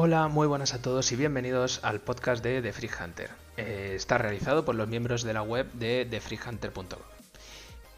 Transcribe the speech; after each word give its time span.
Hola, 0.00 0.28
muy 0.28 0.46
buenas 0.46 0.74
a 0.74 0.80
todos 0.80 1.10
y 1.10 1.16
bienvenidos 1.16 1.80
al 1.82 2.00
podcast 2.00 2.40
de 2.44 2.62
The 2.62 2.72
Free 2.72 2.88
Hunter. 3.02 3.30
Eh, 3.56 3.94
está 3.96 4.16
realizado 4.16 4.64
por 4.64 4.76
los 4.76 4.86
miembros 4.86 5.24
de 5.24 5.32
la 5.32 5.42
web 5.42 5.66
de 5.72 6.06
TheFreeHunter.com. 6.08 7.00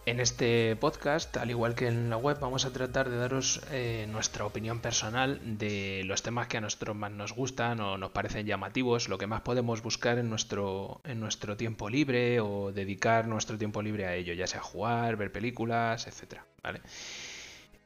En 0.07 0.19
este 0.19 0.77
podcast, 0.77 1.37
al 1.37 1.51
igual 1.51 1.75
que 1.75 1.89
en 1.89 2.09
la 2.09 2.17
web, 2.17 2.39
vamos 2.41 2.65
a 2.65 2.73
tratar 2.73 3.11
de 3.11 3.19
daros 3.19 3.61
eh, 3.71 4.07
nuestra 4.11 4.47
opinión 4.47 4.81
personal 4.81 5.41
de 5.59 6.01
los 6.07 6.23
temas 6.23 6.49
que 6.49 6.57
a 6.57 6.63
nosotros 6.63 6.97
más 6.97 7.13
nos 7.13 7.35
gustan 7.35 7.81
o 7.81 7.99
nos 7.99 8.13
parecen 8.13 8.47
llamativos, 8.47 9.11
lo 9.11 9.19
que 9.19 9.27
más 9.27 9.43
podemos 9.43 9.83
buscar 9.83 10.17
en 10.17 10.31
nuestro, 10.31 11.03
en 11.05 11.21
nuestro 11.21 11.59
tiempo 11.59 11.91
libre 11.91 12.41
o 12.41 12.73
dedicar 12.73 13.29
nuestro 13.29 13.59
tiempo 13.59 13.83
libre 13.83 14.07
a 14.07 14.15
ello, 14.15 14.33
ya 14.33 14.47
sea 14.47 14.63
jugar, 14.63 15.17
ver 15.17 15.33
películas, 15.33 16.07
etc. 16.07 16.41
¿vale? 16.63 16.81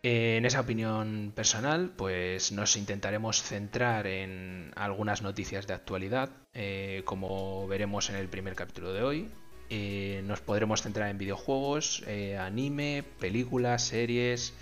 En 0.06 0.44
esa 0.44 0.60
opinión 0.60 1.32
personal, 1.34 1.90
pues 1.96 2.52
nos 2.52 2.76
intentaremos 2.76 3.42
centrar 3.42 4.06
en 4.06 4.70
algunas 4.76 5.22
noticias 5.22 5.66
de 5.66 5.72
actualidad, 5.72 6.28
eh, 6.52 7.00
como 7.06 7.66
veremos 7.68 8.10
en 8.10 8.16
el 8.16 8.28
primer 8.28 8.54
capítulo 8.54 8.92
de 8.92 9.02
hoy. 9.02 9.30
Eh, 9.70 10.20
nos 10.26 10.42
podremos 10.42 10.82
centrar 10.82 11.08
en 11.08 11.16
videojuegos, 11.16 12.04
eh, 12.06 12.36
anime, 12.36 13.02
películas, 13.18 13.84
series, 13.84 14.52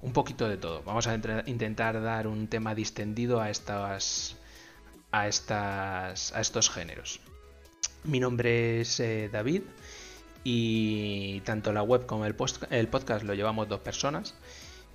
un 0.00 0.12
poquito 0.12 0.48
de 0.48 0.56
todo. 0.56 0.82
Vamos 0.82 1.06
a 1.06 1.14
intentar 1.46 2.02
dar 2.02 2.26
un 2.26 2.48
tema 2.48 2.74
distendido 2.74 3.40
a 3.40 3.50
estas, 3.50 4.34
a 5.12 5.28
estas, 5.28 6.32
a 6.32 6.40
estos 6.40 6.70
géneros. 6.70 7.20
Mi 8.02 8.18
nombre 8.18 8.80
es 8.80 9.00
David 9.30 9.62
y 10.42 11.40
tanto 11.42 11.72
la 11.72 11.84
web 11.84 12.04
como 12.04 12.26
el 12.26 12.34
podcast 12.34 13.22
lo 13.22 13.34
llevamos 13.34 13.68
dos 13.68 13.78
personas. 13.78 14.34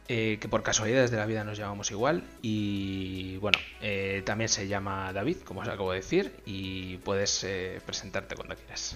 Eh, 0.09 0.37
que 0.39 0.47
por 0.47 0.63
casualidades 0.63 1.11
de 1.11 1.17
la 1.17 1.25
vida 1.25 1.43
nos 1.43 1.57
llamamos 1.57 1.91
igual. 1.91 2.23
Y 2.41 3.37
bueno, 3.37 3.57
eh, 3.81 4.21
también 4.25 4.47
se 4.47 4.67
llama 4.67 5.11
David, 5.11 5.37
como 5.43 5.61
os 5.61 5.67
acabo 5.67 5.91
de 5.91 5.97
decir, 5.97 6.33
y 6.45 6.97
puedes 6.97 7.43
eh, 7.43 7.81
presentarte 7.85 8.35
cuando 8.35 8.55
quieras. 8.55 8.95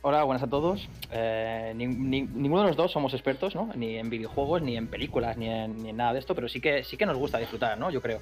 Hola, 0.00 0.24
buenas 0.24 0.42
a 0.42 0.48
todos. 0.48 0.88
ninguno 1.12 2.62
de 2.62 2.68
los 2.68 2.76
dos 2.76 2.92
somos 2.92 3.12
expertos, 3.12 3.54
¿no? 3.54 3.70
Ni 3.74 3.98
en 3.98 4.08
videojuegos, 4.08 4.62
ni 4.62 4.76
en 4.76 4.88
películas, 4.88 5.36
ni 5.36 5.48
en, 5.48 5.96
nada 5.96 6.14
de 6.14 6.18
esto, 6.18 6.34
pero 6.34 6.48
sí 6.48 6.60
que 6.60 6.82
sí 6.82 6.96
que 6.96 7.06
nos 7.06 7.18
gusta 7.18 7.38
disfrutar, 7.38 7.78
¿no? 7.78 7.90
Yo 7.90 8.00
creo, 8.00 8.18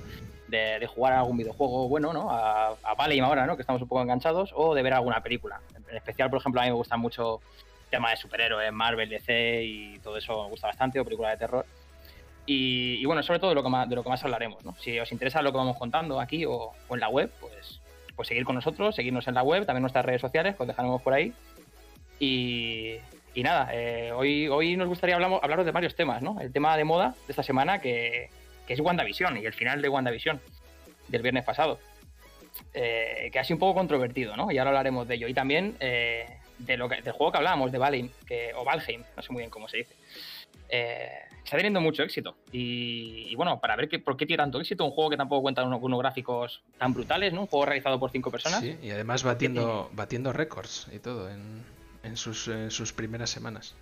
de, 0.48 0.84
jugar 0.86 1.12
a 1.14 1.20
algún 1.20 1.38
videojuego 1.38 1.88
bueno, 1.88 2.12
¿no? 2.12 2.30
A, 2.30 2.76
a 2.82 2.94
Valheim 2.98 3.24
ahora, 3.24 3.46
¿no? 3.46 3.56
Que 3.56 3.62
estamos 3.62 3.80
un 3.80 3.88
poco 3.88 4.02
enganchados, 4.02 4.52
o 4.54 4.74
de 4.74 4.82
ver 4.82 4.92
alguna 4.92 5.22
película. 5.22 5.60
En 5.88 5.96
especial, 5.96 6.28
por 6.28 6.40
ejemplo, 6.40 6.60
a 6.60 6.64
mí 6.64 6.70
me 6.70 6.76
gusta 6.76 6.96
mucho 6.98 7.40
el 7.84 7.90
tema 7.90 8.10
de 8.10 8.16
superhéroes, 8.16 8.72
Marvel, 8.72 9.08
DC 9.08 9.62
y 9.62 9.98
todo 10.00 10.18
eso 10.18 10.42
me 10.44 10.50
gusta 10.50 10.66
bastante, 10.66 11.00
o 11.00 11.04
películas 11.04 11.32
de 11.32 11.38
terror. 11.38 11.64
Y, 12.46 13.04
bueno, 13.04 13.22
sobre 13.22 13.38
todo 13.38 13.50
de 13.50 13.54
lo, 13.54 13.62
que 13.62 13.68
más, 13.68 13.88
de 13.88 13.94
lo 13.94 14.02
que 14.02 14.08
más 14.08 14.24
hablaremos. 14.24 14.64
¿no? 14.64 14.74
Si 14.78 14.98
os 14.98 15.12
interesa 15.12 15.42
lo 15.42 15.52
que 15.52 15.58
vamos 15.58 15.76
contando 15.76 16.20
aquí 16.20 16.44
o, 16.44 16.72
en 16.90 17.00
la 17.00 17.08
web, 17.08 17.30
pues, 17.40 17.80
pues 18.16 18.28
seguir 18.28 18.44
con 18.44 18.56
nosotros, 18.56 18.96
seguirnos 18.96 19.28
en 19.28 19.34
la 19.34 19.42
web, 19.42 19.66
también 19.66 19.82
nuestras 19.82 20.04
redes 20.04 20.20
sociales, 20.20 20.56
que 20.56 20.62
os 20.62 20.68
dejaremos 20.68 21.00
por 21.02 21.12
ahí. 21.14 21.32
Y, 22.18 22.98
nada, 23.36 23.70
eh, 23.72 24.12
hoy, 24.12 24.48
hoy 24.48 24.76
nos 24.76 24.88
gustaría 24.88 25.14
hablar, 25.14 25.30
hablaros 25.42 25.64
de 25.64 25.72
varios 25.72 25.94
temas, 25.94 26.22
¿no? 26.22 26.40
El 26.40 26.52
tema 26.52 26.76
de 26.76 26.84
moda 26.84 27.14
de 27.26 27.32
esta 27.32 27.42
semana, 27.42 27.80
que, 27.80 28.28
que 28.66 28.74
es 28.74 28.80
WandaVision 28.80 29.36
y 29.38 29.46
el 29.46 29.52
final 29.52 29.80
de 29.80 29.88
WandaVision 29.88 30.40
del 31.08 31.22
viernes 31.22 31.44
pasado. 31.44 31.78
Eh, 32.72 33.30
que 33.32 33.38
ha 33.38 33.44
sido 33.44 33.56
un 33.56 33.60
poco 33.60 33.74
controvertido, 33.74 34.36
¿no? 34.36 34.50
Y 34.50 34.58
ahora 34.58 34.70
hablaremos 34.70 35.08
de 35.08 35.16
ello. 35.16 35.28
Y 35.28 35.34
también 35.34 35.76
eh, 35.80 36.26
de 36.58 36.76
lo 36.76 36.88
del 36.88 37.12
juego 37.12 37.32
que 37.32 37.38
hablábamos, 37.38 37.72
de 37.72 37.78
Valheim, 37.78 38.10
que, 38.26 38.52
o 38.54 38.64
Valheim, 38.64 39.02
no 39.16 39.22
sé 39.22 39.32
muy 39.32 39.40
bien 39.40 39.50
cómo 39.50 39.68
se 39.68 39.78
dice. 39.78 39.94
Eh, 40.68 41.10
está 41.44 41.56
teniendo 41.56 41.80
mucho 41.80 42.02
éxito. 42.02 42.36
Y, 42.52 43.34
bueno, 43.36 43.60
para 43.60 43.76
ver 43.76 43.88
que, 43.88 43.98
por 43.98 44.16
qué 44.16 44.26
tiene 44.26 44.42
tanto 44.42 44.60
éxito, 44.60 44.84
un 44.84 44.90
juego 44.90 45.10
que 45.10 45.16
tampoco 45.16 45.42
cuenta 45.42 45.64
unos, 45.64 45.80
unos 45.82 45.98
gráficos 45.98 46.62
tan 46.78 46.92
brutales, 46.92 47.32
¿no? 47.32 47.42
Un 47.42 47.46
juego 47.46 47.66
realizado 47.66 47.98
por 47.98 48.10
cinco 48.10 48.30
personas. 48.30 48.60
Sí, 48.60 48.76
y 48.82 48.90
además 48.90 49.22
batiendo, 49.22 49.90
batiendo 49.92 50.32
récords 50.32 50.88
y 50.92 50.98
todo 50.98 51.30
en, 51.30 51.64
en, 52.02 52.16
sus, 52.16 52.48
en 52.48 52.70
sus 52.70 52.92
primeras 52.92 53.30
semanas. 53.30 53.76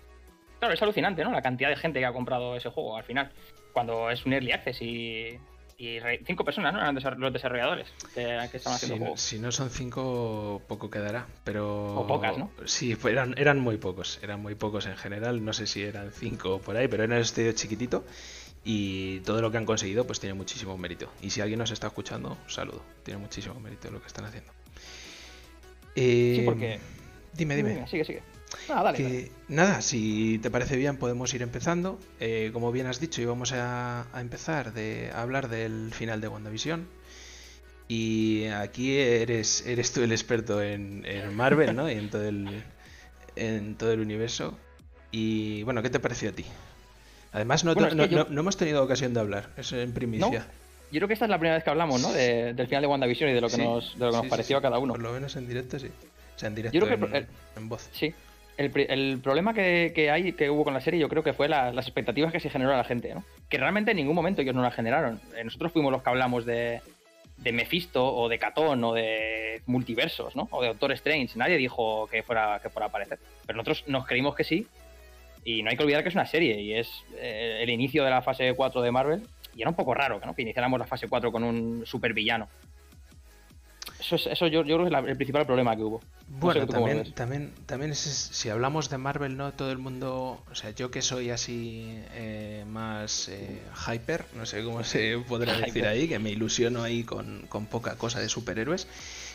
Claro, 0.59 0.73
es 0.73 0.81
alucinante, 0.81 1.23
¿no? 1.23 1.31
La 1.31 1.41
cantidad 1.41 1.69
de 1.69 1.77
gente 1.77 1.99
que 1.99 2.05
ha 2.05 2.13
comprado 2.13 2.55
ese 2.55 2.69
juego 2.69 2.97
al 2.97 3.03
final, 3.03 3.31
cuando 3.71 4.09
es 4.09 4.25
un 4.25 4.33
early 4.33 4.51
access 4.51 4.81
y 4.81 5.39
y 5.79 5.97
cinco 6.25 6.43
personas, 6.43 6.73
¿no? 6.73 6.79
Eran 6.81 7.19
los 7.21 7.31
desarrolladores 7.31 7.87
que, 8.13 8.35
estaban 8.53 8.75
haciendo 8.75 9.15
si, 9.15 9.37
Si 9.37 9.39
no 9.39 9.49
son 9.49 9.69
cinco, 9.69 10.61
poco 10.67 10.89
quedará. 10.89 11.25
Pero. 11.45 11.95
O 11.95 12.05
pocas, 12.05 12.37
¿no? 12.37 12.51
Sí, 12.65 12.97
eran, 13.05 13.33
eran 13.37 13.59
muy 13.59 13.77
pocos. 13.77 14.19
Eran 14.21 14.41
muy 14.41 14.55
pocos 14.55 14.87
en 14.87 14.97
general. 14.97 15.43
No 15.43 15.53
sé 15.53 15.67
si 15.67 15.81
eran 15.81 16.11
cinco 16.11 16.59
por 16.59 16.75
ahí, 16.75 16.89
pero 16.89 17.05
era 17.05 17.15
un 17.15 17.21
estudio 17.21 17.53
chiquitito. 17.53 18.03
Y 18.65 19.21
todo 19.21 19.41
lo 19.41 19.51
que 19.51 19.57
han 19.57 19.65
conseguido, 19.65 20.05
pues 20.05 20.19
tiene 20.19 20.33
muchísimo 20.33 20.77
mérito. 20.77 21.09
Y 21.21 21.29
si 21.29 21.39
alguien 21.39 21.59
nos 21.59 21.71
está 21.71 21.87
escuchando, 21.87 22.37
un 22.43 22.51
saludo. 22.51 22.83
Tiene 23.03 23.21
muchísimo 23.21 23.57
mérito 23.61 23.89
lo 23.89 24.01
que 24.01 24.07
están 24.07 24.25
haciendo. 24.25 24.51
sí, 25.95 26.41
porque. 26.43 26.73
Eh, 26.73 26.79
dime, 27.33 27.55
dime. 27.55 27.87
Sigue, 27.87 28.03
sigue. 28.03 28.21
Nada, 28.67 28.93
nada, 29.47 29.81
si 29.81 30.39
te 30.39 30.51
parece 30.51 30.75
bien 30.75 30.97
podemos 30.97 31.33
ir 31.33 31.41
empezando. 31.41 31.99
Eh, 32.19 32.49
como 32.53 32.71
bien 32.71 32.87
has 32.87 32.99
dicho, 32.99 33.21
íbamos 33.21 33.51
a, 33.53 34.05
a 34.15 34.21
empezar 34.21 34.73
de, 34.73 35.11
a 35.13 35.21
hablar 35.21 35.49
del 35.49 35.91
final 35.93 36.21
de 36.21 36.27
WandaVision. 36.27 36.87
Y 37.87 38.45
aquí 38.45 38.97
eres, 38.97 39.65
eres 39.65 39.91
tú 39.91 40.03
el 40.03 40.11
experto 40.11 40.61
en, 40.61 41.03
Marvel, 41.35 41.75
¿no? 41.75 41.89
Y 41.89 41.93
en 41.93 42.09
todo, 42.11 42.23
el, 42.23 42.63
en 43.35 43.75
todo 43.75 43.91
el 43.91 43.99
universo. 43.99 44.55
Y 45.11 45.63
bueno, 45.63 45.81
¿qué 45.81 45.89
te 45.89 45.99
pareció 45.99 46.29
a 46.29 46.33
ti? 46.33 46.45
Además, 47.31 47.63
no, 47.63 47.73
no, 47.73 48.39
hemos 48.39 48.57
tenido 48.57 48.83
ocasión 48.83 49.15
de 49.15 49.19
hablar, 49.19 49.49
es 49.57 49.71
en 49.71 49.91
primicia. 49.91 50.45
Yo 50.91 50.99
creo 50.99 51.07
que 51.07 51.13
esta 51.13 51.25
es 51.25 51.31
la 51.31 51.37
primera 51.37 51.55
vez 51.55 51.63
que 51.63 51.69
hablamos, 51.71 51.99
¿no? 52.01 52.11
del 52.11 52.67
final 52.67 52.81
de 52.81 52.87
WandaVision 52.87 53.31
y 53.31 53.33
de 53.33 53.41
lo 53.41 53.49
que 53.49 53.57
nos, 53.57 53.97
de 53.97 54.05
lo 54.05 54.11
que 54.11 54.17
nos 54.17 54.27
pareció 54.27 54.57
a 54.57 54.61
cada 54.61 54.77
uno. 54.77 54.93
Por 54.93 55.01
lo 55.01 55.11
menos 55.11 55.35
en 55.35 55.47
directo, 55.47 55.79
sí. 55.79 55.87
O 56.35 56.39
sea, 56.39 56.47
en 56.47 56.55
directo, 56.55 56.87
en 57.55 57.69
voz. 57.69 57.89
Sí, 57.91 58.13
el, 58.59 59.19
problema 59.21 59.53
que, 59.53 60.09
hay, 60.11 60.33
que 60.33 60.49
hubo 60.49 60.65
con 60.65 60.73
la 60.73 60.81
serie, 60.81 60.99
yo 60.99 61.07
creo 61.07 61.23
que 61.23 61.31
fue 61.31 61.47
las 61.47 61.87
expectativas 61.87 62.31
que 62.33 62.41
se 62.41 62.49
generó 62.49 62.73
a 62.73 62.77
la 62.77 62.83
gente, 62.83 63.13
¿no? 63.13 63.23
Que 63.47 63.57
realmente 63.57 63.91
en 63.91 63.97
ningún 63.97 64.15
momento 64.15 64.41
ellos 64.41 64.53
no 64.53 64.61
las 64.61 64.75
generaron. 64.75 65.21
Eh, 65.37 65.45
nosotros 65.45 65.71
fuimos 65.71 65.93
los 65.93 66.03
que 66.03 66.09
hablamos 66.09 66.45
de, 66.45 66.81
de 67.37 67.51
Mephisto 67.53 68.05
o 68.05 68.27
de 68.27 68.37
Catón 68.37 68.83
o 68.83 68.93
de 68.93 69.61
multiversos, 69.65 70.35
¿no? 70.35 70.49
O 70.51 70.61
de 70.61 70.67
Doctor 70.67 70.91
Strange. 70.91 71.37
Nadie 71.37 71.55
dijo 71.55 72.07
que 72.07 72.21
fuera, 72.21 72.59
que 72.61 72.69
fuera 72.69 72.87
a 72.87 72.89
aparecer. 72.89 73.17
Pero 73.45 73.55
nosotros 73.55 73.85
nos 73.87 74.05
creímos 74.05 74.35
que 74.35 74.43
sí. 74.43 74.67
Y 75.45 75.63
no 75.63 75.69
hay 75.69 75.77
que 75.77 75.83
olvidar 75.83 76.03
que 76.03 76.09
es 76.09 76.15
una 76.15 76.25
serie 76.25 76.59
y 76.59 76.73
es 76.73 77.05
eh, 77.15 77.59
el 77.61 77.69
inicio 77.69 78.03
de 78.03 78.09
la 78.09 78.21
fase 78.21 78.53
4 78.53 78.81
de 78.81 78.91
Marvel. 78.91 79.23
Y 79.55 79.61
era 79.61 79.69
un 79.69 79.75
poco 79.75 79.93
raro 79.93 80.19
¿no? 80.25 80.35
que 80.35 80.41
iniciáramos 80.41 80.79
la 80.79 80.85
fase 80.85 81.07
4 81.07 81.31
con 81.31 81.45
un 81.45 81.85
supervillano. 81.85 82.49
Eso, 83.99 84.15
es, 84.15 84.27
eso 84.27 84.47
yo, 84.47 84.63
creo 84.63 84.85
que 84.85 84.95
es 84.95 85.03
el 85.07 85.15
principal 85.17 85.45
problema 85.45 85.75
que 85.75 85.83
hubo. 85.83 86.01
bueno, 86.27 86.65
también, 86.67 87.11
también, 87.13 87.53
también 87.65 87.95
si 87.95 88.49
hablamos 88.49 88.89
de 88.89 88.97
Marvel, 88.97 89.35
¿no? 89.35 89.51
Todo 89.53 89.71
el 89.71 89.77
mundo, 89.77 90.41
o 90.49 90.55
sea, 90.55 90.71
yo 90.71 90.89
que 90.89 91.01
soy 91.01 91.31
así 91.31 91.99
eh, 92.13 92.63
más 92.67 93.27
eh, 93.27 93.61
hyper, 93.87 94.25
no 94.35 94.45
sé 94.45 94.63
cómo 94.63 94.83
se 94.83 95.17
podrá 95.27 95.57
decir 95.57 95.85
ahí, 95.85 96.07
que 96.07 96.17
me 96.19 96.29
ilusiono 96.29 96.83
ahí 96.83 97.03
con, 97.03 97.45
con, 97.49 97.65
poca 97.65 97.95
cosa 97.95 98.19
de 98.19 98.29
superhéroes. 98.29 98.87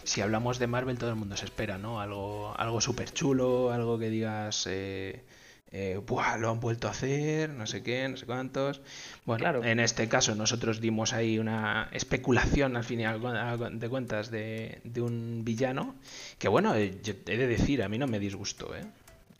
Si 0.04 0.20
hablamos 0.20 0.58
de 0.58 0.66
Marvel, 0.66 0.98
todo 0.98 1.10
el 1.10 1.16
mundo 1.16 1.36
se 1.36 1.44
espera, 1.44 1.76
¿no? 1.76 2.00
Algo, 2.00 2.54
algo 2.56 2.80
súper 2.80 3.12
chulo, 3.12 3.70
algo 3.70 3.98
que 3.98 4.08
digas... 4.08 4.66
Eh, 4.70 5.24
eh, 5.76 6.00
lo 6.38 6.50
han 6.50 6.60
vuelto 6.60 6.86
a 6.86 6.92
hacer, 6.92 7.50
no 7.50 7.66
sé 7.66 7.82
qué, 7.82 8.08
no 8.08 8.16
sé 8.16 8.26
cuántos. 8.26 8.80
Bueno, 9.24 9.64
en 9.64 9.80
este 9.80 10.08
caso 10.08 10.36
nosotros 10.36 10.80
dimos 10.80 11.12
ahí 11.12 11.40
una 11.40 11.88
especulación 11.90 12.76
al 12.76 12.84
final 12.84 13.20
de 13.80 13.88
cuentas 13.88 14.30
de, 14.30 14.80
un 14.98 15.42
villano 15.44 15.96
que 16.38 16.46
bueno, 16.46 16.76
eh, 16.76 17.00
he 17.04 17.36
de 17.36 17.46
decir, 17.48 17.82
a 17.82 17.88
mí 17.88 17.98
no 17.98 18.06
me 18.06 18.20
disgustó, 18.20 18.72
¿eh? 18.76 18.84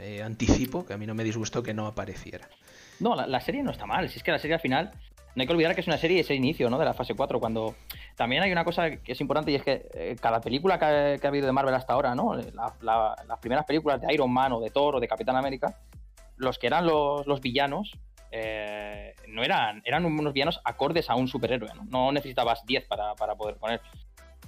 ¿eh? 0.01 0.23
anticipo 0.25 0.85
que 0.85 0.95
a 0.95 0.99
mí 0.99 1.07
no 1.07 1.15
me 1.15 1.23
disgustó 1.23 1.63
que 1.63 1.73
no 1.73 1.87
apareciera. 1.87 2.49
No, 2.99 3.15
la, 3.15 3.41
serie 3.41 3.63
no 3.63 3.71
está 3.71 3.87
mal, 3.87 4.09
si 4.09 4.19
es 4.19 4.25
que 4.25 4.33
la 4.33 4.41
serie 4.41 4.55
al 4.55 4.61
final 4.61 4.91
no 5.37 5.41
hay 5.41 5.47
que 5.47 5.53
olvidar 5.53 5.75
que 5.77 5.83
es 5.83 5.87
una 5.87 5.99
serie 5.99 6.21
ese 6.21 6.35
inicio 6.35 6.69
¿no? 6.69 6.79
de 6.79 6.85
la 6.85 6.95
fase 6.95 7.15
4, 7.15 7.39
cuando 7.39 7.77
también 8.17 8.43
hay 8.43 8.51
una 8.51 8.65
cosa 8.65 8.91
que 8.91 9.13
es 9.13 9.21
importante 9.21 9.53
y 9.53 9.55
es 9.55 9.63
que 9.63 9.89
eh, 9.95 10.17
cada 10.21 10.41
película 10.41 10.81
que 10.81 10.85
ha, 11.25 11.29
habido 11.29 11.47
de 11.47 11.53
Marvel 11.53 11.75
hasta 11.75 11.93
ahora, 11.93 12.17
¿no? 12.17 12.35
las 12.35 13.39
primeras 13.41 13.65
películas 13.67 14.01
de 14.01 14.13
Iron 14.13 14.33
Man 14.33 14.53
o 14.53 14.61
de 14.61 14.71
Thor 14.71 14.97
o 14.97 15.01
de 15.01 15.07
Capitán 15.07 15.37
América, 15.37 15.77
los 16.37 16.59
que 16.59 16.67
eran 16.67 16.87
los, 16.87 17.41
villanos 17.41 17.93
eh, 18.31 19.15
no 19.29 19.45
eran, 19.45 19.81
eran 19.85 20.05
unos 20.05 20.33
villanos 20.33 20.61
acordes 20.65 21.09
a 21.09 21.15
un 21.15 21.29
superhéroe, 21.29 21.73
¿no? 21.75 21.85
No 21.85 22.13
necesitabas 22.13 22.67
10 22.67 22.87
para, 22.87 23.15
poder 23.15 23.57
poner. 23.57 23.81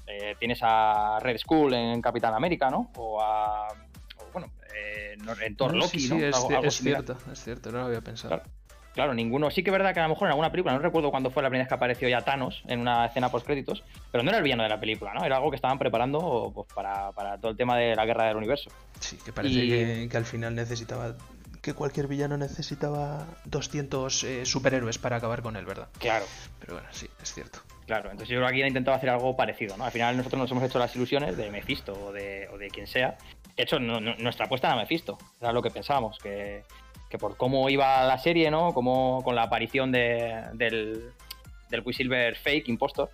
Eh, 0.06 0.34
tienes 0.38 0.58
a 0.62 1.18
Red 1.20 1.38
Skull 1.38 1.74
en 1.74 2.02
Capitán 2.02 2.34
América, 2.34 2.68
¿no? 2.68 2.90
O 2.96 3.20
a. 3.20 3.68
bueno, 4.32 4.52
eh, 4.74 5.16
en 5.42 5.56
Thor 5.56 5.74
Loki, 5.74 6.00
sí, 6.00 6.14
es, 6.22 6.36
cierto, 6.76 7.16
es 7.32 7.42
cierto, 7.44 7.70
no 7.70 7.78
lo 7.78 7.84
había 7.86 8.00
pensado. 8.00 8.42
Claro. 8.92 9.14
ninguno. 9.14 9.50
Sí 9.50 9.62
que 9.62 9.70
es 9.70 9.72
verdad 9.72 9.94
que 9.94 10.00
a 10.00 10.04
lo 10.04 10.08
mejor 10.08 10.26
en 10.26 10.30
alguna 10.30 10.50
película, 10.50 10.74
no 10.74 10.80
recuerdo 10.80 11.10
cuándo 11.10 11.30
fue 11.30 11.42
la 11.42 11.48
primera 11.48 11.64
vez 11.64 11.68
que 11.68 11.74
apareció 11.74 12.08
ya 12.08 12.22
Thanos 12.22 12.62
en 12.66 12.80
una 12.80 13.06
escena 13.06 13.30
post 13.30 13.46
créditos, 13.46 13.84
pero 14.10 14.24
no 14.24 14.30
era 14.30 14.38
el 14.38 14.44
villano 14.44 14.62
de 14.62 14.68
la 14.68 14.80
película, 14.80 15.12
¿no? 15.14 15.24
Era 15.24 15.36
algo 15.36 15.50
que 15.50 15.56
estaban 15.56 15.78
preparando 15.78 16.50
pues, 16.52 16.66
para, 16.74 17.12
todo 17.38 17.50
el 17.52 17.56
tema 17.56 17.76
de 17.76 17.94
la 17.94 18.04
guerra 18.04 18.26
del 18.26 18.36
universo. 18.36 18.70
Sí, 18.98 19.16
que 19.24 19.32
parece 19.32 19.54
que, 19.54 20.08
que, 20.10 20.16
al 20.16 20.24
final 20.24 20.54
necesitaba 20.54 21.14
que 21.66 21.74
cualquier 21.74 22.06
villano 22.06 22.36
necesitaba 22.36 23.26
200 23.46 24.22
eh, 24.22 24.46
superhéroes 24.46 24.98
para 24.98 25.16
acabar 25.16 25.42
con 25.42 25.56
él, 25.56 25.66
¿verdad? 25.66 25.88
Claro. 25.98 26.24
Pero 26.60 26.74
bueno, 26.74 26.88
sí, 26.92 27.08
es 27.20 27.34
cierto. 27.34 27.58
Claro, 27.86 28.12
entonces 28.12 28.28
yo 28.28 28.36
creo 28.36 28.46
que 28.46 28.54
aquí 28.54 28.62
han 28.62 28.68
intentado 28.68 28.96
hacer 28.96 29.10
algo 29.10 29.36
parecido, 29.36 29.76
¿no? 29.76 29.84
Al 29.84 29.90
final 29.90 30.16
nosotros 30.16 30.38
nos 30.38 30.50
hemos 30.52 30.62
hecho 30.62 30.78
las 30.78 30.94
ilusiones 30.94 31.36
de 31.36 31.50
Mephisto 31.50 31.92
o 31.92 32.12
de, 32.12 32.48
o 32.52 32.56
de 32.56 32.68
quien 32.68 32.86
sea. 32.86 33.18
De 33.56 33.64
hecho, 33.64 33.80
nuestra 33.80 34.46
apuesta 34.46 34.68
era 34.68 34.76
Mephisto, 34.76 35.18
era 35.40 35.50
lo 35.50 35.60
que 35.60 35.70
pensábamos, 35.70 36.18
que, 36.18 36.62
que 37.10 37.18
por 37.18 37.36
cómo 37.36 37.68
iba 37.68 38.04
la 38.04 38.18
serie, 38.18 38.48
¿no? 38.48 38.72
Como 38.72 39.24
con 39.24 39.34
la 39.34 39.42
aparición 39.42 39.90
de, 39.90 40.44
del, 40.52 41.10
del 41.68 41.82
Quicksilver 41.82 42.36
fake, 42.36 42.68
impostor, 42.68 43.10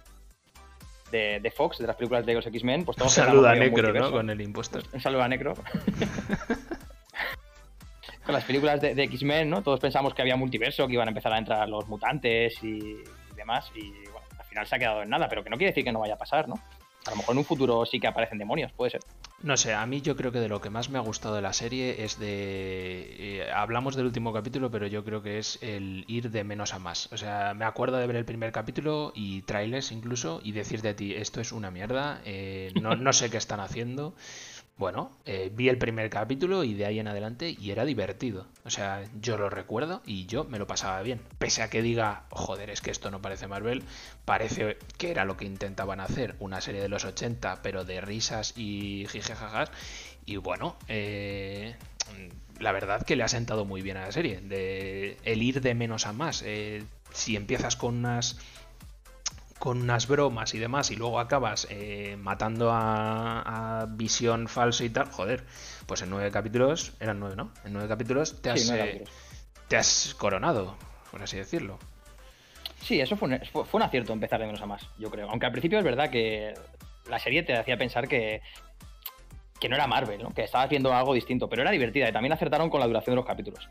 de, 1.11 1.41
de, 1.41 1.51
Fox, 1.51 1.79
de 1.79 1.87
las 1.87 1.97
películas 1.97 2.27
de 2.27 2.35
los 2.35 2.47
X-Men, 2.47 2.85
pues 2.85 2.99
todos 2.99 3.17
Un 3.17 3.25
saludo 3.25 3.49
a 3.49 3.55
Necro, 3.55 3.95
¿no? 3.95 4.11
Con 4.11 4.29
el 4.29 4.43
impostor. 4.43 4.83
Un 4.93 5.01
saludo 5.01 5.23
a 5.23 5.29
Necro. 5.29 5.55
con 8.25 8.35
las 8.35 8.45
películas 8.45 8.81
de, 8.81 9.03
X-Men, 9.03 9.51
¿no? 9.51 9.63
Todos 9.63 9.81
pensamos 9.81 10.15
que 10.15 10.23
había 10.23 10.37
multiverso, 10.37 10.87
que 10.87 10.95
iban 10.95 11.09
a 11.09 11.11
empezar 11.11 11.33
a 11.33 11.39
entrar 11.39 11.69
los 11.69 11.89
mutantes 11.89 12.63
y, 12.63 12.99
demás, 13.37 13.71
y 13.75 13.91
bueno, 14.05 14.27
al 14.39 14.45
final 14.45 14.67
se 14.67 14.77
ha 14.77 14.79
quedado 14.79 15.03
en 15.03 15.11
nada, 15.11 15.29
pero 15.29 15.43
que 15.43 15.51
no 15.51 15.57
quiere 15.57 15.73
decir 15.73 15.85
que 15.85 15.93
no 15.93 16.01
vaya 16.01 16.15
a 16.15 16.19
pasar, 16.19 16.49
¿no? 16.49 16.55
A 17.07 17.11
lo 17.11 17.17
mejor 17.17 17.35
en 17.35 17.39
un 17.39 17.45
futuro 17.45 17.85
sí 17.85 17.99
que 17.99 18.07
aparecen 18.07 18.39
demonios, 18.39 18.71
puede 18.73 18.93
ser. 18.93 19.01
No 19.43 19.57
sé, 19.57 19.75
a 19.75 19.85
mí 19.87 20.01
yo 20.03 20.15
creo 20.15 20.31
que 20.31 20.39
de 20.39 20.49
lo 20.49 20.61
que 20.61 20.71
más 20.71 20.89
me 20.89 20.99
ha 20.99 21.01
gustado 21.01 21.35
de 21.35 21.43
la 21.43 21.53
serie 21.53 22.05
es 22.05 22.21
de... 22.21 23.41
Eh, 23.41 23.51
hablamos 23.53 23.97
del 23.97 24.07
último 24.07 24.33
capítulo, 24.33 24.71
pero 24.71 24.87
yo 24.87 25.05
creo 25.05 25.21
que 25.21 25.39
es 25.39 25.59
el 25.63 26.05
ir 26.07 26.31
de 26.31 26.45
menos 26.45 26.75
a 26.75 26.79
más. 26.79 27.13
O 27.13 27.17
sea, 27.17 27.55
me 27.55 27.65
acuerdo 27.65 27.97
de 27.97 28.07
ver 28.07 28.15
el 28.15 28.25
primer 28.25 28.53
capítulo 28.53 29.11
y 29.17 29.43
trailers 29.43 29.91
incluso 29.91 30.41
y 30.45 30.53
decir 30.53 30.81
de 30.81 30.95
ti, 30.95 31.15
esto 31.15 31.41
es 31.41 31.51
una 31.51 31.73
mierda, 31.73 32.21
eh, 32.25 32.73
no 32.77 33.13
sé 33.13 33.31
qué 33.31 33.37
están 33.37 33.59
haciendo. 33.59 34.15
Bueno, 34.77 35.13
eh, 35.27 35.51
vi 35.55 35.69
el 35.69 35.79
primer 35.79 36.11
capítulo 36.11 36.65
y 36.65 36.75
de 36.75 36.87
ahí 36.87 36.99
en 36.99 37.07
adelante 37.07 37.55
y 37.57 37.71
era 37.71 37.85
divertido. 37.85 38.47
O 38.65 38.71
sea, 38.71 39.05
yo 39.21 39.37
lo 39.39 39.49
recuerdo 39.49 40.03
y 40.05 40.27
yo 40.27 40.45
me 40.45 40.59
lo 40.59 40.67
pasaba 40.67 41.01
bien. 41.03 41.21
Pese 41.39 41.63
a 41.63 41.71
que 41.71 41.83
diga, 41.83 42.25
joder, 42.31 42.71
es 42.71 42.81
que 42.81 42.91
esto 42.91 43.11
no 43.11 43.23
parece 43.23 43.47
Marvel, 43.47 43.85
parece 44.25 44.79
que 44.99 45.11
era 45.11 45.25
lo 45.25 45.37
que 45.37 45.45
intentaban 45.45 46.01
hacer, 46.01 46.35
una 46.41 46.61
serie 46.61 46.81
de 46.81 46.89
los 46.89 47.05
80, 47.05 47.63
pero 47.63 47.85
de 47.85 48.01
risas 48.01 48.55
y 48.57 49.07
jijejajas. 49.09 49.71
Y 50.25 50.37
bueno, 50.37 50.77
eh, 50.89 51.77
la 52.59 52.73
verdad 52.73 53.05
que 53.05 53.17
le 53.17 53.23
ha 53.25 53.29
sentado 53.29 53.65
muy 53.65 53.83
bien 53.83 53.97
a 53.97 54.07
la 54.07 54.13
serie, 54.13 54.41
de 54.41 55.17
el 55.25 55.43
ir 55.43 55.61
de 55.61 55.75
menos 55.75 56.07
a 56.07 56.13
más. 56.13 56.43
Eh, 56.45 56.85
si 57.13 57.37
empiezas 57.37 57.77
con 57.77 57.97
unas 57.97 58.39
con 59.63 59.81
unas 59.81 60.09
bromas 60.09 60.55
y 60.55 60.59
demás 60.59 60.91
y 60.91 60.97
luego 60.97 61.21
acabas 61.21 61.69
eh, 61.71 62.17
matando 62.19 62.71
a, 62.73 63.87
Visión 63.91 64.49
falso 64.49 64.83
y 64.83 64.91
tal, 64.91 65.07
joder, 65.07 65.45
pues 65.87 66.03
en 66.03 66.11
nueve 66.11 66.33
capítulos, 66.33 66.95
eran 66.99 67.21
nueve, 67.21 67.37
¿no? 67.37 67.53
En 67.65 67.73
nueve 67.73 67.87
capítulos 67.87 68.43
te 68.43 68.51
has, 68.51 68.69
eh, 68.71 69.05
te 69.69 69.77
has 69.77 70.17
coronado, 70.19 70.77
por 71.13 71.23
así 71.23 71.37
decirlo. 71.37 71.79
Sí, 72.81 73.01
eso 73.01 73.17
fue 73.17 73.29
un, 73.29 73.41
fue 73.45 73.79
un 73.79 73.83
acierto 73.83 74.13
empezar 74.13 74.41
de 74.41 74.47
menos 74.47 74.61
a 74.63 74.67
más, 74.67 74.89
yo 74.99 75.13
creo. 75.13 75.31
Aunque 75.31 75.47
al 75.47 75.53
principio 75.53 75.79
es 75.79 75.85
verdad 75.85 76.11
que 76.11 76.55
la 77.09 77.21
serie 77.21 77.45
te 77.45 77.57
hacía 77.57 77.77
pensar 77.77 78.09
que, 78.09 78.43
que 79.61 79.69
no 79.69 79.77
era 79.77 79.87
Marvel, 79.87 80.25
¿no? 80.25 80.35
que 80.35 80.43
estabas 80.43 80.71
viendo 80.71 80.93
algo 80.93 81.15
distinto, 81.15 81.49
pero 81.49 81.63
era 81.63 81.71
divertida 81.71 82.09
y 82.09 82.13
también 82.13 82.33
acertaron 82.33 82.69
con 82.69 82.81
la 82.81 82.89
duración 82.89 83.13
de 83.13 83.17
los 83.19 83.27
capítulos. 83.27 83.69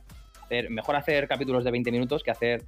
mejor 0.70 0.96
hacer 0.96 1.28
capítulos 1.28 1.66
de 1.66 1.72
20 1.72 1.92
minutos 1.92 2.24
que 2.24 2.32
hacer 2.32 2.64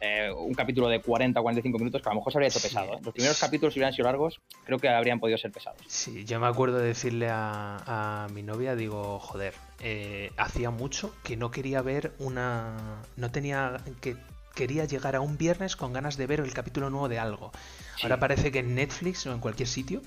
eh, 0.00 0.30
un 0.34 0.54
capítulo 0.54 0.88
de 0.88 1.00
40 1.00 1.38
o 1.38 1.42
45 1.42 1.78
minutos 1.78 2.02
que 2.02 2.08
a 2.08 2.12
lo 2.12 2.20
mejor 2.20 2.32
se 2.32 2.38
habría 2.38 2.48
hecho 2.48 2.60
pesado. 2.60 2.94
¿eh? 2.94 3.00
Los 3.02 3.12
primeros 3.12 3.38
capítulos, 3.38 3.74
si 3.74 3.80
hubieran 3.80 3.92
sido 3.92 4.06
largos, 4.06 4.40
creo 4.64 4.78
que 4.78 4.88
habrían 4.88 5.20
podido 5.20 5.38
ser 5.38 5.52
pesados. 5.52 5.80
Sí, 5.86 6.24
yo 6.24 6.40
me 6.40 6.46
acuerdo 6.46 6.78
de 6.78 6.86
decirle 6.86 7.28
a, 7.30 8.26
mi 8.32 8.42
novia, 8.42 8.74
digo, 8.76 9.18
joder, 9.18 9.54
eh, 9.80 10.32
hacía 10.36 10.70
mucho 10.70 11.14
que 11.22 11.36
no 11.36 11.50
quería 11.50 11.82
ver 11.82 12.12
una... 12.18 13.02
No 13.16 13.30
tenía... 13.30 13.76
que 14.00 14.16
quería 14.54 14.84
llegar 14.84 15.16
a 15.16 15.20
un 15.20 15.38
viernes 15.38 15.76
con 15.76 15.92
ganas 15.92 16.16
de 16.16 16.26
ver 16.26 16.40
el 16.40 16.52
capítulo 16.52 16.90
nuevo 16.90 17.08
de 17.08 17.18
algo. 17.18 17.52
Ahora 18.02 18.18
parece 18.18 18.50
que 18.50 18.58
en 18.58 18.74
Netflix 18.74 19.24
o 19.26 19.32
en 19.32 19.38
cualquier 19.38 19.68
sitio 19.68 20.02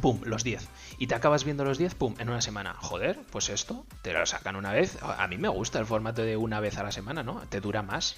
pum, 0.00 0.20
los 0.24 0.44
10. 0.44 0.68
Y 0.98 1.06
te 1.06 1.14
acabas 1.14 1.44
viendo 1.44 1.64
los 1.64 1.78
10, 1.78 1.94
pum, 1.94 2.14
en 2.18 2.28
una 2.28 2.40
semana. 2.40 2.74
Joder, 2.74 3.18
pues 3.30 3.48
esto, 3.48 3.84
te 4.02 4.12
lo 4.12 4.24
sacan 4.26 4.56
una 4.56 4.72
vez. 4.72 4.98
A 5.02 5.26
mí 5.28 5.38
me 5.38 5.48
gusta 5.48 5.78
el 5.78 5.86
formato 5.86 6.22
de 6.22 6.36
una 6.36 6.60
vez 6.60 6.78
a 6.78 6.82
la 6.82 6.92
semana, 6.92 7.22
¿no? 7.22 7.40
Te 7.48 7.60
dura 7.60 7.82
más. 7.82 8.16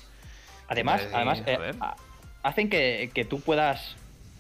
Además, 0.69 1.07
además 1.13 1.43
eh, 1.47 1.73
hacen 2.43 2.69
que, 2.69 3.27
tú 3.29 3.41
puedas 3.41 3.97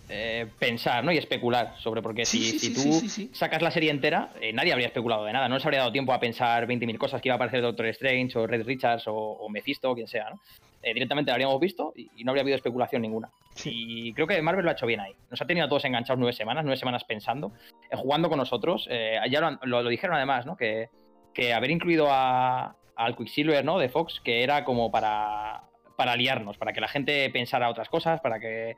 eh, 0.08 0.46
pensar 0.58 1.04
¿no? 1.04 1.12
y 1.12 1.18
especular 1.18 1.74
sobre 1.78 2.02
porque 2.02 2.24
si, 2.24 2.58
si 2.58 2.74
tú 2.74 3.02
sacas 3.32 3.62
la 3.62 3.70
serie 3.70 3.90
entera, 3.90 4.30
eh, 4.40 4.52
nadie 4.52 4.72
habría 4.72 4.88
especulado 4.88 5.24
de 5.24 5.32
nada. 5.32 5.48
No 5.48 5.56
les 5.56 5.64
habría 5.64 5.80
dado 5.80 5.92
tiempo 5.92 6.12
a 6.12 6.20
pensar 6.20 6.66
20.000 6.66 6.98
cosas 6.98 7.20
que 7.20 7.28
iba 7.28 7.34
a 7.34 7.36
aparecer 7.36 7.62
Doctor 7.62 7.86
Strange 7.86 8.38
o 8.38 8.46
Red 8.46 8.64
Richards 8.64 9.04
o, 9.06 9.48
Mephisto 9.48 9.90
o 9.90 9.94
quien 9.94 10.08
sea. 10.08 10.30
¿no? 10.30 10.40
directamente 10.82 11.30
lo 11.30 11.36
habríamos 11.36 11.58
visto 11.60 11.94
y, 11.96 12.24
no 12.24 12.32
habría 12.32 12.42
habido 12.42 12.56
especulación 12.56 13.00
ninguna. 13.00 13.30
Y 13.64 14.12
creo 14.12 14.26
que 14.26 14.42
Marvel 14.42 14.64
lo 14.64 14.70
ha 14.70 14.74
hecho 14.74 14.84
bien 14.84 15.00
ahí. 15.00 15.14
Nos 15.30 15.40
ha 15.40 15.46
tenido 15.46 15.64
a 15.64 15.68
todos 15.68 15.84
enganchados 15.86 16.18
nueve 16.18 16.34
semanas, 16.34 16.62
nueve 16.64 16.76
semanas 16.76 17.04
pensando, 17.04 17.52
jugando 17.92 18.28
con 18.28 18.36
nosotros. 18.36 18.86
ya 19.30 19.40
lo, 19.40 19.82
lo, 19.82 19.88
dijeron 19.88 20.16
además, 20.16 20.44
¿no? 20.44 20.58
que, 20.58 20.90
que 21.32 21.54
haber 21.54 21.70
incluido 21.70 22.08
a, 22.10 22.76
al 22.96 23.16
Quicksilver 23.16 23.64
¿no? 23.64 23.78
de 23.78 23.88
Fox, 23.88 24.20
que 24.22 24.42
era 24.42 24.64
como 24.64 24.90
para 24.90 25.62
para 25.96 26.16
liarnos, 26.16 26.58
para 26.58 26.72
que 26.72 26.80
la 26.80 26.88
gente 26.88 27.28
pensara 27.30 27.70
otras 27.70 27.88
cosas, 27.88 28.20
para 28.20 28.40
que 28.40 28.76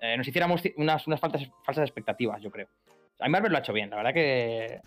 eh, 0.00 0.16
nos 0.16 0.26
hiciéramos 0.26 0.62
unas, 0.76 1.04
falsas, 1.04 1.48
expectativas, 1.78 2.42
yo 2.42 2.50
creo. 2.50 2.68
A 3.18 3.26
mí 3.26 3.30
Marvel 3.30 3.52
lo 3.52 3.58
ha 3.58 3.60
hecho 3.60 3.72
bien, 3.72 3.90
la 3.90 3.96
verdad 3.96 4.12
que 4.12 4.80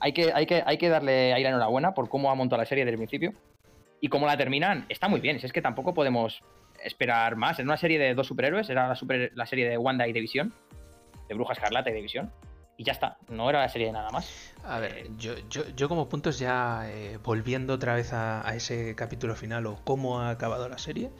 hay 0.00 0.12
que, 0.12 0.88
darle 0.88 1.32
ahí 1.32 1.42
la 1.42 1.50
enhorabuena 1.50 1.94
por 1.94 2.08
cómo 2.08 2.30
ha 2.30 2.34
montado 2.34 2.60
la 2.60 2.66
serie 2.66 2.84
desde 2.84 2.94
el 2.94 2.98
principio. 2.98 3.32
Y 4.00 4.08
cómo 4.08 4.26
la 4.26 4.36
terminan, 4.36 4.86
está 4.88 5.08
muy 5.08 5.18
bien. 5.18 5.40
Si 5.40 5.46
es 5.46 5.52
que 5.52 5.60
tampoco 5.60 5.92
podemos 5.92 6.40
esperar 6.84 7.34
más. 7.34 7.58
En 7.58 7.66
una 7.66 7.76
serie 7.76 7.98
de 7.98 8.14
dos 8.14 8.28
superhéroes, 8.28 8.70
era 8.70 8.86
la, 8.86 8.94
super, 8.94 9.32
la 9.34 9.44
serie 9.44 9.68
de 9.68 9.76
Wanda 9.76 10.06
y 10.06 10.12
de 10.12 10.20
Visión, 10.20 10.54
de 11.28 11.34
Bruja 11.34 11.54
Escarlata 11.54 11.90
y 11.90 11.94
de 11.94 12.02
Visión 12.02 12.32
y 12.78 12.84
ya 12.84 12.92
está, 12.92 13.18
no 13.28 13.50
era 13.50 13.60
la 13.60 13.68
serie 13.68 13.88
de 13.88 13.92
nada 13.92 14.08
más. 14.10 14.30
A 14.64 14.78
ver, 14.78 15.10
yo, 15.18 15.34
yo, 15.50 15.68
yo 15.74 15.88
como 15.88 16.08
puntos 16.08 16.38
ya 16.38 16.88
eh, 16.88 17.18
volviendo 17.24 17.74
otra 17.74 17.96
vez 17.96 18.12
a, 18.12 18.54
ese 18.54 18.94
capítulo 18.94 19.34
final 19.34 19.66
o 19.66 19.80
cómo 19.82 20.20
ha 20.20 20.30
acabado 20.30 20.68
la 20.68 20.78
serie, 20.78 21.10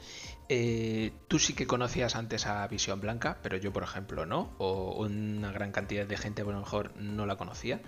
eh, 0.47 1.11
tú 1.27 1.37
sí 1.37 1.53
que 1.53 1.67
conocías 1.67 2.15
antes 2.15 2.45
a 2.45 2.65
Visión 2.69 3.01
Blanca, 3.01 3.39
pero 3.43 3.57
yo 3.57 3.73
por 3.73 3.83
ejemplo 3.83 4.25
no, 4.25 4.53
o 4.57 5.05
una 5.05 5.51
gran 5.51 5.73
cantidad 5.73 6.07
de 6.07 6.15
gente 6.15 6.43
a 6.43 6.45
lo 6.45 6.59
mejor 6.59 6.95
no 6.95 7.25
la 7.25 7.35
conocía. 7.35 7.81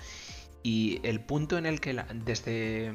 Y 0.64 1.00
el 1.08 1.22
punto 1.22 1.58
en 1.58 1.66
el 1.66 1.80
que 1.80 1.94
desde 2.14 2.94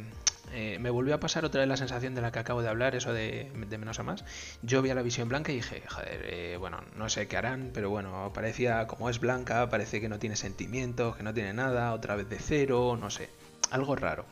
eh, 0.53 0.79
me 0.81 0.91
volvió 0.91 1.15
a 1.15 1.21
pasar 1.21 1.45
otra 1.45 1.61
vez 1.61 1.69
la 1.69 1.77
sensación 1.77 2.15
de 2.15 2.21
la 2.21 2.33
que 2.33 2.39
acabo 2.39 2.63
de 2.63 2.69
hablar, 2.69 2.95
eso 2.95 3.13
de, 3.13 3.51
menos 3.55 3.99
a 3.99 4.03
más. 4.03 4.25
Yo 4.63 4.83
vi 4.83 4.91
a 4.91 4.95
la 4.95 5.03
visión 5.03 5.29
blanca 5.29 5.53
y 5.53 5.57
dije, 5.57 5.83
joder, 5.89 6.21
eh, 6.25 6.57
bueno, 6.59 6.81
no 6.97 7.09
sé 7.09 7.29
qué 7.29 7.37
harán, 7.37 7.71
pero 7.75 7.91
bueno, 7.91 8.31
parecía 8.35 8.87
como 8.87 9.11
es 9.11 9.21
blanca, 9.21 9.69
parece 9.69 10.01
que 10.01 10.09
no 10.09 10.19
tiene 10.19 10.37
sentimientos, 10.37 11.17
que 11.17 11.23
no 11.23 11.35
tiene 11.35 11.53
nada, 11.53 11.93
otra 11.93 12.17
vez 12.17 12.29
de 12.29 12.39
cero, 12.39 12.97
no 13.01 13.11
sé, 13.11 13.29
algo 13.71 13.97
raro. 13.97 14.25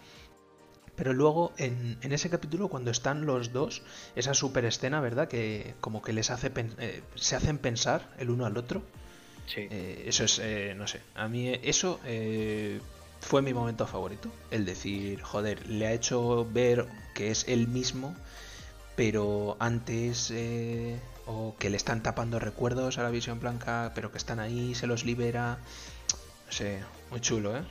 Pero 0.97 1.13
luego 1.13 1.53
en, 1.59 1.99
ese 2.03 2.31
capítulo 2.31 2.69
cuando 2.69 2.91
están 2.91 3.27
los 3.27 3.53
dos, 3.53 3.83
esa 4.15 4.33
super 4.33 4.65
escena, 4.65 5.01
¿verdad? 5.01 5.27
Que 5.27 5.75
como 5.81 6.03
que 6.03 6.13
les 6.13 6.31
hace 6.31 6.53
eh, 6.79 7.03
se 7.17 7.35
hacen 7.35 7.59
pensar 7.59 8.15
el 8.19 8.31
uno 8.31 8.47
al 8.47 8.57
otro. 8.57 8.83
Sí. 9.47 9.69
eso 9.71 10.25
es, 10.25 10.41
no 10.75 10.87
sé, 10.87 11.03
a 11.15 11.29
mí 11.29 11.53
eso 11.63 12.01
fue 13.25 13.43
mi 13.43 13.55
momento 13.55 13.87
favorito. 13.87 14.31
El 14.51 14.65
decir, 14.67 15.23
joder, 15.23 15.67
le 15.67 15.87
ha 15.87 15.93
hecho 15.93 16.47
ver 16.53 16.87
que 17.15 17.31
es 17.31 17.49
él 17.49 17.69
mismo, 17.69 18.15
pero 18.97 19.57
antes, 19.61 20.31
eh, 20.31 21.01
o 21.27 21.57
que 21.59 21.71
le 21.71 21.77
están 21.77 22.03
tapando 22.03 22.39
recuerdos 22.39 22.99
a 22.99 23.03
la 23.03 23.11
visión 23.11 23.41
blanca, 23.41 23.93
pero 23.95 24.13
que 24.13 24.19
están 24.19 24.41
ahí, 24.41 24.75
se 24.75 24.87
los 24.87 25.05
libera. 25.05 25.59
No 26.47 26.53
sé, 26.53 26.81
muy 27.11 27.21
chulo, 27.21 27.57
¿eh? 27.57 27.63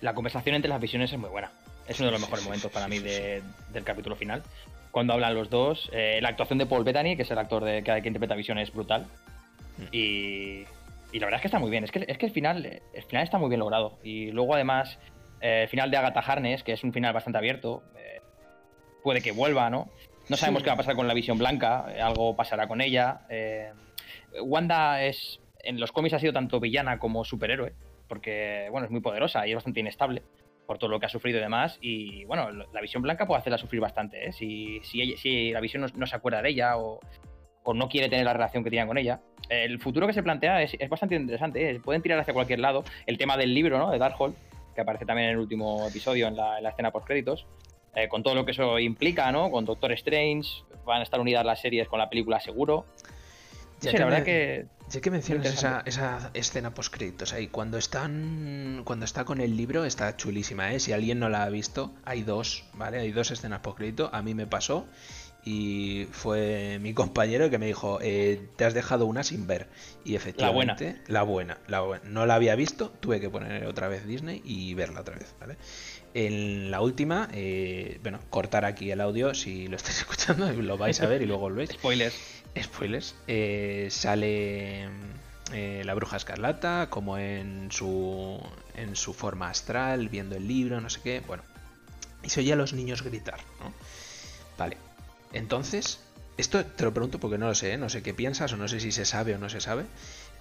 La 0.00 0.14
conversación 0.14 0.56
entre 0.56 0.70
las 0.70 0.80
visiones 0.80 1.12
es 1.12 1.18
muy 1.18 1.28
buena. 1.28 1.52
Es 1.86 2.00
uno 2.00 2.06
de 2.06 2.12
los 2.12 2.20
mejores 2.20 2.44
momentos 2.44 2.72
para 2.72 2.88
mí 2.88 2.98
del 2.98 3.84
capítulo 3.84 4.16
final. 4.16 4.42
Cuando 4.90 5.12
hablan 5.12 5.34
los 5.34 5.50
dos, 5.50 5.90
eh, 5.92 6.20
la 6.22 6.30
actuación 6.30 6.58
de 6.58 6.66
Paul 6.66 6.84
Bettany, 6.84 7.16
que 7.16 7.22
es 7.22 7.30
el 7.30 7.38
actor 7.38 7.62
de, 7.62 7.84
que, 7.84 8.00
que 8.00 8.08
interpreta 8.08 8.34
Visión, 8.34 8.58
es 8.58 8.72
brutal. 8.72 9.06
Mm. 9.76 9.82
Y 9.92 10.64
y 11.12 11.18
la 11.18 11.26
verdad 11.26 11.38
es 11.38 11.42
que 11.42 11.48
está 11.48 11.58
muy 11.58 11.70
bien. 11.70 11.84
Es 11.84 11.90
que, 11.90 12.04
es 12.06 12.18
que 12.18 12.26
el, 12.26 12.32
final, 12.32 12.82
el 12.92 13.02
final 13.02 13.24
está 13.24 13.38
muy 13.38 13.48
bien 13.48 13.60
logrado. 13.60 13.98
Y 14.02 14.30
luego, 14.32 14.54
además, 14.54 14.98
eh, 15.40 15.62
el 15.62 15.68
final 15.68 15.90
de 15.90 15.96
Agatha 15.96 16.20
Harness, 16.20 16.62
que 16.62 16.72
es 16.72 16.84
un 16.84 16.92
final 16.92 17.12
bastante 17.12 17.38
abierto, 17.38 17.82
eh, 17.96 18.20
puede 19.02 19.20
que 19.20 19.32
vuelva, 19.32 19.70
¿no? 19.70 19.88
No 20.28 20.36
sabemos 20.36 20.62
qué 20.62 20.70
va 20.70 20.74
a 20.74 20.78
pasar 20.78 20.96
con 20.96 21.06
la 21.06 21.14
visión 21.14 21.38
blanca, 21.38 21.86
eh, 21.94 22.00
algo 22.00 22.34
pasará 22.34 22.66
con 22.66 22.80
ella. 22.80 23.20
Wanda 24.42 25.02
es. 25.04 25.40
En 25.62 25.80
los 25.80 25.90
cómics 25.90 26.14
ha 26.14 26.18
sido 26.18 26.32
tanto 26.32 26.60
villana 26.60 26.98
como 26.98 27.24
superhéroe, 27.24 27.72
porque, 28.08 28.68
bueno, 28.70 28.84
es 28.84 28.90
muy 28.90 29.00
poderosa 29.00 29.46
y 29.46 29.50
es 29.50 29.56
bastante 29.56 29.80
inestable 29.80 30.22
por 30.66 30.78
todo 30.78 30.90
lo 30.90 31.00
que 31.00 31.06
ha 31.06 31.08
sufrido 31.08 31.38
y 31.38 31.42
demás. 31.42 31.78
Y 31.80 32.24
bueno, 32.24 32.50
la 32.50 32.80
visión 32.80 33.02
blanca 33.02 33.26
puede 33.26 33.40
hacerla 33.40 33.58
sufrir 33.58 33.80
bastante, 33.80 34.28
¿eh? 34.28 34.32
Si, 34.32 34.80
si, 34.82 35.16
si 35.16 35.52
la 35.52 35.60
visión 35.60 35.86
no, 35.94 36.06
se 36.06 36.16
acuerda 36.16 36.42
de 36.42 36.50
ella 36.50 36.76
o, 36.76 37.00
o 37.66 37.74
no 37.74 37.88
quiere 37.88 38.08
tener 38.08 38.24
la 38.24 38.32
relación 38.32 38.62
que 38.64 38.70
tenía 38.70 38.86
con 38.86 38.96
ella. 38.96 39.20
El 39.48 39.80
futuro 39.80 40.06
que 40.06 40.12
se 40.12 40.22
plantea 40.22 40.62
es, 40.62 40.76
bastante 40.88 41.16
interesante, 41.16 41.70
¿eh? 41.70 41.80
pueden 41.80 42.00
tirar 42.00 42.18
hacia 42.18 42.32
cualquier 42.32 42.60
lado. 42.60 42.84
El 43.06 43.18
tema 43.18 43.36
del 43.36 43.52
libro, 43.52 43.76
¿no? 43.78 43.90
De 43.90 43.98
Darkhold, 43.98 44.34
que 44.74 44.80
aparece 44.80 45.04
también 45.04 45.28
en 45.28 45.34
el 45.34 45.40
último 45.40 45.86
episodio, 45.88 46.28
en 46.28 46.36
la, 46.36 46.58
escena 46.68 46.90
post 46.92 47.06
créditos. 47.06 47.46
eh, 47.94 48.08
con 48.08 48.22
todo 48.22 48.34
lo 48.34 48.44
que 48.44 48.52
eso 48.52 48.78
implica, 48.78 49.32
¿no? 49.32 49.50
Con 49.50 49.64
Doctor 49.64 49.90
Strange, 49.92 50.48
van 50.84 51.00
a 51.00 51.02
estar 51.02 51.18
unidas 51.18 51.44
las 51.44 51.60
series 51.60 51.88
con 51.88 51.98
la 51.98 52.08
película 52.08 52.38
seguro. 52.40 52.86
Ya 53.80 53.90
Sí, 53.90 53.96
que 53.96 53.98
la 53.98 54.04
verdad 54.06 54.20
me- 54.20 54.24
que 54.24 54.66
Ya 54.90 55.00
que 55.00 55.10
mencionas 55.10 55.46
esa, 55.46 55.82
esa 55.84 56.30
escena 56.34 56.72
post 56.72 56.94
créditos 56.94 57.32
ahí, 57.32 57.48
cuando 57.48 57.78
están 57.78 58.82
cuando 58.84 59.04
está 59.04 59.24
con 59.24 59.40
el 59.40 59.56
libro 59.56 59.84
está 59.84 60.16
chulísima, 60.16 60.72
¿eh? 60.72 60.78
Si 60.78 60.92
alguien 60.92 61.18
no 61.18 61.28
la 61.28 61.42
ha 61.42 61.48
visto, 61.48 61.92
hay 62.04 62.22
dos, 62.22 62.64
¿vale? 62.74 62.98
Hay 63.00 63.10
dos 63.12 63.30
escenas 63.32 63.60
post 63.60 63.78
crédito, 63.78 64.08
a 64.12 64.22
mí 64.22 64.34
me 64.34 64.46
pasó 64.46 64.86
y 65.46 66.08
fue 66.10 66.80
mi 66.80 66.92
compañero 66.92 67.48
que 67.50 67.58
me 67.58 67.66
dijo, 67.66 68.00
eh, 68.02 68.48
te 68.56 68.64
has 68.64 68.74
dejado 68.74 69.06
una 69.06 69.22
sin 69.22 69.46
ver 69.46 69.68
y 70.04 70.16
efectivamente 70.16 70.96
la 71.06 71.22
buena, 71.22 71.58
la 71.68 71.82
buena, 71.82 72.04
no 72.08 72.26
la 72.26 72.34
había 72.34 72.56
visto, 72.56 72.90
tuve 72.98 73.20
que 73.20 73.30
poner 73.30 73.64
otra 73.66 73.86
vez 73.86 74.04
Disney 74.04 74.42
y 74.44 74.74
verla 74.74 75.02
otra 75.02 75.14
vez, 75.14 75.32
¿vale? 75.38 75.56
En 76.14 76.72
la 76.72 76.80
última, 76.80 77.28
eh, 77.32 78.00
bueno, 78.02 78.18
cortar 78.28 78.64
aquí 78.64 78.90
el 78.90 79.00
audio 79.00 79.34
si 79.34 79.68
lo 79.68 79.76
estáis 79.76 79.98
escuchando, 80.00 80.50
lo 80.52 80.76
vais 80.78 81.00
a 81.00 81.06
ver 81.06 81.22
y 81.22 81.26
luego 81.26 81.42
volvéis. 81.42 81.70
spoilers. 81.70 82.16
Spoilers. 82.60 83.14
eh, 83.28 83.86
sale 83.90 84.88
la 85.52 85.94
bruja 85.94 86.16
escarlata 86.16 86.88
como 86.90 87.18
en 87.18 87.70
su, 87.70 88.42
en 88.74 88.96
su 88.96 89.14
forma 89.14 89.48
astral, 89.48 90.08
viendo 90.08 90.34
el 90.34 90.48
libro, 90.48 90.80
no 90.80 90.90
sé 90.90 91.00
qué. 91.04 91.22
Bueno, 91.24 91.44
y 92.24 92.30
se 92.30 92.40
oye 92.40 92.52
a 92.52 92.56
los 92.56 92.72
niños 92.72 93.02
gritar, 93.02 93.38
¿no? 93.60 93.72
Vale. 94.58 94.85
Entonces, 95.32 96.00
esto 96.36 96.64
te 96.64 96.84
lo 96.84 96.92
pregunto 96.92 97.18
porque 97.18 97.38
no 97.38 97.46
lo 97.46 97.54
sé, 97.54 97.72
¿eh? 97.72 97.78
no 97.78 97.88
sé 97.88 98.02
qué 98.02 98.14
piensas 98.14 98.52
o 98.52 98.56
no 98.56 98.68
sé 98.68 98.80
si 98.80 98.92
se 98.92 99.04
sabe 99.04 99.34
o 99.34 99.38
no 99.38 99.48
se 99.48 99.60
sabe. 99.60 99.84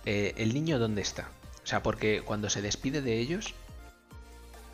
Eh, 0.05 0.33
¿El 0.37 0.53
niño 0.53 0.79
dónde 0.79 1.01
está? 1.01 1.29
O 1.63 1.67
sea, 1.67 1.81
porque 1.81 2.21
cuando 2.21 2.49
se 2.49 2.61
despide 2.61 3.01
de 3.01 3.19
ellos, 3.19 3.55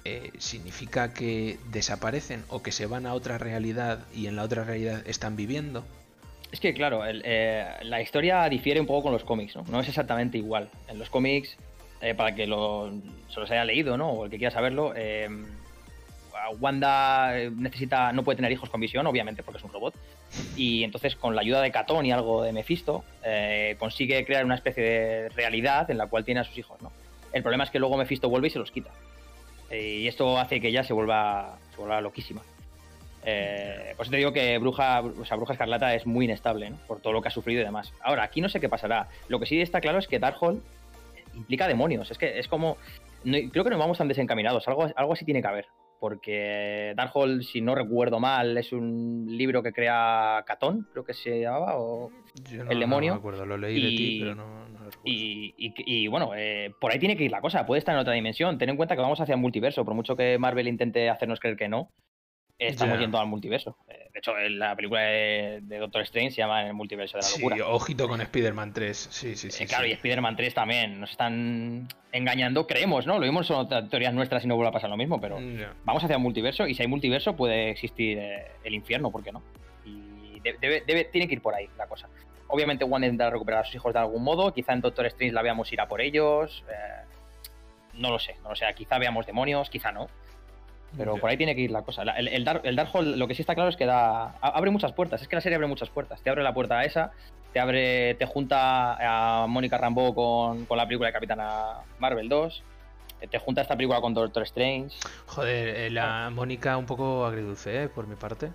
eh, 0.04 0.32
¿significa 0.40 1.14
que 1.14 1.60
desaparecen 1.72 2.44
o 2.50 2.64
que 2.64 2.72
se 2.72 2.88
van 2.88 3.06
a 3.06 3.14
otra 3.14 3.38
realidad 3.38 4.00
y 4.14 4.26
en 4.26 4.36
la 4.36 4.44
otra 4.44 4.64
realidad 4.64 5.04
están 5.06 5.36
viviendo? 5.36 5.86
Es 6.52 6.60
que, 6.60 6.74
claro, 6.74 7.06
el, 7.06 7.22
eh, 7.24 7.66
la 7.84 8.02
historia 8.02 8.50
difiere 8.50 8.80
un 8.82 8.88
poco 8.88 9.04
con 9.04 9.14
los 9.14 9.24
cómics, 9.24 9.56
¿no? 9.56 9.64
No 9.70 9.80
es 9.80 9.88
exactamente 9.88 10.38
igual. 10.38 10.70
En 10.88 10.98
los 10.98 11.10
cómics, 11.10 11.56
eh, 12.02 12.16
para 12.16 12.34
que 12.34 12.48
lo, 12.48 12.92
se 13.30 13.40
los 13.40 13.50
haya 13.52 13.64
leído, 13.64 13.96
¿no? 13.96 14.10
O 14.10 14.26
el 14.26 14.32
que 14.32 14.38
quiera 14.38 14.52
saberlo, 14.52 14.94
Wanda 16.60 17.38
eh, 17.40 17.52
necesita, 17.52 18.12
no 18.12 18.24
puede 18.24 18.38
tener 18.38 18.52
hijos 18.52 18.70
con 18.70 18.82
visión, 18.82 19.06
obviamente, 19.08 19.44
porque 19.44 19.60
es 19.60 19.64
un 19.64 19.72
robot. 19.72 19.96
Y 20.56 20.84
entonces, 20.84 21.16
con 21.16 21.36
la 21.36 21.42
ayuda 21.42 21.62
de 21.62 21.72
Catón 21.72 22.06
y 22.06 22.12
algo 22.12 22.44
de 22.44 22.54
Mephisto, 22.54 23.04
eh, 23.24 23.76
consigue 23.80 24.26
crear 24.26 24.46
una 24.46 24.56
especie 24.56 24.84
de 24.84 25.30
realidad 25.30 25.90
en 25.92 25.98
la 25.98 26.08
cual 26.08 26.26
tiene 26.26 26.42
a 26.42 26.44
sus 26.44 26.58
hijos, 26.58 26.82
¿no? 26.82 26.92
El 27.34 27.44
problema 27.44 27.64
es 27.64 27.70
que 27.70 27.80
luego 27.80 27.98
Mephisto 27.98 28.30
vuelve 28.30 28.48
y 28.48 28.52
se 28.52 28.60
los 28.60 28.72
quita. 28.72 28.92
Eh, 29.70 30.00
y 30.02 30.08
esto 30.08 30.38
hace 30.38 30.60
que 30.60 30.68
ella 30.68 30.84
se 30.84 30.94
vuelva, 30.94 31.58
se 31.72 31.78
vuelva 31.78 32.02
loquísima. 32.02 32.42
Eh, 33.24 33.94
por 33.96 34.06
eso 34.06 34.12
te 34.12 34.18
digo 34.18 34.34
que 34.34 34.58
Bruja, 34.58 35.02
o 35.02 35.26
sea, 35.26 35.38
Bruja 35.38 35.54
Escarlata 35.54 35.94
es 35.94 36.06
muy 36.06 36.26
inestable, 36.26 36.72
¿no? 36.72 36.78
Por 36.88 37.00
todo 37.00 37.14
lo 37.14 37.22
que 37.22 37.30
ha 37.30 37.32
sufrido 37.32 37.62
y 37.62 37.66
demás. 37.66 37.94
Ahora, 38.02 38.24
aquí 38.24 38.42
no 38.42 38.50
sé 38.50 38.60
qué 38.60 38.68
pasará. 38.68 39.08
Lo 39.28 39.40
que 39.40 39.46
sí 39.46 39.62
está 39.62 39.80
claro 39.80 40.00
es 40.00 40.08
que 40.08 40.20
Darkhold 40.20 40.62
implica 41.36 41.68
demonios. 41.68 42.12
Es 42.12 42.18
que 42.18 42.40
es 42.40 42.48
como. 42.48 42.78
creo 43.24 43.64
que 43.64 43.70
no 43.70 43.78
vamos 43.78 43.98
tan 43.98 44.08
desencaminados. 44.08 44.68
Algo, 44.68 44.90
algo 44.96 45.14
así 45.14 45.24
tiene 45.24 45.42
que 45.42 45.48
haber. 45.48 45.68
Porque 46.02 46.94
Darkhold, 46.98 47.44
si 47.44 47.62
no 47.62 47.76
recuerdo 47.76 48.20
mal, 48.20 48.58
es 48.58 48.74
un 48.74 49.28
libro 49.30 49.62
que 49.62 49.72
crea 49.72 50.44
Catón, 50.48 50.88
creo 50.92 51.06
que 51.06 51.14
se 51.14 51.42
llamaba. 51.42 51.78
O... 51.78 52.10
Yo 52.50 52.64
El 52.64 52.80
demonio 52.80 53.12
No 53.12 53.16
me 53.18 53.20
acuerdo, 53.20 53.46
lo 53.46 53.56
leí 53.56 53.80
de 53.80 53.90
ti, 53.90 54.16
y- 54.16 54.20
pero 54.20 54.34
no, 54.34 54.68
no 54.68 54.80
lo 54.80 54.86
recuerdo. 54.90 55.00
Y, 55.06 55.54
y- 55.60 55.74
y, 55.86 56.08
bueno, 56.08 56.32
eh, 56.36 56.74
por 56.82 56.92
ahí 56.92 56.98
tiene 56.98 57.16
que 57.16 57.24
ir 57.26 57.30
la 57.32 57.40
cosa. 57.40 57.68
Puede 57.68 57.78
estar 57.78 57.94
en 57.94 58.02
otra 58.02 58.14
dimensión. 58.14 58.58
Ten 58.58 58.70
en 58.70 58.78
cuenta 58.78 58.96
que 58.96 59.02
vamos 59.04 59.22
hacia 59.22 59.36
el 59.36 59.42
multiverso. 59.42 59.86
Por 59.86 59.94
mucho 59.94 60.16
que 60.16 60.40
Marvel 60.40 60.68
intente 60.68 61.08
hacernos 61.08 61.40
creer 61.40 61.56
que 61.56 61.70
no, 61.70 61.92
estamos 62.68 63.00
yendo 63.00 63.20
al 63.20 63.28
multiverso. 63.28 63.78
Eh, 63.90 64.10
de 64.14 64.20
hecho, 64.20 64.34
la 64.38 64.76
película 64.76 65.02
de, 65.02 65.60
de 65.64 65.78
Doctor 65.80 66.02
Strange 66.04 66.32
se 66.32 66.38
llama 66.38 66.66
El 66.68 66.74
multiverso 66.74 67.18
de 67.18 67.24
la 67.24 67.30
locura. 67.30 67.56
Sí, 67.56 67.62
ojito 67.66 68.08
con 68.08 68.22
Spider-Man 68.22 68.74
3. 68.74 68.98
Sí, 69.12 69.36
sí, 69.36 69.52
sí. 69.52 69.64
Eh, 69.64 69.68
claro, 69.68 69.86
sí. 69.86 69.90
y 69.92 69.94
Spider-Man 69.94 70.36
3 70.36 70.54
también. 70.54 71.00
Nos 71.00 71.12
están 71.12 71.88
engañando, 72.12 72.68
creemos, 72.68 73.06
¿no? 73.08 73.16
Lo 73.16 73.22
mismo 73.22 73.44
son 73.44 73.58
otras 73.66 73.90
teorías 73.90 74.14
nuestras 74.14 74.44
y 74.44 74.48
no 74.48 74.56
vuelve 74.56 74.70
a 74.70 74.74
pasar 74.74 74.90
lo 74.90 74.98
mismo, 74.98 75.20
pero 75.22 75.40
vamos 75.86 76.04
hacia 76.04 76.18
un 76.18 76.24
multiverso 76.24 76.68
y 76.68 76.74
si 76.76 76.82
hay 76.82 76.88
multiverso 76.88 77.36
puede 77.36 77.70
existir 77.70 78.18
eh, 78.20 78.48
el 78.64 78.74
infierno, 78.74 79.12
¿por 79.12 79.24
qué 79.24 79.32
no? 79.32 79.42
Y 79.86 80.40
de- 80.42 80.58
debe, 80.60 80.84
debe- 80.86 81.06
tiene 81.06 81.28
que 81.28 81.36
ir 81.36 81.42
por 81.42 81.56
ahí 81.56 81.70
la 81.78 81.88
cosa. 81.88 82.10
Obviamente 82.48 82.84
Wanda 82.84 83.08
intentará 83.08 83.30
recuperar 83.32 83.62
a 83.62 83.64
sus 83.66 83.76
hijos 83.76 83.94
de 83.94 84.00
algún 84.00 84.24
modo, 84.26 84.54
quizá 84.54 84.74
en 84.74 84.82
Doctor 84.82 85.06
Strange 85.06 85.34
la 85.34 85.42
veamos 85.42 85.72
ir 85.72 85.80
a 85.80 85.88
por 85.88 86.02
ellos, 86.02 86.66
eh, 86.70 87.06
no 87.94 88.10
lo 88.12 88.20
sé, 88.20 88.36
no 88.44 88.50
lo 88.50 88.56
sé, 88.56 88.66
quizá 88.76 88.98
veamos 88.98 89.26
demonios, 89.26 89.70
quizá 89.70 89.94
no, 89.94 90.10
pero 90.98 91.16
por 91.18 91.30
ahí 91.30 91.38
tiene 91.38 91.56
que 91.56 91.62
ir 91.62 91.72
la 91.72 91.82
cosa. 91.84 92.04
El, 92.04 92.28
el, 92.28 92.44
Dark, 92.44 92.62
el 92.66 92.76
Darkhold, 92.76 93.16
lo 93.16 93.28
que 93.28 93.36
sí 93.36 93.42
está 93.42 93.56
claro 93.56 93.70
es 93.70 93.78
que 93.78 93.86
da, 93.86 94.32
abre 94.42 94.72
muchas 94.72 94.92
puertas, 94.94 95.22
es 95.22 95.28
que 95.28 95.36
la 95.36 95.42
serie 95.42 95.56
abre 95.56 95.68
muchas 95.68 95.90
puertas, 95.90 96.22
te 96.22 96.30
abre 96.30 96.44
la 96.44 96.54
puerta 96.54 96.80
a 96.80 96.84
esa, 96.86 97.12
te 97.54 97.60
abre, 97.60 98.16
te 98.16 98.26
junta 98.26 99.44
a 99.44 99.48
Mónica 99.48 99.78
Rambeau 99.78 100.14
con, 100.14 100.66
con 100.66 100.78
la 100.78 100.86
película 100.86 101.08
de 101.08 101.14
Capitana 101.14 101.80
Marvel 102.00 102.28
2, 102.30 102.64
eh, 103.22 103.28
te 103.28 103.38
junta 103.40 103.62
esta 103.62 103.76
película 103.76 104.02
con 104.02 104.14
Doctor 104.14 104.44
Strange, 104.44 104.96
Joder, 105.28 105.76
eh, 105.76 105.90
la 105.90 106.30
Mónica 106.30 106.76
un 106.78 106.86
poco 106.86 107.26
agridulce, 107.26 107.84
¿eh? 107.84 107.88
Por 107.90 108.08
mi 108.08 108.16
parte. 108.16 108.50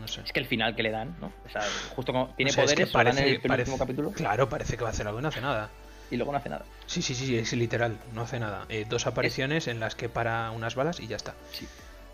No 0.00 0.08
sé. 0.08 0.22
Es 0.24 0.32
que 0.32 0.40
el 0.40 0.46
final 0.46 0.74
que 0.76 0.82
le 0.84 0.90
dan, 0.90 1.16
¿no? 1.20 1.32
O 1.44 1.48
sea, 1.50 1.60
justo 1.94 2.12
como 2.12 2.28
tiene 2.36 2.50
O 2.50 2.54
sea, 2.54 2.64
es 2.64 2.70
poderes, 2.72 2.88
que 2.88 2.92
parece- 2.92 3.22
en 3.28 3.34
el 3.34 3.40
parece- 3.42 3.78
capítulo 3.78 4.10
Claro, 4.12 4.48
parece 4.48 4.76
que 4.76 4.82
va 4.84 4.88
a 4.90 4.92
hacer 4.92 5.06
algo 5.06 5.18
y 5.18 5.22
no 5.22 5.28
hace 5.28 5.40
nada. 5.40 5.68
Y 6.12 6.16
luego 6.16 6.30
no 6.32 6.38
hace 6.38 6.48
nada. 6.48 6.64
Sí, 6.86 7.02
sí, 7.02 7.14
sí, 7.14 7.26
sí, 7.26 7.36
es 7.38 7.52
literal, 7.54 7.98
no 8.12 8.22
hace 8.22 8.38
nada. 8.38 8.66
Eh, 8.68 8.84
dos 8.88 9.06
apariciones 9.06 9.66
en 9.66 9.80
las 9.80 9.94
que 9.96 10.08
para 10.08 10.50
unas 10.52 10.74
balas 10.74 11.00
y 11.00 11.06
ya 11.08 11.16
está. 11.16 11.34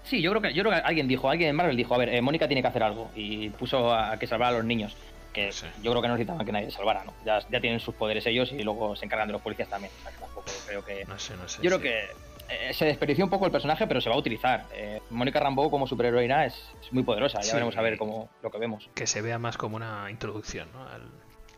Sí, 0.04 0.22
yo 0.22 0.30
creo 0.30 0.40
que 0.40 0.54
yo 0.54 0.62
creo 0.62 0.74
que 0.74 0.80
alguien 0.80 1.06
dijo, 1.08 1.28
alguien 1.28 1.50
en 1.50 1.56
Marvel 1.56 1.76
dijo, 1.76 1.94
a 1.94 1.98
ver, 1.98 2.08
eh, 2.14 2.22
Mónica 2.22 2.46
tiene 2.48 2.62
que 2.62 2.68
hacer 2.68 2.82
algo 2.82 3.10
y 3.14 3.50
puso 3.50 3.92
a, 3.92 4.16
que 4.18 4.26
salvar 4.26 4.54
a 4.54 4.56
los 4.58 4.64
niños. 4.64 4.96
Que 5.34 5.50
yo 5.82 5.90
creo 5.90 6.00
que 6.00 6.08
no 6.08 6.14
necesitaban 6.14 6.46
que 6.46 6.52
nadie 6.52 6.70
salvara, 6.70 7.04
¿no? 7.04 7.12
Ya, 7.26 7.40
ya 7.50 7.60
tienen 7.60 7.80
sus 7.80 7.94
poderes 7.94 8.24
ellos 8.26 8.50
y 8.52 8.62
luego 8.62 8.96
se 8.96 9.04
encargan 9.04 9.28
de 9.28 9.32
los 9.32 9.42
policías 9.42 9.68
también. 9.68 9.92
O 9.98 10.02
sea, 10.02 10.12
que 10.12 10.18
tampoco 10.18 10.50
creo 10.66 10.84
que. 10.84 11.04
No 11.04 11.18
sé, 11.18 11.36
no 11.36 11.46
sé. 11.46 11.60
Yo 11.62 11.68
creo 11.68 11.78
sí. 11.78 11.82
que 11.82 12.68
eh, 12.70 12.72
se 12.72 12.86
desperdició 12.86 13.24
un 13.26 13.30
poco 13.30 13.44
el 13.44 13.52
personaje, 13.52 13.86
pero 13.86 14.00
se 14.00 14.08
va 14.08 14.14
a 14.14 14.18
utilizar. 14.18 14.64
Eh, 14.72 15.02
Mónica 15.10 15.38
Rambeau 15.38 15.70
como 15.70 15.86
superheroína 15.86 16.46
es, 16.46 16.54
es 16.82 16.90
muy 16.94 17.02
poderosa. 17.02 17.38
Ya 17.40 17.44
Sí. 17.44 17.52
veremos 17.52 17.76
a 17.76 17.82
ver 17.82 17.98
cómo 17.98 18.30
lo 18.42 18.50
que 18.50 18.56
vemos. 18.58 18.88
Que 18.94 19.06
se 19.06 19.20
vea 19.20 19.38
más 19.38 19.58
como 19.58 19.76
una 19.76 20.10
introducción, 20.10 20.68
¿no? 20.72 20.88
Al- 20.88 21.10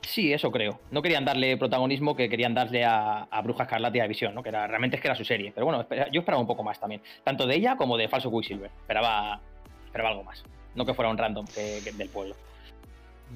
Sí, 0.02 0.32
eso 0.32 0.50
creo. 0.50 0.80
No 0.90 1.02
querían 1.02 1.24
darle 1.24 1.56
protagonismo 1.56 2.16
que 2.16 2.28
querían 2.28 2.54
darle 2.54 2.84
a, 2.84 3.24
a 3.30 3.42
Bruja 3.42 3.64
Escarlata 3.64 3.96
y 3.96 4.00
a 4.00 4.06
Visión, 4.06 4.34
¿no? 4.34 4.42
Que 4.42 4.48
era, 4.48 4.66
realmente 4.66 4.96
es 4.96 5.02
que 5.02 5.08
era 5.08 5.14
su 5.14 5.24
serie. 5.24 5.52
Pero 5.54 5.66
bueno, 5.66 5.80
espera- 5.82 6.10
yo 6.10 6.20
esperaba 6.20 6.40
un 6.40 6.46
poco 6.46 6.62
más 6.62 6.80
también. 6.80 7.02
Tanto 7.22 7.46
de 7.46 7.54
ella 7.54 7.76
como 7.76 7.96
de 7.96 8.08
Falso 8.08 8.30
Quicksilver. 8.30 8.70
Esperaba, 8.80 9.40
esperaba 9.86 10.10
algo 10.10 10.24
más. 10.24 10.42
No 10.74 10.84
que 10.86 10.94
fuera 10.94 11.10
un 11.10 11.18
random 11.18 11.46
que- 11.46 11.80
que 11.84 11.92
del 11.92 12.08
pueblo. 12.08 12.34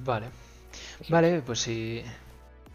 Vale. 0.03 0.27
Sí. 1.01 1.11
Vale, 1.11 1.41
pues 1.41 1.59
sí. 1.59 2.01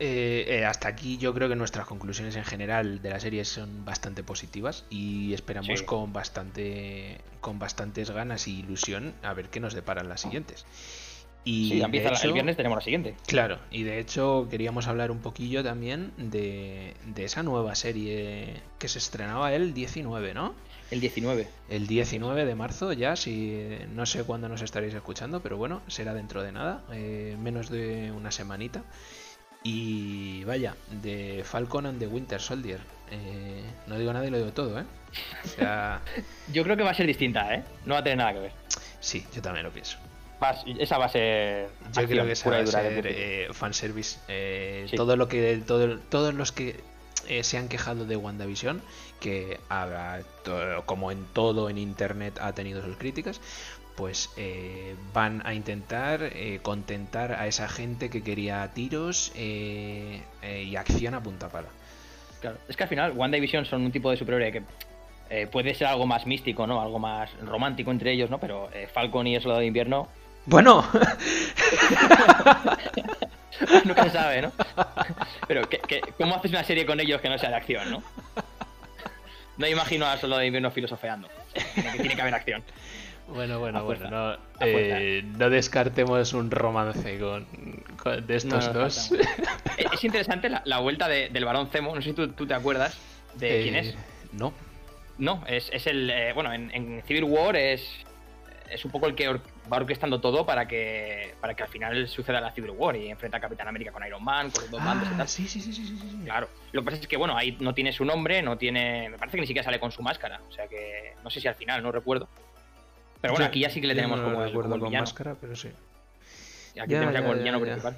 Eh, 0.03 0.47
eh, 0.49 0.65
hasta 0.65 0.89
aquí 0.89 1.19
yo 1.19 1.35
creo 1.35 1.51
que 1.51 1.57
nuestras 1.57 1.85
conclusiones 1.85 2.35
en 2.37 2.45
general 2.45 3.03
de 3.03 3.11
la 3.11 3.21
serie 3.21 3.45
son 3.45 3.85
bastante 3.85 4.23
positivas 4.23 4.87
y 4.89 5.35
esperamos 5.35 5.81
Sí. 5.81 5.85
con 5.85 6.15
bastante 6.15 7.19
con 7.43 7.59
bastantes 7.59 8.11
ganas 8.11 8.49
y 8.49 8.61
ilusión 8.61 9.13
a 9.23 9.35
ver 9.35 9.51
qué 9.51 9.61
nos 9.61 9.75
deparan 9.75 10.09
las 10.09 10.23
siguientes. 10.23 10.65
Y 11.45 11.71
Sí, 11.71 11.81
empieza 11.83 12.11
hecho- 12.11 12.27
el 12.27 12.33
viernes 12.35 12.57
tenemos 12.57 12.77
la 12.77 12.83
siguiente. 12.83 13.15
Claro, 13.27 13.59
y 13.71 13.83
de 13.83 13.99
hecho 13.99 14.47
queríamos 14.51 14.87
hablar 14.89 15.11
un 15.11 15.21
poquillo 15.21 15.65
también 15.65 16.13
de, 16.19 16.95
de 17.07 17.25
esa 17.25 17.43
nueva 17.43 17.75
serie 17.75 18.55
que 18.79 18.89
se 18.89 18.99
estrenaba 18.99 19.53
el 19.55 19.73
19, 19.73 20.35
¿no? 20.35 20.55
El 20.91 21.01
19. 21.01 21.47
El 21.71 21.87
19 21.87 22.45
de 22.45 22.55
marzo 22.57 22.93
ya, 22.93 23.15
si 23.17 23.57
no 23.95 24.05
sé 24.07 24.25
cuándo 24.25 24.49
nos 24.49 24.61
estaréis 24.61 24.93
escuchando, 24.93 25.41
pero 25.41 25.57
bueno, 25.57 25.81
será 25.87 26.13
dentro 26.15 26.43
de 26.43 26.53
nada, 26.53 26.83
eh, 26.93 27.37
menos 27.41 27.71
de 27.71 28.11
una 28.13 28.31
semanita. 28.33 28.83
Y 29.63 30.43
vaya, 30.45 30.75
de 31.03 31.43
Falcon 31.45 31.87
and 31.87 31.99
the 32.01 32.07
Winter 32.07 32.41
Soldier. 32.41 32.81
Eh, 33.11 33.63
no 33.87 33.99
digo 33.99 34.13
nada 34.13 34.27
y 34.27 34.31
lo 34.31 34.39
digo 34.39 34.53
todo, 34.53 34.79
¿eh? 34.81 34.85
O 35.45 35.49
sea, 35.49 36.01
Yo 36.53 36.65
creo 36.65 36.77
que 36.77 36.83
va 36.83 36.91
a 36.91 36.95
ser 36.95 37.07
distinta, 37.07 37.55
¿eh? 37.55 37.63
No 37.85 37.95
va 37.95 38.01
a 38.01 38.05
tener 38.05 38.19
nada 38.19 38.33
que 38.33 38.41
ver. 38.41 38.53
sí, 39.01 39.25
yo 39.35 39.43
también 39.43 39.65
lo 39.65 39.71
pienso. 39.73 39.99
Esa 40.79 40.99
va 40.99 41.07
a 41.07 41.09
ser. 41.09 41.69
Yo 41.93 42.07
creo 42.07 42.25
que 42.25 42.33
esa 42.33 42.51
va 42.51 42.59
a 42.59 42.67
ser 42.67 43.07
eh, 43.07 43.49
fanservice. 43.53 44.19
Eh, 44.29 44.87
Sí. 44.89 44.97
todo 44.97 45.17
lo 45.17 45.29
que, 45.29 45.63
todo, 45.67 45.99
todos 45.99 46.35
los 46.35 46.53
que 46.53 46.81
eh, 47.29 47.45
se 47.45 47.59
han 47.59 47.69
quejado 47.69 48.07
de 48.07 48.17
WandaVision, 48.17 48.81
que 49.21 49.61
haga 49.69 50.21
como 50.87 51.13
en 51.13 51.25
todo 51.27 51.69
en 51.69 51.79
internet 51.79 52.39
ha 52.41 52.53
tenido 52.55 52.83
sus 52.83 52.97
críticas, 52.97 53.41
pues 53.97 54.31
eh, 54.39 54.95
van 55.13 55.43
a 55.47 55.53
intentar 55.53 56.23
eh, 56.23 56.61
contentar 56.63 57.33
a 57.33 57.47
esa 57.47 57.69
gente 57.69 58.09
que 58.09 58.23
quería 58.23 58.71
tiros 58.73 59.31
eh, 59.35 60.23
y 60.43 60.75
acción 60.77 61.15
a 61.15 61.23
punta 61.23 61.51
pala. 61.51 61.69
Claro. 62.41 62.57
Es 62.67 62.77
que 62.77 62.83
al 62.85 62.89
final, 62.89 63.13
Wanda 63.13 63.37
y 63.37 63.41
Vision 63.41 63.67
son 63.67 63.83
un 63.83 63.93
tipo 63.93 64.11
de 64.11 64.17
superhéroe 64.17 64.53
que 64.53 65.47
puede 65.49 65.75
ser 65.75 65.87
algo 65.89 66.07
más 66.07 66.27
místico, 66.27 66.67
¿no? 66.67 66.81
Algo 66.81 66.99
más 66.99 67.31
romántico 67.43 67.91
entre 67.91 68.13
ellos, 68.13 68.31
¿no? 68.31 68.41
Pero 68.41 68.71
Falcon 68.95 69.27
y 69.27 69.37
el 69.37 69.43
Soldado 69.43 69.61
de 69.61 69.67
Invierno 69.67 70.09
Bueno, 70.51 70.85
nunca 73.85 74.05
se 74.05 74.11
sabe, 74.11 74.43
¿no? 74.43 74.53
Pero, 75.47 75.69
¿qué, 75.69 75.79
qué- 75.87 76.01
cómo 76.19 76.37
haces 76.37 76.51
una 76.51 76.65
serie 76.65 76.87
con 76.87 76.99
ellos 76.99 77.21
que 77.21 77.29
no 77.29 77.39
sea 77.39 77.51
de 77.51 77.57
acción, 77.57 77.91
no? 77.91 78.03
No 79.59 79.67
imagino 79.69 80.07
al 80.07 80.19
Soldado 80.19 80.41
de 80.41 80.47
Invierno 80.47 80.71
filosofeando. 80.71 81.29
Tiene 81.75 81.93
que, 81.93 81.99
tiene 81.99 82.15
que 82.17 82.23
haber 82.23 82.35
acción. 82.35 82.65
Bueno, 83.29 83.61
bueno, 83.61 83.85
bueno, 83.85 84.11
no, 84.11 84.37
eh, 84.61 85.23
no, 85.25 85.51
descartemos 85.51 86.33
un 86.33 86.51
romance 86.51 87.19
con, 87.21 87.47
de 88.27 88.37
estos 88.37 88.73
dos. 88.75 89.13
es 89.77 90.03
interesante 90.05 90.51
la, 90.65 90.79
vuelta 90.79 91.07
del 91.07 91.45
varón 91.45 91.69
Zemo, 91.69 91.95
no 91.95 92.03
sé 92.03 92.09
si 92.11 92.15
tú, 92.15 92.29
te 92.47 92.55
acuerdas 92.55 92.99
de 93.37 93.63
quién 93.63 93.77
es. 93.77 93.89
Eh, 93.91 93.95
no. 94.33 94.53
No, 95.19 95.45
es, 95.47 95.71
es 95.73 95.87
el. 95.87 96.11
Eh, 96.11 96.33
bueno, 96.33 96.53
en, 96.53 97.03
Civil 97.07 97.25
War 97.25 97.55
es. 97.55 97.83
Es 98.71 98.85
un 98.85 98.91
poco 98.91 99.07
el 99.07 99.15
que 99.15 99.29
va 99.29 99.77
orquestando 99.77 100.21
todo 100.21 100.47
para 100.47 100.69
que 100.69 101.35
para 101.41 101.55
que 101.55 101.63
al 101.65 101.69
final 101.69 102.09
suceda 102.09 102.41
la 102.41 102.53
Civil 102.53 102.71
War 102.71 102.97
y 102.97 103.09
enfrenta 103.09 103.39
a 103.39 103.41
Capitán 103.41 103.69
América 103.69 103.91
con 103.93 104.07
Iron 104.07 104.23
Man, 104.23 104.51
con 104.51 104.63
los 104.63 104.71
dos 104.71 104.85
bandos 104.85 105.09
y 105.13 105.17
tal. 105.17 105.29
Sí, 105.29 105.49
sí, 105.49 105.61
sí, 105.61 105.73
sí, 105.73 105.85
sí, 105.85 106.21
Claro. 106.25 106.49
Lo 106.73 106.83
que 106.83 106.85
pasa 106.85 106.97
es 106.99 107.07
que, 107.09 107.17
bueno, 107.17 107.37
ahí 107.37 107.57
no 107.61 107.75
tiene 107.75 107.93
su 107.93 108.05
nombre, 108.05 108.43
no 108.43 108.57
tiene. 108.57 109.09
Me 109.11 109.19
parece 109.19 109.37
que 109.37 109.41
ni 109.41 109.47
siquiera 109.47 109.65
sale 109.65 109.81
con 109.81 109.91
su 109.91 110.03
máscara. 110.03 110.41
O 110.49 110.53
sea 110.53 110.69
que. 110.69 111.15
No 111.25 111.31
sé 111.31 111.41
si 111.41 111.49
al 111.49 111.57
final, 111.57 111.83
no 111.83 111.91
recuerdo. 111.91 112.29
Pero 113.21 113.35
bueno, 113.35 113.47
aquí 113.47 113.61
ya 113.61 113.71
sí 113.71 113.81
que 113.81 113.87
le 113.87 113.95
tenemos 113.95 114.21
como, 114.21 114.43
el, 114.43 114.53
como 114.53 114.79
con 114.79 114.93
máscara, 114.93 115.37
pero 115.41 115.55
sí. 115.57 115.69
Aquí 116.81 116.89
tenemos 116.89 117.13
ya, 117.13 117.21
como 117.21 117.33
el 117.33 117.41
villano 117.41 117.61
principal. 117.61 117.97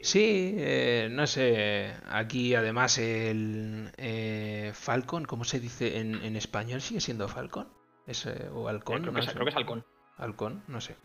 Sí, 0.00 0.54
eh, 0.58 1.08
no 1.10 1.26
sé. 1.26 1.92
Aquí 2.10 2.54
además 2.54 2.98
el 2.98 3.90
eh, 3.96 4.72
Falcon, 4.74 5.24
¿cómo 5.24 5.44
se 5.44 5.60
dice 5.60 5.98
en, 5.98 6.22
en, 6.22 6.36
español? 6.36 6.80
¿Sigue 6.80 7.00
siendo 7.00 7.28
Falcon? 7.28 7.68
¿Es, 8.06 8.26
¿O 8.52 8.68
Halcón? 8.68 9.02
creo, 9.02 9.14
que 9.14 9.20
es, 9.20 9.26
creo, 9.30 9.44
que 9.44 9.50
es, 9.50 9.56
Halcón. 9.56 9.84
Halcón, 10.18 10.62
no 10.68 10.80
sé. 10.80 10.96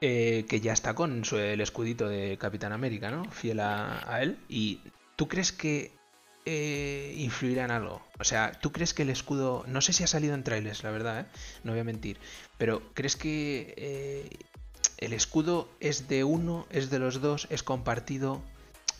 Eh, 0.00 0.44
que 0.48 0.60
ya 0.60 0.72
está 0.72 0.94
con 0.94 1.24
su, 1.24 1.38
el 1.38 1.60
escudito 1.60 2.08
de 2.08 2.36
Capitán 2.38 2.72
América, 2.72 3.10
¿no? 3.10 3.24
Fiel 3.30 3.60
a, 3.60 4.12
a 4.12 4.22
él. 4.22 4.38
¿Y 4.48 4.80
tú 5.16 5.26
crees 5.28 5.52
que 5.52 5.92
eh, 6.48 7.12
influirá 7.16 7.64
en 7.64 7.72
algo? 7.72 8.00
O 8.20 8.24
sea, 8.24 8.52
¿tú 8.52 8.70
crees 8.70 8.94
que 8.94 9.02
el 9.02 9.10
escudo, 9.10 9.64
no 9.66 9.80
sé 9.80 9.92
si 9.92 10.04
ha 10.04 10.06
salido 10.06 10.32
en 10.32 10.44
trailers, 10.44 10.84
la 10.84 10.92
verdad, 10.92 11.20
¿eh? 11.22 11.26
no 11.64 11.72
voy 11.72 11.80
a 11.80 11.84
mentir, 11.84 12.18
pero 12.56 12.82
¿crees 12.94 13.16
que 13.16 13.74
eh, 13.76 14.28
el 14.98 15.12
escudo 15.12 15.68
es 15.80 16.06
de 16.06 16.22
uno, 16.22 16.66
es 16.70 16.88
de 16.88 17.00
los 17.00 17.20
dos, 17.20 17.48
es 17.50 17.64
compartido? 17.64 18.42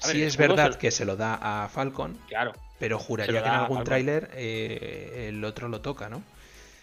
sí 0.01 0.25
es 0.25 0.37
verdad 0.37 0.75
que 0.75 0.91
se 0.91 1.05
lo 1.05 1.17
da 1.17 1.39
a 1.41 1.69
Falcon, 1.69 2.19
claro, 2.29 2.53
pero 2.81 2.99
juraría 2.99 3.43
que 3.43 3.49
en 3.49 3.55
algún 3.55 3.85
tráiler 3.85 4.31
el 4.35 5.43
otro 5.45 5.69
lo 5.69 5.81
toca, 5.83 6.09
¿no? 6.09 6.25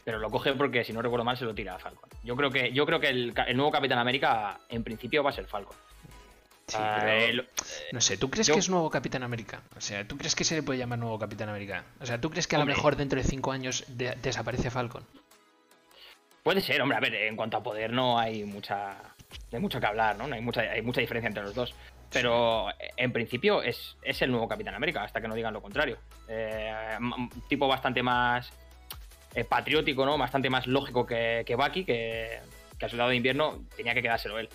Pero 0.04 0.20
lo 0.20 0.30
coge 0.30 0.54
porque, 0.54 0.84
si 0.84 0.92
no 0.94 1.02
recuerdo 1.02 1.24
mal, 1.24 1.38
se 1.38 1.46
lo 1.46 1.56
tira 1.56 1.76
a 1.76 1.80
Falcon. 1.80 2.10
Yo 2.24 2.36
creo 2.36 2.52
que, 2.52 2.72
yo 2.74 2.86
creo 2.86 3.00
que 3.00 3.08
el, 3.08 3.34
el 3.48 3.58
nuevo 3.58 3.72
Capitán 3.72 4.00
América, 4.00 4.60
en 4.70 4.84
principio, 4.84 5.24
va 5.24 5.30
a 5.30 5.34
ser 5.34 5.46
Falcon. 5.46 5.78
Ah, 6.76 7.04
no 7.92 8.02
sé, 8.02 8.18
¿tú 8.18 8.30
crees 8.30 8.48
que 8.50 8.58
es 8.58 8.70
nuevo 8.70 8.90
Capitán 8.90 9.24
América? 9.24 9.62
O 9.78 9.82
sea, 9.82 10.08
¿tú 10.08 10.18
crees 10.18 10.34
que 10.34 10.44
se 10.44 10.56
le 10.56 10.64
puede 10.64 10.80
llamar 10.80 10.98
nuevo 10.98 11.20
Capitán 11.20 11.50
América? 11.50 11.84
O 12.00 12.06
sea, 12.06 12.20
¿tú 12.22 12.30
crees 12.30 12.48
que 12.48 12.56
a 12.56 12.60
lo 12.60 12.66
mejor 12.66 12.96
dentro 12.96 13.22
de 13.22 13.28
cinco 13.28 13.52
años 13.52 13.84
desaparece 13.88 14.70
Falcon? 14.72 15.06
Puede 16.42 16.62
ser, 16.62 16.82
hombre, 16.82 16.98
a 16.98 17.02
ver, 17.02 17.14
en 17.14 17.36
cuanto 17.36 17.58
a 17.58 17.64
poder 17.64 17.92
no 17.92 18.18
hay 18.18 18.44
mucha. 18.44 18.96
hay 19.52 19.60
mucho 19.60 19.80
que 19.80 19.86
hablar, 19.86 20.18
¿no? 20.18 20.34
hay 20.34 20.42
mucha, 20.42 20.62
hay 20.62 20.82
mucha 20.82 21.02
diferencia 21.02 21.28
entre 21.28 21.44
los 21.44 21.54
dos. 21.54 21.76
Pero 22.12 22.68
en 22.96 23.12
principio 23.12 23.62
es, 23.64 23.96
el 24.04 24.32
nuevo 24.32 24.48
Capitán 24.48 24.76
América, 24.76 25.04
hasta 25.04 25.20
que 25.20 25.28
no 25.28 25.36
digan 25.36 25.54
lo 25.54 25.62
contrario. 25.62 25.98
Eh, 26.28 26.98
tipo 27.50 27.68
bastante 27.68 28.04
más 28.04 28.52
eh, 29.36 29.44
patriótico, 29.44 30.06
¿no? 30.06 30.18
Bastante 30.18 30.50
más 30.50 30.68
lógico 30.68 31.06
que, 31.06 31.44
que 31.46 31.56
Bucky, 31.56 31.86
que, 31.86 32.40
que 32.78 32.86
al 32.86 32.92
soldado 32.92 33.10
de 33.10 33.16
invierno 33.16 33.64
tenía 33.76 33.94
que 33.94 34.02
quedárselo 34.02 34.40
él. 34.40 34.50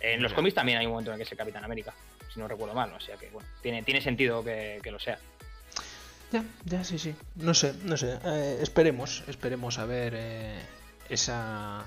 En 0.00 0.22
los 0.22 0.32
cómics 0.32 0.54
también 0.54 0.78
hay 0.78 0.86
un 0.86 0.92
momento 0.92 1.10
en 1.10 1.14
el 1.14 1.18
que 1.18 1.24
es 1.24 1.32
el 1.32 1.38
Capitán 1.38 1.64
América, 1.64 1.94
si 2.32 2.40
no 2.40 2.48
recuerdo 2.48 2.74
mal, 2.74 2.92
o 2.92 3.00
sea 3.00 3.16
que 3.16 3.28
bueno, 3.30 3.48
tiene, 3.62 3.82
tiene 3.82 4.00
sentido 4.00 4.42
que, 4.42 4.80
lo 4.90 4.98
sea. 4.98 5.18
Ya, 6.32 6.44
ya, 6.64 6.82
sí, 6.82 6.98
sí. 6.98 7.14
No 7.36 7.54
sé, 7.54 7.74
no 7.84 7.96
sé. 7.96 8.18
Eh, 8.24 8.58
esperemos, 8.60 9.22
esperemos 9.28 9.78
a 9.78 9.84
ver 9.84 10.14
eh, 10.16 10.58
esa, 11.08 11.84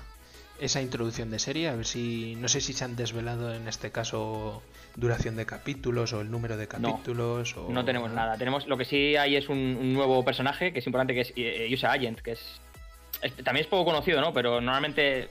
esa 0.60 0.80
introducción 0.80 1.30
de 1.30 1.38
serie, 1.38 1.68
a 1.68 1.74
ver 1.74 1.84
si, 1.84 2.36
no 2.36 2.48
sé 2.48 2.60
si 2.60 2.72
se 2.72 2.84
han 2.84 2.96
desvelado 2.96 3.52
en 3.54 3.68
este 3.68 3.90
caso 3.90 4.62
duración 4.96 5.36
de 5.36 5.46
capítulos 5.46 6.12
o 6.12 6.20
el 6.20 6.30
número 6.30 6.56
de 6.56 6.66
capítulos. 6.66 7.54
No, 7.56 7.68
no 7.68 7.84
tenemos 7.84 8.10
nada. 8.10 8.36
Tenemos, 8.36 8.66
lo 8.66 8.76
que 8.76 8.84
sí 8.84 9.16
hay 9.16 9.36
es 9.36 9.48
un, 9.48 9.92
nuevo 9.92 10.24
personaje 10.24 10.72
que 10.72 10.80
es 10.80 10.86
importante, 10.86 11.14
que 11.14 11.20
es 11.20 11.32
eh, 11.36 11.68
Yusa 11.70 11.92
Agent, 11.92 12.20
que 12.20 12.32
es, 12.32 12.60
también 13.44 13.64
es 13.64 13.66
poco 13.66 13.84
conocido, 13.84 14.20
¿no? 14.20 14.32
Pero 14.32 14.60
normalmente 14.60 15.28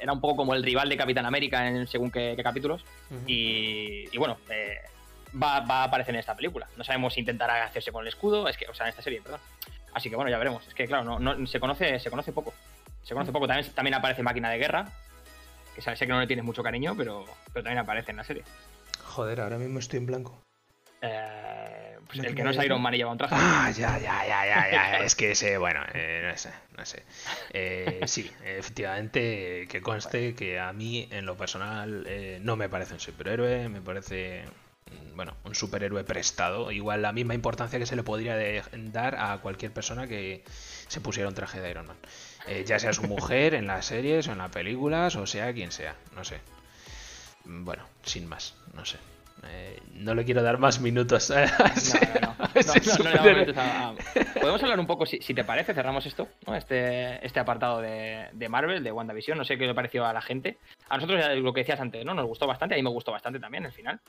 era 0.00 0.12
un 0.12 0.20
poco 0.20 0.36
como 0.36 0.54
el 0.54 0.62
rival 0.62 0.88
de 0.88 0.96
Capitán 0.96 1.26
América 1.26 1.66
en 1.66 1.86
según 1.86 2.10
qué, 2.10 2.36
capítulos. 2.42 2.84
y, 3.26 4.16
bueno, 4.16 4.38
eh, 4.50 4.76
va, 5.40 5.56
a 5.56 5.84
aparecer 5.84 6.14
en 6.14 6.20
esta 6.20 6.36
película. 6.36 6.68
No 6.76 6.84
sabemos 6.84 7.14
si 7.14 7.20
intentará 7.20 7.64
hacerse 7.64 7.90
con 7.90 8.02
el 8.02 8.08
escudo, 8.08 8.48
es 8.48 8.56
que, 8.56 8.66
o 8.66 8.74
sea, 8.74 8.86
en 8.86 8.90
esta 8.90 9.02
serie, 9.02 9.20
perdón. 9.22 9.40
Así 9.94 10.10
que 10.10 10.16
bueno, 10.16 10.30
ya 10.30 10.38
veremos. 10.38 10.66
Es 10.68 10.74
que 10.74 10.86
claro, 10.86 11.18
no, 11.18 11.46
se 11.46 11.58
conoce, 11.58 11.98
se 11.98 12.10
conoce 12.10 12.32
poco. 12.32 12.52
Se 13.02 13.14
conoce 13.14 13.32
poco. 13.32 13.48
También, 13.48 13.72
también 13.72 13.94
aparece 13.94 14.22
Máquina 14.22 14.50
de 14.50 14.58
Guerra, 14.58 14.92
que 15.84 15.96
sé 15.96 16.06
que 16.06 16.12
no 16.12 16.20
le 16.20 16.26
tienes 16.26 16.44
mucho 16.44 16.62
cariño, 16.62 16.94
pero, 16.96 17.24
pero 17.52 17.62
también 17.62 17.78
aparece 17.78 18.10
en 18.10 18.16
la 18.16 18.24
serie. 18.24 18.42
Joder, 19.04 19.40
ahora 19.40 19.58
mismo 19.58 19.78
estoy 19.78 19.98
en 19.98 20.06
blanco. 20.06 20.42
Eh, 21.00 21.96
pues 22.06 22.18
el 22.18 22.34
que 22.34 22.42
no 22.42 22.50
es 22.50 22.64
Iron 22.64 22.82
Man 22.82 22.94
y 22.94 22.98
lleva 22.98 23.12
un 23.12 23.18
traje. 23.18 23.34
Ah, 23.38 23.70
ya, 23.70 23.98
ya, 23.98 24.26
ya, 24.26 24.46
ya, 24.46 24.70
ya. 24.70 24.98
es 24.98 25.14
que 25.14 25.32
ese, 25.32 25.58
bueno, 25.58 25.80
eh, 25.94 26.28
no 26.28 26.36
sé, 26.36 26.50
no 26.76 26.84
sé. 26.84 27.04
Eh, 27.52 28.00
sí, 28.06 28.30
efectivamente, 28.44 29.66
que 29.68 29.80
conste 29.80 30.34
que 30.34 30.58
a 30.58 30.72
mí, 30.72 31.08
en 31.10 31.24
lo 31.26 31.36
personal, 31.36 32.06
no 32.42 32.56
me 32.56 32.68
parece 32.68 32.94
un 32.94 33.00
superhéroe, 33.00 33.68
me 33.68 33.80
parece, 33.80 34.42
mm, 34.90 35.16
bueno, 35.16 35.36
un 35.44 35.54
superhéroe 35.54 36.02
prestado. 36.02 36.72
Igual 36.72 37.02
la 37.02 37.12
misma 37.12 37.34
importancia 37.34 37.78
que 37.78 37.86
se 37.86 37.94
le 37.94 38.02
podría 38.02 38.36
dar 38.72 39.14
a 39.16 39.38
cualquier 39.38 39.72
persona 39.72 40.08
que 40.08 40.42
se 40.88 41.00
pusiera 41.00 41.28
un 41.28 41.34
traje 41.34 41.60
de 41.60 41.70
Iron 41.70 41.86
Man. 41.86 41.96
Ya 42.66 42.78
sea 42.78 42.92
su 42.92 43.02
mujer 43.02 43.54
en 43.54 43.66
las 43.66 43.86
series 43.86 44.28
o 44.28 44.32
en 44.32 44.38
las 44.38 44.50
películas, 44.50 45.16
o 45.16 45.26
sea 45.26 45.52
quien 45.52 45.72
sea, 45.72 45.94
no 46.14 46.24
sé. 46.24 46.40
Bueno, 47.44 47.84
sin 48.02 48.26
más, 48.26 48.54
no 48.74 48.84
sé. 48.84 48.98
Eh, 49.46 49.80
no 49.94 50.14
le 50.14 50.24
quiero 50.24 50.42
dar 50.42 50.58
más 50.58 50.80
minutos. 50.80 51.32
Podemos 54.40 54.62
hablar 54.62 54.80
un 54.80 54.86
poco, 54.86 55.06
si, 55.06 55.18
te 55.18 55.44
parece, 55.44 55.74
cerramos 55.74 56.06
esto, 56.06 56.28
este, 56.54 57.24
este 57.24 57.40
apartado 57.40 57.80
de, 57.80 58.48
Marvel, 58.48 58.82
de 58.82 58.92
WandaVision. 58.92 59.38
No 59.38 59.44
sé 59.44 59.56
qué 59.56 59.66
le 59.66 59.74
pareció 59.74 60.04
a 60.06 60.12
la 60.12 60.20
gente. 60.20 60.58
A 60.88 60.96
nosotros, 60.96 61.24
lo 61.36 61.52
que 61.52 61.60
decías 61.60 61.80
antes, 61.80 62.04
¿no? 62.04 62.14
Nos 62.14 62.26
gustó 62.26 62.46
bastante, 62.46 62.74
a 62.74 62.78
mí 62.78 62.82
me 62.82 62.90
gustó 62.90 63.12
bastante 63.12 63.38
también 63.38 63.64
el 63.64 63.72
final. 63.72 64.00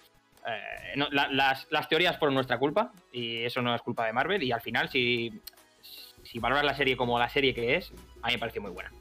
Eh, 0.47 0.95
las, 0.95 1.89
teorías 1.89 2.17
fueron 2.17 2.33
nuestra 2.35 2.57
culpa 2.57 2.91
y 3.11 3.43
eso 3.43 3.61
no 3.61 3.75
es 3.75 3.81
culpa 3.81 4.05
de 4.05 4.13
Marvel. 4.13 4.41
Y 4.41 4.51
al 4.51 4.61
final, 4.61 4.89
si, 4.89 5.31
si 6.23 6.39
valoras 6.39 6.63
la 6.63 6.75
serie 6.75 6.97
como 6.97 7.17
la 7.19 7.29
serie 7.29 7.53
que 7.53 7.75
es, 7.75 7.91
a 8.21 8.27
mí 8.27 8.33
me 8.33 8.39
pareció 8.39 8.61
muy 8.61 8.71
buena. 8.71 8.91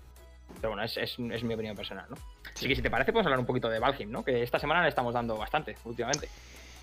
Pero 0.60 0.70
bueno, 0.70 0.82
es, 0.82 0.96
es, 0.96 1.18
mi 1.18 1.54
opinión 1.54 1.76
personal, 1.76 2.06
¿no? 2.08 2.16
Así 2.54 2.66
que 2.66 2.74
si 2.74 2.82
te 2.82 2.90
parece, 2.90 3.12
podemos 3.12 3.26
hablar 3.26 3.38
un 3.40 3.46
poquito 3.46 3.68
de 3.68 3.78
Valheim, 3.78 4.10
¿no? 4.10 4.24
Que 4.24 4.42
esta 4.42 4.58
semana 4.58 4.82
le 4.82 4.88
estamos 4.88 5.14
dando 5.14 5.36
bastante, 5.36 5.76
últimamente. 5.84 6.28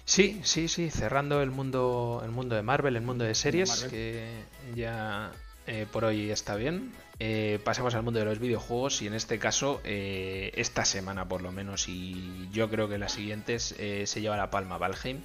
Sí, 0.05 0.39
sí, 0.43 0.67
sí, 0.67 0.91
cerrando 0.91 1.41
el 1.41 1.49
mundo, 1.49 2.21
el 2.23 2.31
mundo 2.31 2.55
de 2.55 2.61
Marvel, 2.61 2.95
el 2.95 3.01
mundo 3.01 3.25
de 3.25 3.33
series, 3.33 3.85
que 3.85 4.43
ya 4.75 5.31
eh, 5.67 5.87
por 5.91 6.05
hoy 6.05 6.29
está 6.29 6.55
bien. 6.55 6.93
Eh, 7.19 7.59
pasamos 7.63 7.95
al 7.95 8.03
mundo 8.03 8.19
de 8.19 8.25
los 8.25 8.39
videojuegos 8.39 9.01
y 9.01 9.07
en 9.07 9.15
este 9.15 9.39
caso, 9.39 9.81
eh, 9.83 10.51
esta 10.55 10.85
semana 10.85 11.27
por 11.27 11.41
lo 11.41 11.51
menos, 11.51 11.89
y 11.89 12.47
yo 12.51 12.69
creo 12.69 12.87
que 12.87 12.99
las 12.99 13.13
siguientes, 13.13 13.75
se 14.05 14.21
lleva 14.21 14.37
la 14.37 14.51
palma 14.51 14.77
Valheim. 14.77 15.21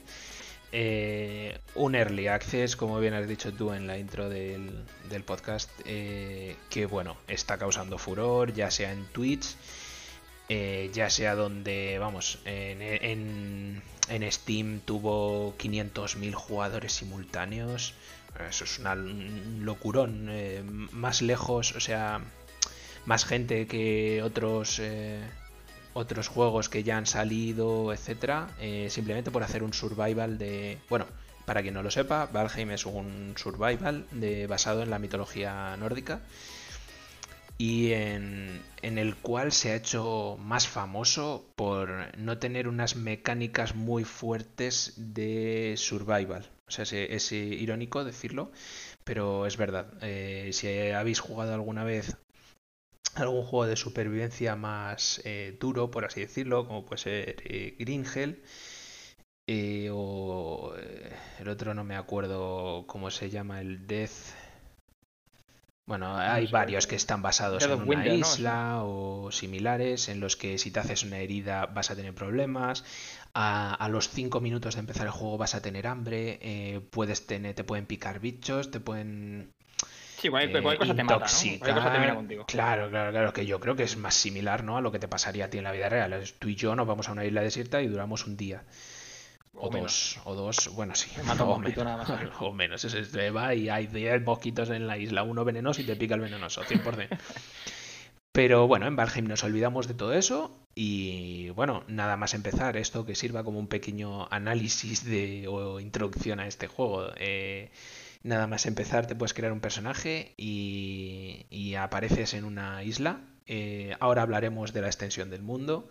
Un 0.72 1.94
early 1.94 2.28
access, 2.28 2.76
como 2.76 3.00
bien 3.00 3.14
has 3.14 3.26
dicho 3.26 3.52
tú 3.52 3.72
en 3.72 3.86
la 3.86 3.98
intro 3.98 4.28
del, 4.28 4.84
del 5.08 5.22
podcast, 5.24 5.70
que 5.80 6.86
bueno, 6.88 7.16
está 7.28 7.58
causando 7.58 7.98
furor, 7.98 8.52
ya 8.52 8.70
sea 8.70 8.92
en 8.92 9.04
Twitch 9.06 9.56
eh, 10.52 10.90
ya 10.92 11.08
sea 11.10 11.36
donde, 11.36 11.96
vamos, 12.00 12.40
en, 12.44 13.80
en, 14.08 14.32
Steam 14.32 14.80
tuvo 14.80 15.54
500.000 15.56 16.34
jugadores 16.34 16.92
simultáneos. 16.92 17.94
Eso 18.48 18.64
es 18.64 18.80
un 18.80 19.60
locurón. 19.64 20.26
Eh, 20.28 20.64
más 20.64 21.22
lejos, 21.22 21.76
o 21.76 21.80
sea, 21.80 22.20
más 23.06 23.24
gente 23.24 23.68
que 23.68 24.24
otros 24.24 24.80
eh, 24.80 25.22
otros 25.92 26.28
juegos 26.28 26.68
que 26.68 26.82
ya 26.82 26.96
han 26.96 27.06
salido, 27.06 27.92
etcétera. 27.92 28.48
simplemente 28.88 29.30
por 29.30 29.42
hacer 29.42 29.62
un 29.62 29.72
survival 29.72 30.38
de. 30.38 30.78
Bueno, 30.88 31.06
para 31.44 31.62
quien 31.62 31.74
no 31.74 31.82
lo 31.82 31.90
sepa, 31.90 32.26
Valheim 32.26 32.70
es 32.70 32.86
un 32.86 33.34
survival 33.36 34.06
de, 34.12 34.46
basado 34.46 34.82
en 34.82 34.90
la 34.90 34.98
mitología 34.98 35.76
nórdica 35.76 36.20
y 37.60 37.92
en, 37.92 38.62
el 38.80 39.16
cual 39.16 39.52
se 39.52 39.72
ha 39.72 39.74
hecho 39.74 40.38
más 40.40 40.66
famoso 40.66 41.44
por 41.56 42.16
no 42.16 42.38
tener 42.38 42.68
unas 42.68 42.96
mecánicas 42.96 43.74
muy 43.74 44.04
fuertes 44.04 44.94
de 44.96 45.74
survival. 45.76 46.48
O 46.68 46.70
sea, 46.70 46.84
es, 46.84 47.32
irónico 47.32 48.02
decirlo, 48.02 48.50
pero 49.04 49.44
es 49.44 49.58
verdad. 49.58 49.92
Eh, 50.00 50.50
si 50.54 50.68
habéis 50.92 51.20
jugado 51.20 51.52
alguna 51.52 51.84
vez 51.84 52.16
algún 53.14 53.44
juego 53.44 53.66
de 53.66 53.76
supervivencia 53.76 54.56
más 54.56 55.20
eh, 55.24 55.56
duro, 55.60 55.90
por 55.90 56.04
así 56.04 56.20
decirlo, 56.20 56.66
como 56.66 56.84
puede 56.84 57.02
ser 57.02 57.36
eh, 57.44 57.76
Green 57.78 58.04
Hell, 58.04 58.42
o 59.92 60.74
el 61.40 61.48
otro 61.48 61.74
no 61.74 61.82
me 61.82 61.96
acuerdo 61.96 62.84
cómo 62.86 63.10
se 63.10 63.30
llama, 63.30 63.60
el 63.60 63.86
Death. 63.86 64.34
Bueno, 65.90 66.16
hay 66.16 66.46
varios 66.46 66.86
que 66.86 66.94
están 66.94 67.20
basados 67.20 67.64
en 67.64 67.72
una 67.82 68.06
isla 68.06 68.84
o 68.84 69.32
similares, 69.32 70.08
en 70.08 70.20
los 70.20 70.36
que 70.36 70.56
si 70.56 70.70
te 70.70 70.78
haces 70.78 71.02
una 71.02 71.18
herida 71.18 71.66
vas 71.66 71.90
a 71.90 71.96
tener 71.96 72.14
problemas. 72.14 72.84
A, 73.34 73.88
los 73.90 74.08
5 74.08 74.40
minutos 74.40 74.74
de 74.74 74.80
empezar 74.80 75.06
el 75.06 75.12
juego 75.12 75.36
vas 75.36 75.56
a 75.56 75.62
tener 75.62 75.88
hambre, 75.88 76.38
eh, 76.42 76.80
puedes 76.90 77.26
tener, 77.26 77.56
te 77.56 77.64
pueden 77.64 77.86
picar 77.86 78.20
bichos, 78.20 78.70
te 78.70 78.78
pueden 78.78 79.52
Sí, 80.20 80.28
cualquier, 80.28 80.62
cosa 80.62 80.94
te 80.94 81.04
mata, 81.04 81.18
¿no? 81.18 81.58
Cualquier 81.58 81.74
cosa 81.74 81.92
termina 81.92 82.14
contigo. 82.14 82.44
Claro, 82.46 82.90
claro, 82.90 83.10
claro, 83.10 83.32
que 83.32 83.46
yo 83.46 83.58
creo 83.58 83.74
que 83.74 83.84
es 83.84 83.96
más 83.96 84.14
similar, 84.14 84.64
¿no? 84.64 84.76
A 84.76 84.80
lo 84.80 84.92
que 84.92 84.98
te 84.98 85.08
pasaría 85.08 85.46
a 85.46 85.50
ti 85.50 85.58
en 85.58 85.64
la 85.64 85.72
vida 85.72 85.88
real. 85.88 86.22
Tú 86.38 86.48
y 86.48 86.56
yo 86.56 86.76
nos 86.76 86.86
vamos 86.86 87.08
a 87.08 87.12
una 87.12 87.24
isla 87.24 87.40
desierta 87.40 87.80
y 87.80 87.86
duramos 87.86 88.26
un 88.26 88.36
día. 88.36 88.64
O, 89.54 89.68
dos, 89.68 90.20
o 90.24 90.34
dos, 90.34 90.70
bueno, 90.74 90.94
sí. 90.94 91.10
Mata 91.24 91.44
un 91.44 91.50
mosquito 91.60 91.84
nada 91.84 91.96
más. 91.96 92.10
O 92.40 92.52
menos, 92.52 92.84
es 92.84 93.12
y 93.14 93.68
hay 93.68 93.86
10 93.86 94.22
mosquitos 94.22 94.70
en 94.70 94.86
la 94.86 94.98
isla, 94.98 95.22
uno 95.22 95.44
venenoso 95.44 95.80
y 95.80 95.84
te 95.84 95.96
pica 95.96 96.14
el 96.14 96.20
venenoso, 96.20 96.62
100%. 96.62 97.08
Pero 98.32 98.68
bueno, 98.68 98.86
en 98.86 98.94
Valheim 98.94 99.26
nos 99.26 99.42
olvidamos 99.42 99.88
de 99.88 99.94
todo 99.94 100.12
eso 100.12 100.56
y 100.74 101.50
bueno, 101.50 101.82
nada 101.88 102.16
más 102.16 102.32
empezar, 102.32 102.76
esto 102.76 103.04
que 103.04 103.16
sirva 103.16 103.42
como 103.42 103.58
un 103.58 103.66
pequeño 103.66 104.28
análisis 104.30 105.04
de, 105.04 105.48
o 105.48 105.80
introducción 105.80 106.38
a 106.38 106.46
este 106.46 106.68
juego. 106.68 107.08
Eh, 107.16 107.72
nada 108.22 108.46
más 108.46 108.66
empezar 108.66 109.06
te 109.06 109.14
puedes 109.14 109.34
crear 109.34 109.52
un 109.52 109.60
personaje 109.60 110.34
y, 110.36 111.74
apareces 111.74 112.34
en 112.34 112.44
una 112.44 112.82
isla. 112.82 113.20
Eh, 113.46 113.96
ahora 114.00 114.22
hablaremos 114.22 114.72
de 114.72 114.82
la 114.82 114.88
extensión 114.88 115.30
del 115.30 115.42
mundo 115.42 115.88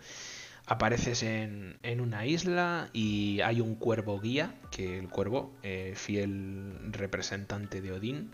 apareces 0.66 1.24
en, 1.24 1.78
una 2.00 2.26
isla 2.26 2.90
y 2.92 3.40
hay 3.40 3.60
un 3.60 3.74
cuervo 3.74 4.20
guía, 4.20 4.54
que 4.70 4.98
el 4.98 5.08
cuervo, 5.08 5.52
eh, 5.64 5.94
fiel 5.96 6.92
representante 6.92 7.80
de 7.80 7.90
Odín, 7.90 8.30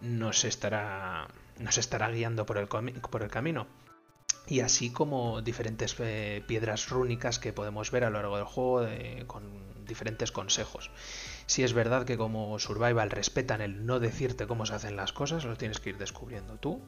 nos 0.00 0.44
estará, 0.44 1.28
nos 1.60 1.78
estará 1.78 2.10
guiando 2.10 2.44
por 2.44 2.58
el, 2.58 2.66
por 2.66 3.22
el 3.22 3.30
camino. 3.30 3.68
Y 4.48 4.60
así 4.60 4.90
como 4.90 5.42
diferentes 5.42 5.94
eh, 6.00 6.42
piedras 6.48 6.88
rúnicas 6.88 7.38
que 7.38 7.52
podemos 7.52 7.92
ver 7.92 8.02
a 8.02 8.10
lo 8.10 8.18
largo 8.18 8.36
del 8.36 8.46
juego 8.46 8.88
con 9.28 9.84
diferentes 9.86 10.32
consejos. 10.32 10.90
Si 11.46 11.62
es 11.62 11.72
verdad 11.72 12.04
que 12.04 12.16
como 12.16 12.58
Survival 12.58 13.10
respetan 13.10 13.60
el 13.60 13.86
no 13.86 14.00
decirte 14.00 14.46
cómo 14.46 14.66
se 14.66 14.74
hacen 14.74 14.96
las 14.96 15.12
cosas, 15.12 15.44
lo 15.44 15.56
tienes 15.56 15.80
que 15.80 15.90
ir 15.90 15.98
descubriendo 15.98 16.56
tú. 16.56 16.82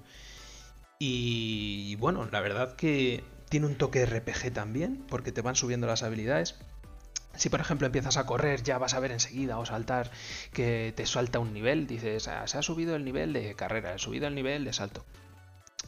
Y 0.98 1.94
bueno, 1.96 2.28
la 2.30 2.40
verdad 2.40 2.74
que 2.74 3.22
tiene 3.48 3.66
un 3.66 3.76
toque 3.76 4.04
RPG 4.04 4.52
también, 4.52 5.04
porque 5.08 5.32
te 5.32 5.42
van 5.42 5.54
subiendo 5.54 5.86
las 5.86 6.02
habilidades. 6.02 6.56
Si 7.36 7.50
por 7.50 7.60
ejemplo 7.60 7.86
empiezas 7.86 8.16
a 8.16 8.26
correr, 8.26 8.64
ya 8.64 8.78
vas 8.78 8.94
a 8.94 9.00
ver 9.00 9.12
enseguida 9.12 9.58
o 9.58 9.64
saltar 9.64 10.10
que 10.52 10.92
te 10.96 11.06
salta 11.06 11.38
un 11.38 11.52
nivel, 11.54 11.86
dices, 11.86 12.26
ah, 12.26 12.44
se 12.48 12.58
ha 12.58 12.62
subido 12.62 12.96
el 12.96 13.04
nivel 13.04 13.32
de 13.32 13.54
carrera, 13.54 13.94
ha 13.94 13.98
subido 13.98 14.26
el 14.26 14.34
nivel 14.34 14.64
de 14.64 14.72
salto. 14.72 15.04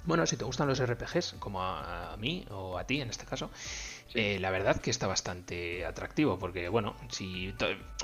Bueno, 0.04 0.26
si 0.26 0.36
te 0.36 0.44
gustan 0.44 0.68
los 0.68 0.80
RPGs, 0.80 1.34
como 1.38 1.62
a, 1.62 2.16
mí 2.18 2.46
o 2.50 2.78
a 2.78 2.84
ti 2.84 3.00
en 3.00 3.10
este 3.10 3.26
caso, 3.26 3.50
eh, 4.14 4.38
la 4.40 4.50
verdad 4.50 4.80
que 4.80 4.90
está 4.90 5.06
bastante 5.06 5.86
atractivo, 5.86 6.38
porque 6.38 6.68
bueno, 6.68 6.96
si 7.10 7.54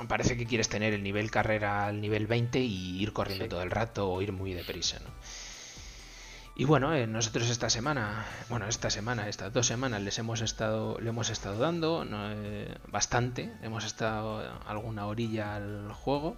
parece 0.08 0.36
que 0.36 0.46
quieres 0.46 0.68
tener 0.68 0.92
el 0.94 1.02
nivel 1.02 1.30
carrera 1.30 1.86
al 1.86 2.00
nivel 2.00 2.26
20 2.26 2.60
y 2.60 3.02
ir 3.02 3.12
corriendo 3.12 3.48
todo 3.48 3.62
el 3.62 3.70
rato 3.70 4.10
o 4.10 4.22
ir 4.22 4.32
muy 4.32 4.54
deprisa, 4.54 5.00
¿no? 5.00 5.10
Y 6.58 6.64
bueno, 6.64 6.94
eh, 6.94 7.06
nosotros 7.06 7.50
esta 7.50 7.68
semana, 7.68 8.24
bueno, 8.48 8.66
esta 8.66 8.88
semana, 8.88 9.28
estas 9.28 9.52
dos 9.52 9.66
semanas 9.66 10.00
les 10.00 10.18
hemos 10.18 10.40
estado, 10.40 10.98
le 11.00 11.10
hemos 11.10 11.28
estado 11.28 11.58
dando 11.58 12.06
eh, 12.08 12.74
bastante, 12.86 13.52
hemos 13.62 13.84
estado 13.84 14.42
alguna 14.66 15.06
orilla 15.06 15.56
al 15.56 15.92
juego 15.92 16.34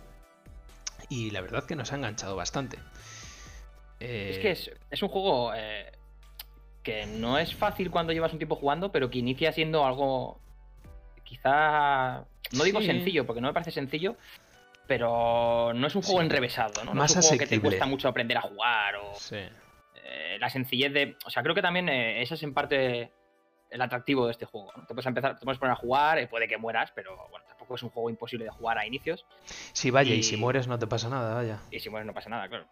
y 1.08 1.30
la 1.30 1.40
verdad 1.40 1.64
que 1.64 1.76
nos 1.76 1.92
ha 1.92 1.96
enganchado 1.96 2.34
bastante. 2.34 2.78
Es 4.00 4.38
que 4.38 4.50
es, 4.90 5.02
un 5.02 5.08
juego 5.08 5.52
que 6.88 7.04
no 7.04 7.38
es 7.38 7.54
fácil 7.54 7.90
cuando 7.90 8.14
llevas 8.14 8.32
un 8.32 8.38
tiempo 8.38 8.56
jugando, 8.56 8.90
pero 8.90 9.10
que 9.10 9.18
inicia 9.18 9.52
siendo 9.52 9.84
algo 9.84 10.40
quizá, 11.22 12.24
no 12.52 12.64
digo 12.64 12.80
sencillo, 12.80 13.26
porque 13.26 13.42
no 13.42 13.48
me 13.48 13.52
parece 13.52 13.72
sencillo, 13.72 14.16
pero 14.86 15.72
no 15.74 15.86
es 15.86 15.94
un 15.94 16.00
juego 16.00 16.22
enrevesado, 16.22 16.82
¿no? 16.84 16.94
Más 16.94 17.10
es 17.10 17.16
un 17.16 17.22
juego 17.22 17.38
que 17.40 17.46
te 17.46 17.60
cuesta 17.60 17.84
mucho 17.84 18.08
aprender 18.08 18.38
a 18.38 18.40
jugar 18.40 18.96
o... 18.96 19.14
Sí. 19.16 19.36
Eh, 20.02 20.38
la 20.40 20.48
sencillez 20.48 20.90
de. 20.94 21.18
O 21.26 21.30
sea, 21.30 21.42
creo 21.42 21.54
que 21.54 21.60
también 21.60 21.90
eh, 21.90 22.22
ese 22.22 22.34
es 22.34 22.42
en 22.42 22.54
parte 22.54 23.12
el 23.68 23.82
atractivo 23.82 24.24
de 24.24 24.32
este 24.32 24.46
juego. 24.46 24.72
Te 24.86 24.94
puedes 24.94 25.04
empezar, 25.04 25.38
te 25.38 25.44
puedes 25.44 25.58
poner 25.58 25.72
a 25.72 25.76
jugar, 25.76 26.18
eh, 26.18 26.26
puede 26.26 26.48
que 26.48 26.56
mueras, 26.56 26.90
pero 26.94 27.28
bueno, 27.28 27.44
tampoco 27.46 27.74
es 27.74 27.82
un 27.82 27.90
juego 27.90 28.08
imposible 28.08 28.46
de 28.46 28.50
jugar 28.50 28.78
a 28.78 28.86
inicios. 28.86 29.26
Sí, 29.74 29.90
vaya, 29.90 30.14
y, 30.14 30.22
si 30.22 30.38
mueres 30.38 30.66
no 30.66 30.78
te 30.78 30.86
pasa 30.86 31.10
nada, 31.10 31.34
vaya. 31.34 31.58
Y 31.70 31.80
si 31.80 31.90
mueres 31.90 32.06
no 32.06 32.14
pasa 32.14 32.30
nada, 32.30 32.48
claro. 32.48 32.66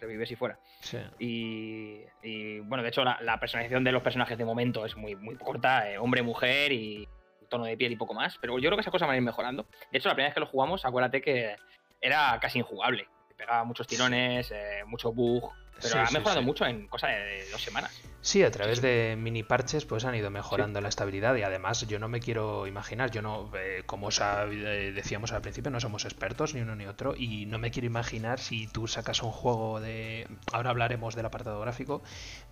Revives 0.00 0.30
y 0.30 0.36
fuera. 0.36 0.58
Sí. 0.80 0.98
Y, 1.18 2.60
bueno, 2.60 2.82
de 2.82 2.88
hecho, 2.88 3.04
la, 3.04 3.40
personalización 3.40 3.84
de 3.84 3.92
los 3.92 4.02
personajes 4.02 4.38
de 4.38 4.44
momento 4.44 4.84
es 4.84 4.96
muy, 4.96 5.14
muy 5.14 5.36
corta: 5.36 5.84
hombre, 6.00 6.22
mujer 6.22 6.72
y 6.72 7.08
tono 7.48 7.64
de 7.64 7.76
piel 7.76 7.92
y 7.92 7.96
poco 7.96 8.14
más. 8.14 8.38
Pero 8.40 8.58
yo 8.58 8.68
creo 8.68 8.76
que 8.76 8.82
esas 8.82 8.92
cosas 8.92 9.06
van 9.06 9.14
a 9.14 9.18
ir 9.18 9.22
mejorando. 9.22 9.66
De 9.90 9.98
hecho, 9.98 10.08
la 10.08 10.14
primera 10.14 10.28
vez 10.28 10.34
que 10.34 10.40
lo 10.40 10.46
jugamos, 10.46 10.84
acuérdate 10.84 11.20
que 11.20 11.56
era 12.00 12.38
casi 12.40 12.58
injugable. 12.58 13.08
Pegaba 13.36 13.64
muchos 13.64 13.86
tirones, 13.86 14.52
mucho 14.86 15.12
bug 15.12 15.52
pero 15.82 16.00
ha 16.00 16.10
mejorado 16.10 16.42
mucho 16.42 16.64
en 16.66 16.86
cosa 16.88 17.08
de 17.08 17.48
dos 17.50 17.62
semanas. 17.62 17.92
Sí, 18.22 18.42
a 18.42 18.50
través 18.50 18.80
de 18.80 19.14
mini 19.16 19.44
parches 19.44 19.84
pues 19.84 20.04
han 20.04 20.14
ido 20.16 20.30
mejorando 20.30 20.80
la 20.80 20.88
estabilidad 20.88 21.36
y 21.36 21.42
además 21.42 21.86
yo 21.86 22.00
no 22.00 22.08
me 22.08 22.18
quiero 22.18 22.66
imaginar, 22.66 23.10
yo 23.12 23.22
no, 23.22 23.50
eh, 23.56 23.82
como 23.86 24.08
os 24.08 24.20
eh, 24.20 24.92
decíamos 24.92 25.30
al 25.30 25.42
principio, 25.42 25.70
no 25.70 25.78
somos 25.78 26.04
expertos 26.04 26.54
ni 26.54 26.60
uno 26.60 26.74
ni 26.74 26.86
otro 26.86 27.14
y 27.16 27.46
no 27.46 27.58
me 27.58 27.70
quiero 27.70 27.86
imaginar 27.86 28.40
si 28.40 28.66
tú 28.66 28.88
sacas 28.88 29.22
un 29.22 29.30
juego 29.30 29.80
de, 29.80 30.26
ahora 30.52 30.70
hablaremos 30.70 31.14
del 31.14 31.26
apartado 31.26 31.60
gráfico, 31.60 32.02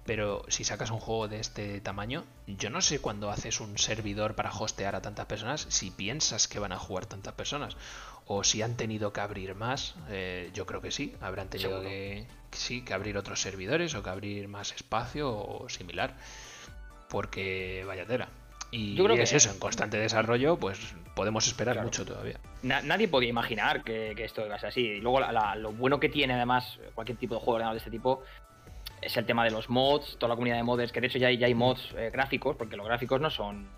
pero 0.07 0.45
si 0.49 0.63
sacas 0.63 0.91
un 0.91 1.01
juego 1.01 1.27
de 1.27 1.41
este 1.41 1.81
tamaño, 1.81 2.25
yo 2.47 2.71
no 2.71 2.81
sé 2.81 3.01
cuándo 3.01 3.31
haces 3.31 3.59
un 3.61 3.77
servidor 3.77 4.37
para 4.37 4.53
hostear 4.53 4.95
a 4.95 5.03
tantas 5.03 5.27
personas 5.27 5.67
si 5.71 5.91
piensas 5.91 6.47
que 6.47 6.61
van 6.61 6.73
a 6.73 6.79
jugar 6.79 7.07
tantas 7.07 7.35
personas 7.35 7.77
o 8.27 8.45
si 8.45 8.63
han 8.63 8.77
tenido 8.77 9.13
que 9.13 9.21
abrir 9.21 9.55
más, 9.55 9.95
eh, 10.09 10.51
yo 10.55 10.67
creo 10.67 10.81
que 10.81 10.91
sí, 10.91 11.15
habrán 11.21 11.49
tenido 11.49 11.83
que, 11.83 12.27
sí, 12.53 12.83
que 12.83 12.95
abrir 12.95 13.19
otros 13.19 13.41
servidores 13.41 13.95
o 13.95 14.03
que 14.03 14.11
abrir 14.11 14.49
más 14.49 14.73
espacio 14.73 15.31
o 15.31 15.69
similar, 15.69 16.15
porque 17.09 17.85
vaya 17.87 18.07
tela. 18.07 18.29
Y 18.71 18.95
yo 18.95 19.05
creo 19.05 19.17
que 19.17 19.23
es 19.23 19.33
eso, 19.33 19.51
en 19.51 19.59
constante 19.59 19.99
desarrollo, 19.99 20.57
pues 20.57 20.79
podemos 21.15 21.47
esperar 21.47 21.81
mucho 21.83 22.05
todavía. 22.05 22.41
nadie 22.63 23.07
podía 23.07 23.29
imaginar 23.29 23.85
que, 23.85 24.15
esto 24.19 24.45
iba 24.45 24.57
a 24.57 24.59
ser 24.59 24.71
así. 24.71 24.81
Y 24.81 25.01
luego 25.01 25.21
lo 25.57 25.73
bueno 25.73 26.01
que 26.01 26.09
tiene 26.09 26.35
además 26.35 26.79
cualquier 26.95 27.19
tipo 27.19 27.37
de 27.37 27.41
juego 27.41 27.71
de 27.71 27.77
este 27.77 27.91
tipo 27.91 28.23
es 29.01 29.17
el 29.17 29.27
tema 29.27 29.45
de 29.45 29.51
los 29.51 29.69
mods, 29.69 30.17
toda 30.19 30.31
la 30.31 30.35
comunidad 30.35 30.57
de 30.57 30.63
modders, 30.63 30.91
que 30.91 31.01
de 31.01 31.07
hecho 31.07 31.19
ya 31.19 31.29
hay, 31.29 31.37
ya 31.37 31.47
hay 31.47 31.55
mods 31.55 31.95
eh, 31.97 32.11
gráficos, 32.13 32.57
porque 32.57 32.77
los 32.77 32.87
gráficos 32.87 33.21
no 33.21 33.31
son 33.31 33.69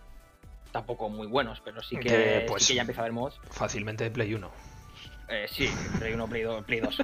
tampoco 0.77 1.09
muy 1.09 1.27
buenos, 1.27 1.61
pero 1.65 1.83
sí 1.83 1.97
que, 1.97 2.45
pues, 2.47 2.69
ya 2.69 2.83
empieza 2.83 3.01
a 3.01 3.05
haber 3.05 3.13
mods. 3.13 3.41
Fácilmente 3.51 4.05
de 4.05 4.11
Play 4.11 4.35
1. 4.35 4.51
Eh, 5.29 5.47
sí, 5.49 5.71
Play 5.99 6.13
1, 6.13 6.29
Play 6.29 6.43
2, 6.43 6.65
Play 6.65 6.81
2 6.81 6.97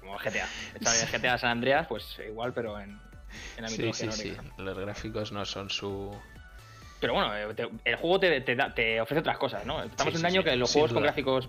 como 0.00 0.18
GTA. 0.18 0.48
En 0.74 1.20
GTA 1.20 1.38
San 1.38 1.50
Andreas, 1.50 1.86
pues 1.86 2.18
igual, 2.26 2.52
pero 2.52 2.78
en, 2.80 3.00
en 3.56 3.62
la 3.62 3.68
sí, 3.68 3.92
sí, 3.92 4.10
sí. 4.10 4.36
Los 4.58 4.76
gráficos 4.76 5.30
no 5.30 5.44
son 5.44 5.70
su. 5.70 6.12
Pero 7.00 7.14
bueno, 7.14 7.34
eh, 7.36 7.70
el 7.84 7.96
juego 7.96 8.18
te, 8.18 8.40
te, 8.40 9.00
ofrece 9.00 9.20
otras 9.20 9.38
cosas, 9.38 9.64
¿no? 9.64 9.82
Estamos 9.84 10.14
en 10.14 10.20
un 10.20 10.26
año 10.26 10.44
que 10.44 10.56
los 10.56 10.72
juegos 10.72 10.92
con 10.92 11.02
gráficos 11.02 11.48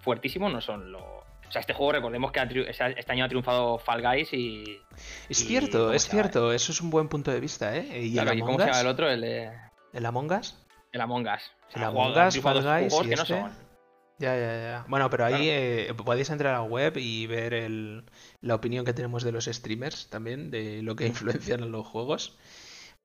fuertísimos 0.00 0.52
no 0.52 0.60
son 0.60 0.92
lo. 0.92 1.00
O 1.00 1.52
sea, 1.54 1.60
este 1.60 1.72
juego, 1.72 1.92
recordemos 1.92 2.32
que 2.32 2.40
este 2.68 3.12
año 3.12 3.24
ha 3.24 3.28
triunfado 3.28 3.78
Fall 3.78 4.02
Guys 4.02 4.32
y. 4.34 4.78
Es 5.28 5.38
cierto, 5.38 5.92
es 5.92 6.06
cierto, 6.06 6.52
eso 6.52 6.72
es 6.72 6.80
un 6.82 6.90
buen 6.90 7.08
punto 7.08 7.30
de 7.30 7.40
vista, 7.40 7.74
¿eh? 7.74 8.02
¿Y, 8.04 8.18
el 8.18 8.40
cómo 8.40 8.58
se 8.58 8.66
llama 8.66 8.80
el 8.80 8.86
otro? 8.86 9.10
El, 9.10 9.24
¿El 9.94 10.06
Among 10.06 10.30
Us? 10.32 10.63
El 10.94 11.00
Among 11.00 11.26
Us. 11.26 11.50
El 11.74 11.82
Among 11.82 12.16
Us, 12.16 12.40
Fall 12.40 12.62
Guys. 12.62 12.94
Y 13.04 13.12
este. 13.12 13.34
Ya, 14.18 14.36
ya, 14.36 14.60
ya. 14.62 14.84
Bueno, 14.86 15.10
pero 15.10 15.24
ahí 15.24 15.48
eh, 15.50 15.92
podéis 16.04 16.30
entrar 16.30 16.54
a 16.54 16.58
la 16.58 16.62
web 16.62 16.96
y 16.96 17.26
ver 17.26 17.52
el, 17.52 18.04
la 18.40 18.54
opinión 18.54 18.84
que 18.84 18.92
tenemos 18.92 19.24
de 19.24 19.32
los 19.32 19.46
streamers 19.46 20.08
también, 20.08 20.52
de 20.52 20.82
lo 20.82 20.94
que 20.94 21.06
influencian 21.08 21.64
en 21.64 21.72
los 21.72 21.84
juegos. 21.84 22.38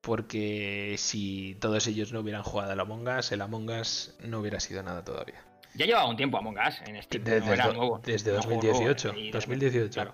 Porque 0.02 0.96
si 0.98 1.58
todos 1.60 1.88
ellos 1.88 2.14
no 2.14 2.20
hubieran 2.20 2.44
jugado 2.44 2.72
al 2.72 2.80
Among 2.80 3.08
Us, 3.08 3.32
el 3.32 3.42
Among 3.42 3.70
Us 3.72 4.16
no 4.24 4.40
hubiera 4.40 4.60
sido 4.60 4.84
nada 4.84 5.04
todavía. 5.04 5.44
Ya 5.74 5.88
llevaba 5.88 6.08
un 6.08 6.16
tiempo 6.16 6.38
Among 6.38 6.58
Us 6.60 6.82
en 6.86 7.02
Steam, 7.02 7.24
desde, 7.24 7.54
era 7.54 7.74
nuevo. 7.74 8.00
Desde 8.06 8.32
2018. 8.32 9.14
2018. 9.34 9.92
Claro. 9.92 10.14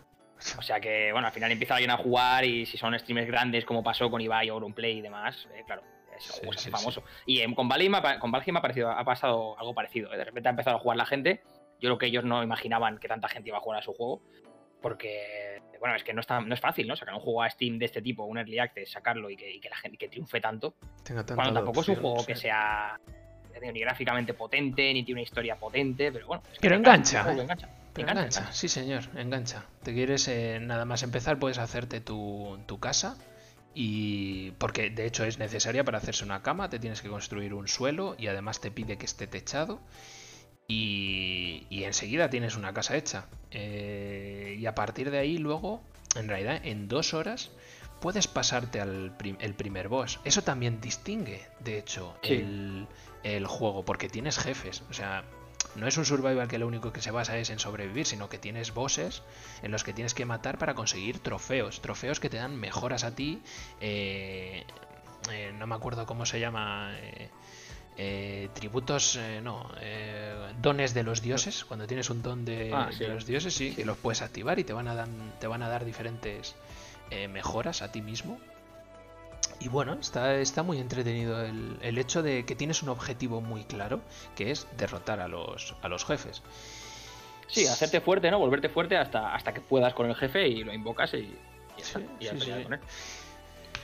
O 0.57 0.61
sea 0.61 0.79
que, 0.79 1.11
bueno, 1.11 1.27
al 1.27 1.33
final 1.33 1.51
empieza 1.51 1.75
alguien 1.75 1.91
a 1.91 1.97
jugar 1.97 2.45
y 2.45 2.65
si 2.65 2.77
son 2.77 2.97
streamers 2.97 3.27
grandes 3.27 3.65
como 3.65 3.83
pasó 3.83 4.09
con 4.09 4.21
Ibai 4.21 4.49
o 4.49 4.59
Play 4.69 4.99
y 4.99 5.01
demás, 5.01 5.47
eh, 5.53 5.63
claro, 5.65 5.83
es 6.17 6.69
famoso. 6.69 7.03
Y 7.25 7.53
con 7.53 7.67
Valheim, 7.67 7.93
con 8.19 8.31
Valheim 8.31 8.57
ha, 8.57 8.61
parecido, 8.61 8.91
ha 8.91 9.03
pasado 9.03 9.57
algo 9.59 9.73
parecido. 9.73 10.09
De 10.11 10.23
repente 10.23 10.49
ha 10.49 10.51
empezado 10.51 10.77
a 10.77 10.79
jugar 10.79 10.97
la 10.97 11.05
gente. 11.05 11.41
Yo 11.79 11.89
creo 11.89 11.97
que 11.97 12.05
ellos 12.07 12.23
no 12.23 12.43
imaginaban 12.43 12.97
que 12.97 13.07
tanta 13.07 13.27
gente 13.27 13.49
iba 13.49 13.57
a 13.57 13.61
jugar 13.61 13.79
a 13.79 13.83
su 13.83 13.93
juego. 13.93 14.21
Porque, 14.81 15.61
bueno, 15.79 15.95
es 15.95 16.03
que 16.03 16.13
no, 16.13 16.21
está, 16.21 16.41
no 16.41 16.53
es 16.53 16.59
fácil, 16.59 16.87
¿no? 16.87 16.95
Sacar 16.95 17.15
un 17.15 17.21
juego 17.21 17.41
a 17.41 17.49
Steam 17.49 17.79
de 17.79 17.85
este 17.85 18.01
tipo, 18.01 18.23
un 18.25 18.37
early 18.37 18.59
access, 18.59 18.91
sacarlo 18.91 19.29
y 19.29 19.35
que, 19.35 19.59
la 19.69 19.77
gente 19.77 19.97
que 19.97 20.07
triunfe 20.07 20.39
tanto. 20.39 20.75
Tenga 21.03 21.25
cuando 21.25 21.53
tampoco 21.53 21.81
es 21.81 21.89
un 21.89 21.95
juego 21.95 22.25
que 22.25 22.35
sea 22.35 22.99
ni 23.61 23.79
gráficamente 23.79 24.33
potente, 24.33 24.93
ni 24.93 25.03
tiene 25.03 25.19
una 25.19 25.23
historia 25.23 25.55
potente, 25.55 26.11
pero 26.11 26.27
bueno. 26.27 26.43
pero 26.59 26.75
engancha, 26.75 27.31
engancha. 27.31 27.69
engancha. 27.95 28.51
sí 28.51 28.67
señor, 28.67 29.03
engancha. 29.15 29.65
Te 29.81 29.93
quieres 29.93 30.27
eh, 30.27 30.59
nada 30.61 30.85
más 30.85 31.03
empezar, 31.03 31.39
puedes 31.39 31.57
hacerte 31.57 32.01
tu, 32.01 32.59
tu 32.67 32.79
casa 32.79 33.17
y 33.75 34.51
porque 34.51 34.89
de 34.89 35.05
hecho 35.05 35.25
es 35.25 35.37
necesaria 35.37 35.83
para 35.83 35.97
hacerse 35.97 36.23
una 36.23 36.41
cama, 36.41 36.69
te 36.69 36.79
tienes 36.79 37.01
que 37.01 37.09
construir 37.09 37.53
un 37.53 37.67
suelo 37.67 38.15
y 38.17 38.27
además 38.27 38.61
te 38.61 38.71
pide 38.71 38.97
que 38.97 39.05
esté 39.05 39.27
techado 39.27 39.81
y, 40.67 41.67
y 41.69 41.83
enseguida 41.83 42.29
tienes 42.29 42.55
una 42.55 42.73
casa 42.73 42.95
hecha. 42.95 43.25
Eh, 43.51 44.55
y 44.57 44.65
a 44.65 44.73
partir 44.73 45.11
de 45.11 45.19
ahí 45.19 45.37
luego, 45.37 45.81
en 46.15 46.29
realidad, 46.29 46.61
en 46.63 46.87
dos 46.87 47.13
horas 47.13 47.51
puedes 47.99 48.27
pasarte 48.27 48.79
al 48.79 49.13
el 49.39 49.53
primer 49.53 49.89
boss. 49.89 50.19
Eso 50.23 50.41
también 50.41 50.79
distingue, 50.79 51.45
de 51.59 51.77
hecho, 51.77 52.15
el, 52.23 52.87
el 53.23 53.45
juego, 53.45 53.83
porque 53.83 54.07
tienes 54.07 54.37
jefes. 54.37 54.83
O 54.89 54.93
sea, 54.93 55.25
no 55.75 55.87
es 55.87 55.97
un 55.97 56.05
survival 56.05 56.47
que 56.47 56.57
lo 56.57 56.67
único 56.67 56.91
que 56.93 57.01
se 57.01 57.11
basa 57.11 57.37
es 57.37 57.49
en 57.49 57.59
sobrevivir, 57.59 58.05
sino 58.05 58.29
que 58.29 58.37
tienes 58.37 58.73
bosses 58.73 59.23
en 59.61 59.71
los 59.71 59.83
que 59.83 59.93
tienes 59.93 60.13
que 60.13 60.25
matar 60.25 60.57
para 60.57 60.73
conseguir 60.73 61.19
trofeos. 61.19 61.81
Trofeos 61.81 62.19
que 62.19 62.29
te 62.29 62.37
dan 62.37 62.55
mejoras 62.55 63.03
a 63.03 63.15
ti. 63.15 63.41
Eh, 63.81 64.63
eh, 65.31 65.53
no 65.57 65.67
me 65.67 65.75
acuerdo 65.75 66.05
cómo 66.05 66.25
se 66.25 66.39
llama. 66.39 66.95
Eh, 67.97 68.49
tributos, 68.53 69.17
no, 69.41 69.69
dones 70.61 70.93
de 70.93 71.03
los 71.03 71.21
dioses. 71.21 71.63
Cuando 71.63 71.87
tienes 71.87 72.09
un 72.09 72.21
don 72.21 72.43
de, 72.43 72.71
ah, 72.73 72.89
los 73.07 73.25
dioses, 73.25 73.53
sí, 73.53 73.73
que 73.73 73.85
los 73.85 73.97
puedes 73.97 74.21
activar 74.21 74.59
y 74.59 74.65
te 74.65 74.73
van 74.73 74.89
a, 74.89 75.05
te 75.39 75.47
van 75.47 75.63
a 75.63 75.69
dar 75.69 75.85
diferentes 75.85 76.55
mejoras 77.29 77.81
a 77.81 77.91
ti 77.91 78.01
mismo. 78.01 78.37
Y 79.59 79.69
bueno, 79.69 79.93
está, 79.93 80.35
está 80.35 80.63
muy 80.63 80.79
entretenido 80.79 81.41
el, 81.41 81.97
hecho 81.97 82.21
de 82.21 82.45
que 82.45 82.55
tienes 82.55 82.83
un 82.83 82.89
objetivo 82.89 83.41
muy 83.41 83.63
claro, 83.63 84.01
que 84.35 84.51
es 84.51 84.67
derrotar 84.77 85.19
a 85.19 85.27
los, 85.27 85.75
a 85.81 85.87
los 85.87 86.05
jefes. 86.05 86.43
Sí, 87.47 87.65
hacerte 87.67 88.01
fuerte, 88.01 88.29
¿no? 88.31 88.39
Volverte 88.39 88.69
fuerte 88.69 88.97
hasta, 88.97 89.33
hasta 89.33 89.53
que 89.53 89.61
puedas 89.61 89.93
con 89.93 90.07
el 90.07 90.15
jefe 90.15 90.47
y 90.47 90.63
lo 90.63 90.73
invocas 90.73 91.13
y, 91.13 91.37
y, 92.19 92.29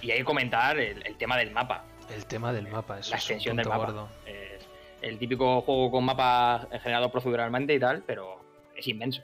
y 0.01 0.11
ahí 0.11 0.23
comentar 0.23 0.77
el, 0.79 1.15
tema 1.17 1.37
del 1.37 1.51
mapa. 1.51 1.85
El 2.09 2.25
tema 2.25 2.51
del 2.51 2.67
mapa, 2.67 2.99
eso 2.99 3.11
La 3.11 3.17
extensión 3.17 3.55
del 3.55 3.67
mapa. 3.67 4.09
el 5.01 5.17
típico 5.17 5.61
juego 5.61 5.91
con 5.91 6.03
mapa 6.03 6.67
generado 6.81 7.11
proceduralmente 7.11 7.73
y 7.73 7.79
tal, 7.79 8.03
pero 8.05 8.43
es 8.75 8.87
inmenso. 8.87 9.21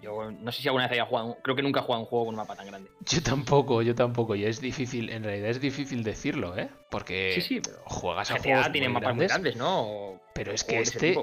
Yo 0.00 0.30
no 0.30 0.52
sé 0.52 0.62
si 0.62 0.68
alguna 0.68 0.84
vez 0.84 0.92
haya 0.92 1.06
jugado, 1.06 1.38
creo 1.42 1.56
que 1.56 1.62
nunca 1.62 1.80
he 1.80 1.82
jugado 1.82 2.02
un 2.02 2.06
juego 2.06 2.26
con 2.26 2.34
un 2.34 2.38
mapa 2.38 2.56
tan 2.56 2.66
grande. 2.66 2.90
Yo 3.06 3.22
tampoco, 3.22 3.82
yo 3.82 3.94
tampoco. 3.94 4.34
Y 4.34 4.44
es 4.44 4.60
difícil, 4.60 5.10
en 5.10 5.24
realidad 5.24 5.50
es 5.50 5.60
difícil 5.60 6.02
decirlo, 6.02 6.56
¿eh? 6.56 6.68
Porque 6.90 7.32
sí, 7.34 7.40
sí, 7.40 7.60
pero 7.60 7.78
juegas 7.84 8.30
a 8.30 8.38
juegos 8.38 8.72
tiene 8.72 8.88
mapas 8.88 9.14
muy 9.14 9.26
grandes, 9.26 9.56
¿no? 9.56 10.20
pero 10.34 10.52
es 10.52 10.64
que 10.64 10.80
este, 10.80 11.16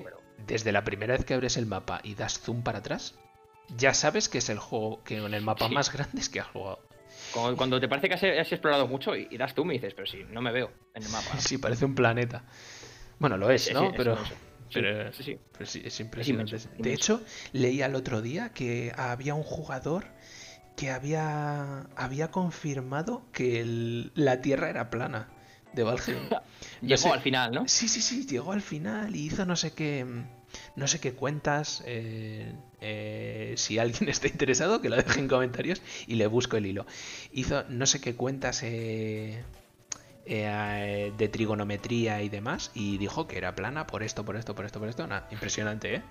desde 0.45 0.71
la 0.71 0.83
primera 0.83 1.13
vez 1.13 1.25
que 1.25 1.33
abres 1.33 1.57
el 1.57 1.65
mapa 1.65 1.99
y 2.03 2.15
das 2.15 2.39
zoom 2.39 2.63
para 2.63 2.79
atrás, 2.79 3.15
ya 3.75 3.93
sabes 3.93 4.29
que 4.29 4.39
es 4.39 4.49
el 4.49 4.59
juego 4.59 5.03
que 5.03 5.17
en 5.17 5.33
el 5.33 5.41
mapa 5.41 5.67
más 5.69 5.91
grande 5.91 6.21
es 6.21 6.29
que 6.29 6.39
has 6.39 6.47
jugado. 6.47 6.79
Cuando 7.33 7.79
te 7.79 7.87
parece 7.87 8.07
que 8.07 8.15
has, 8.15 8.51
explorado 8.51 8.87
mucho 8.87 9.15
y, 9.15 9.37
das 9.37 9.53
zoom 9.53 9.71
y 9.71 9.73
dices, 9.75 9.93
pero 9.93 10.07
sí, 10.07 10.25
no 10.29 10.41
me 10.41 10.51
veo 10.51 10.71
en 10.93 11.03
el 11.03 11.09
mapa. 11.09 11.29
Sí, 11.39 11.57
parece 11.57 11.85
un 11.85 11.95
planeta. 11.95 12.43
Bueno, 13.19 13.37
lo 13.37 13.49
es, 13.51 13.73
¿no? 13.73 13.91
pero... 13.95 14.17
Pero, 14.73 15.11
sí, 15.13 15.23
sí. 15.65 15.81
es 15.83 15.99
impresionante. 15.99 16.57
de 16.77 16.93
hecho, 16.93 17.21
leí 17.53 17.81
al 17.81 17.95
otro 17.95 18.21
día 18.21 18.49
que 18.49 18.91
había 18.95 19.33
un 19.33 19.43
jugador 19.43 20.05
que 20.79 20.91
había, 20.91 21.81
había 21.97 22.31
confirmado 22.31 23.25
que 23.33 24.09
la 24.15 24.41
Tierra 24.41 24.69
era 24.69 24.89
plana 24.89 25.27
de 25.73 25.83
Valheim. 25.83 26.29
llegó 26.81 27.13
al 27.13 27.19
final, 27.19 27.51
¿no? 27.51 27.67
Sí, 27.67 27.89
sí, 27.89 28.01
sí, 28.01 28.25
llegó 28.25 28.53
al 28.53 28.61
final 28.61 29.13
y 29.15 29.25
hizo 29.25 29.45
no 29.45 29.57
sé 29.57 29.73
qué, 29.73 30.05
no 30.75 30.87
sé 30.87 30.99
qué 31.01 31.13
cuentas. 31.13 31.83
Eh, 31.85 32.53
eh, 32.81 33.53
si 33.57 33.77
alguien 33.77 34.09
está 34.09 34.27
interesado, 34.27 34.81
que 34.81 34.89
lo 34.89 34.95
deje 34.95 35.19
en 35.19 35.27
comentarios 35.27 35.81
y 36.07 36.15
le 36.15 36.27
busco 36.27 36.57
el 36.57 36.65
hilo. 36.65 36.85
Hizo 37.33 37.63
no 37.67 37.85
sé 37.85 37.99
qué 37.99 38.15
cuentas 38.15 38.63
eh, 38.63 39.43
eh, 40.31 41.11
de 41.17 41.27
trigonometría 41.27 42.21
y 42.21 42.29
demás 42.29 42.69
y 42.75 42.99
dijo 42.99 43.27
que 43.27 43.37
era 43.39 43.55
plana 43.55 43.87
por 43.87 44.03
esto, 44.03 44.23
por 44.23 44.35
esto, 44.35 44.53
por 44.53 44.65
esto, 44.65 44.79
por 44.79 44.87
esto. 44.87 45.07
impresionante, 45.31 45.95
¿eh? 45.95 46.01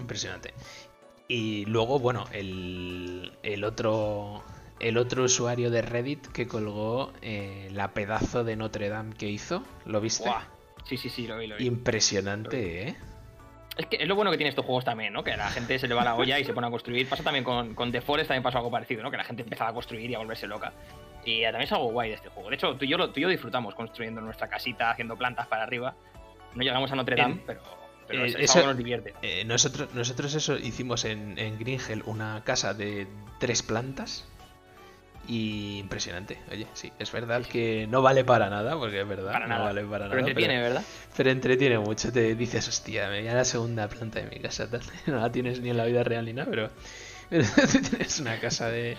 Impresionante. 0.00 0.54
Y 1.28 1.66
luego, 1.66 1.98
bueno, 1.98 2.24
el, 2.32 3.32
el 3.42 3.62
otro 3.62 4.42
el 4.80 4.96
otro 4.96 5.24
usuario 5.24 5.70
de 5.70 5.82
Reddit 5.82 6.28
que 6.28 6.48
colgó 6.48 7.12
eh, 7.20 7.68
la 7.72 7.92
pedazo 7.92 8.42
de 8.42 8.56
Notre 8.56 8.88
Dame 8.88 9.14
que 9.14 9.28
hizo, 9.28 9.62
¿lo 9.84 10.00
viste? 10.00 10.30
Sí, 10.86 10.96
sí, 10.96 11.10
sí, 11.10 11.26
lo 11.26 11.36
vi, 11.36 11.46
lo 11.46 11.56
vi. 11.56 11.66
Impresionante, 11.66 12.88
¿eh? 12.88 12.96
Es 13.76 13.86
que 13.86 13.96
es 13.96 14.08
lo 14.08 14.14
bueno 14.14 14.30
que 14.30 14.38
tiene 14.38 14.48
estos 14.48 14.64
juegos 14.64 14.84
también, 14.84 15.12
¿no? 15.12 15.22
Que 15.22 15.36
la 15.36 15.48
gente 15.50 15.78
se 15.78 15.86
le 15.86 15.94
va 15.94 16.04
la 16.04 16.14
olla 16.14 16.38
y 16.38 16.44
se 16.44 16.54
pone 16.54 16.66
a 16.66 16.70
construir. 16.70 17.06
Pasa 17.08 17.22
también 17.22 17.44
con, 17.44 17.74
con 17.74 17.92
The 17.92 18.00
Forest, 18.00 18.28
también 18.28 18.42
pasó 18.42 18.58
algo 18.58 18.70
parecido, 18.70 19.02
¿no? 19.02 19.10
Que 19.10 19.18
la 19.18 19.24
gente 19.24 19.42
empezaba 19.42 19.70
a 19.70 19.74
construir 19.74 20.10
y 20.10 20.14
a 20.14 20.18
volverse 20.18 20.46
loca. 20.46 20.72
Y 21.24 21.42
también 21.42 21.62
es 21.62 21.72
algo 21.72 21.90
guay 21.90 22.10
de 22.10 22.16
este 22.16 22.28
juego. 22.28 22.48
De 22.48 22.54
hecho, 22.54 22.74
tú 22.76 22.84
y 22.84 22.88
yo, 22.88 23.10
tú 23.10 23.20
y 23.20 23.22
yo 23.22 23.28
disfrutamos 23.28 23.74
construyendo 23.74 24.20
nuestra 24.20 24.48
casita, 24.48 24.90
haciendo 24.90 25.16
plantas 25.16 25.46
para 25.46 25.62
arriba. 25.62 25.94
No 26.54 26.62
llegamos 26.62 26.90
a 26.90 26.96
Notre 26.96 27.16
Dame, 27.16 27.42
pero, 27.46 27.60
pero 28.06 28.24
eh, 28.24 28.34
eso, 28.38 28.64
nos 28.64 28.76
divierte. 28.76 29.14
Eh, 29.22 29.44
nosotros, 29.44 29.94
nosotros 29.94 30.34
eso 30.34 30.56
hicimos 30.56 31.04
en, 31.04 31.38
en 31.38 31.58
Gringel 31.58 32.02
una 32.06 32.42
casa 32.44 32.74
de 32.74 33.06
tres 33.38 33.62
plantas. 33.62 34.26
Y 35.28 35.78
impresionante. 35.78 36.38
Oye, 36.50 36.66
sí, 36.72 36.90
es 36.98 37.12
verdad 37.12 37.42
que 37.42 37.86
no 37.88 38.02
vale 38.02 38.24
para 38.24 38.48
nada, 38.48 38.76
porque 38.76 39.02
es 39.02 39.06
verdad, 39.06 39.32
para 39.32 39.46
no 39.46 39.62
vale 39.62 39.82
para 39.82 40.06
nada. 40.06 40.10
Pero 40.10 40.20
entretiene, 40.20 40.60
¿verdad? 40.60 40.82
Pero 41.16 41.30
entretiene 41.30 41.78
mucho. 41.78 42.10
Te 42.10 42.34
dices, 42.34 42.66
hostia, 42.66 43.08
me 43.10 43.20
voy 43.20 43.28
a 43.28 43.34
la 43.34 43.44
segunda 43.44 43.86
planta 43.86 44.20
de 44.20 44.28
mi 44.28 44.40
casa. 44.40 44.68
No 45.06 45.20
la 45.20 45.30
tienes 45.30 45.60
ni 45.60 45.70
en 45.70 45.76
la 45.76 45.84
vida 45.84 46.02
real 46.02 46.24
ni 46.24 46.32
nada, 46.32 46.50
pero, 46.50 46.70
pero 47.30 47.44
tienes 47.90 48.18
una 48.18 48.40
casa 48.40 48.70
de, 48.70 48.96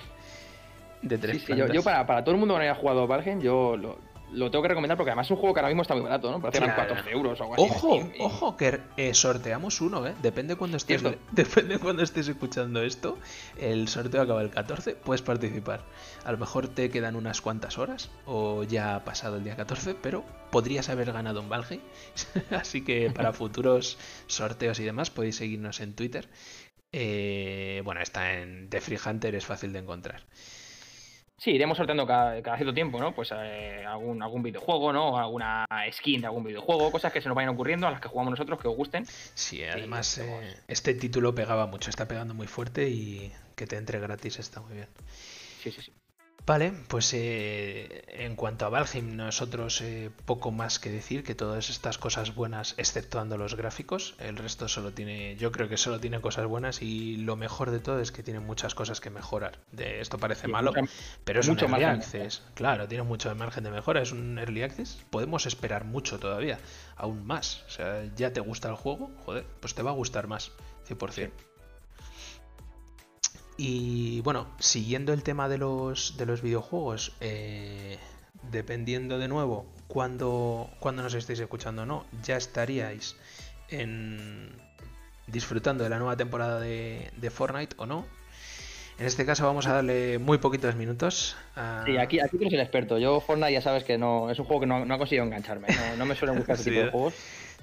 de 1.02 1.18
tres 1.18 1.44
sí, 1.44 1.54
yo, 1.56 1.84
para, 1.84 2.06
para, 2.06 2.24
todo 2.24 2.36
el 2.36 2.40
mundo 2.40 2.56
que 2.56 2.60
no 2.60 2.64
haya 2.64 2.76
jugado 2.76 3.08
Valheim, 3.08 3.42
yo 3.42 3.76
lo, 3.76 3.98
lo, 4.32 4.52
tengo 4.52 4.62
que 4.62 4.70
recomendar 4.70 4.98
porque 4.98 5.12
además 5.12 5.28
es 5.28 5.32
un 5.32 5.38
juego 5.38 5.54
que 5.54 5.60
ahora 5.60 5.70
mismo 5.70 5.82
está 5.82 5.96
muy 5.96 6.04
barato, 6.04 6.32
¿no? 6.32 6.40
Parece 6.40 6.64
que 6.64 6.72
14 6.72 7.10
euros 7.12 7.40
o 7.40 7.44
algo 7.44 7.56
así. 7.56 7.64
Ojo, 7.64 8.12
ojo, 8.20 8.58
que 8.58 8.80
eh, 8.98 9.14
sorteamos 9.14 9.82
uno, 9.82 10.06
¿eh? 10.06 10.14
Depende 10.22 10.56
cuando 10.56 10.78
estés, 10.78 11.04
depende 11.32 11.80
cuando 11.80 12.04
estés 12.04 12.28
escuchando 12.28 12.82
esto. 12.84 13.18
El 13.58 13.88
sorteo 13.88 14.22
acaba 14.22 14.42
el 14.42 14.52
14, 14.52 14.96
puedes 14.96 15.22
participar. 15.22 15.84
A 16.24 16.32
lo 16.32 16.38
mejor 16.38 16.68
te 16.68 16.90
quedan 16.90 17.16
unas 17.16 17.42
cuantas 17.42 17.78
horas 17.78 18.12
o 18.26 18.64
ya 18.64 18.96
ha 18.96 19.04
pasado 19.04 19.38
el 19.38 19.44
día 19.44 19.56
14, 19.56 19.96
pero 19.96 20.24
podrías 20.52 20.90
haber 20.90 21.12
ganado 21.12 21.42
un 21.42 21.50
Valheim. 21.50 21.82
así 22.52 22.84
que 22.84 23.10
para 23.10 23.34
futuros 23.34 23.98
sorteos 24.28 24.80
y 24.80 24.84
demás 24.84 25.10
podéis 25.10 25.38
seguirnos 25.38 25.80
en 25.80 25.94
Twitter. 25.94 26.30
Eh, 26.94 27.82
bueno, 27.86 28.02
está 28.02 28.34
en 28.40 28.70
The 28.70 28.82
Free 28.82 29.00
Hunter, 29.04 29.36
es 29.36 29.46
fácil 29.46 29.72
de 29.74 29.80
encontrar. 29.80 30.24
Sí, 31.42 31.50
iremos 31.50 31.76
sorteando 31.76 32.06
cada, 32.06 32.40
cierto 32.56 32.72
tiempo, 32.72 33.00
¿no? 33.00 33.16
Pues 33.16 33.34
eh, 33.36 33.84
algún, 33.84 34.22
algún 34.22 34.44
videojuego, 34.44 34.94
¿no? 34.94 35.18
Alguna 35.18 35.66
skin 35.92 36.22
de 36.22 36.28
algún 36.28 36.44
videojuego, 36.44 36.92
cosas 36.92 37.12
que 37.12 37.20
se 37.20 37.28
nos 37.28 37.36
vayan 37.36 37.50
ocurriendo, 37.50 37.88
a 37.88 37.92
las 37.92 38.00
que 38.00 38.10
jugamos 38.10 38.30
nosotros, 38.30 38.62
que 38.62 38.68
os 38.68 38.76
gusten. 38.76 39.08
Sí, 39.08 39.64
además 39.64 40.20
eh, 40.20 40.56
este 40.68 40.94
título 40.94 41.34
pegaba 41.34 41.66
mucho, 41.66 41.90
está 41.90 42.08
pegando 42.08 42.36
muy 42.36 42.46
fuerte 42.46 42.90
y 42.90 43.32
que 43.56 43.66
te 43.66 43.78
entre 43.78 44.00
gratis 44.00 44.38
está 44.38 44.62
muy 44.62 44.76
bien. 44.76 44.88
Sí, 45.64 45.72
sí, 45.72 45.82
sí. 45.82 45.92
Vale, 46.46 46.74
pues 46.88 47.14
eh, 47.14 48.04
en 48.08 48.36
cuanto 48.36 48.66
a 48.66 48.70
Valheim, 48.70 49.16
nosotros 49.16 49.80
eh, 49.82 50.10
poco 50.26 50.52
más 50.52 50.80
que 50.80 50.90
decir, 50.90 51.24
que 51.24 51.36
todas 51.36 51.70
estas 51.70 51.98
cosas 51.98 52.34
buenas, 52.34 52.74
exceptuando 52.78 53.38
los 53.38 53.56
gráficos, 53.56 54.16
el 54.20 54.38
resto 54.38 54.68
solo 54.68 54.92
tiene, 54.92 55.36
yo 55.38 55.52
creo 55.52 55.70
que 55.70 55.78
solo 55.78 56.00
tiene 56.00 56.20
cosas 56.20 56.48
buenas 56.48 56.82
y 56.82 57.18
lo 57.18 57.36
mejor 57.36 57.70
de 57.70 57.80
todo 57.80 58.00
es 58.00 58.12
que 58.12 58.24
tiene 58.24 58.40
muchas 58.40 58.74
cosas 58.74 59.00
que 59.00 59.12
mejorar. 59.12 59.60
De 59.72 60.02
esto 60.02 60.18
parece 60.18 60.48
malo, 60.48 60.74
pero 61.24 61.42
es 61.42 61.48
un 61.48 61.60
early 61.60 61.84
access. 61.84 62.42
Claro, 62.56 62.88
tiene 62.88 63.04
mucho 63.04 63.34
margen 63.36 63.64
de 63.64 63.72
mejora, 63.72 64.02
es 64.02 64.12
un 64.12 64.40
early 64.40 64.64
access. 64.64 64.98
Podemos 65.12 65.46
esperar 65.46 65.86
mucho 65.86 66.20
todavía, 66.20 66.60
aún 66.96 67.26
más. 67.26 67.64
O 67.68 67.70
sea, 67.70 68.04
ya 68.16 68.34
te 68.34 68.40
gusta 68.40 68.68
el 68.68 68.76
juego, 68.76 69.12
joder, 69.26 69.46
pues 69.60 69.76
te 69.76 69.84
va 69.84 69.92
a 69.92 69.94
gustar 69.94 70.28
más, 70.28 70.52
100%. 70.90 71.51
Y 73.64 74.22
bueno, 74.22 74.48
siguiendo 74.58 75.14
el 75.14 75.22
tema 75.22 75.48
de 75.48 75.60
los, 75.60 76.18
de 76.18 76.26
los 76.26 76.42
videojuegos, 76.42 77.16
eh, 77.22 78.00
dependiendo 78.50 79.20
de 79.20 79.28
nuevo 79.28 79.68
cuando, 79.88 80.72
cuando 80.80 81.04
nos 81.04 81.14
estéis 81.14 81.42
escuchando 81.42 81.84
o 81.84 81.86
no, 81.86 82.06
ya 82.24 82.38
estaríais 82.38 83.18
en, 83.70 84.50
disfrutando 85.28 85.84
de 85.84 85.92
la 85.92 86.00
nueva 86.00 86.18
temporada 86.18 86.60
de, 86.60 87.30
Fortnite 87.30 87.76
o 87.78 87.86
no. 87.86 88.08
En 88.98 89.06
este 89.06 89.28
caso 89.28 89.46
vamos 89.46 89.68
a 89.68 89.74
darle 89.74 90.18
muy 90.18 90.40
poquitos 90.40 90.76
minutos. 90.76 91.36
Sí, 91.86 91.98
aquí, 91.98 92.20
aquí 92.20 92.38
tú 92.38 92.42
eres 92.42 92.54
el 92.54 92.62
experto. 92.62 92.98
Yo 92.98 93.22
Fortnite 93.22 93.54
ya 93.54 93.62
sabes 93.62 93.84
que 93.84 94.00
no 94.00 94.32
es 94.32 94.40
un 94.40 94.46
juego 94.46 94.62
que 94.62 94.66
no, 94.66 94.78
ha 94.78 94.98
conseguido 94.98 95.24
engancharme. 95.24 95.68
No, 96.00 96.08
me 96.08 96.16
suelen 96.16 96.36
buscar 96.36 96.56
este 96.56 96.72
tipo 96.72 96.84
de 96.84 96.90
juegos. 96.90 97.14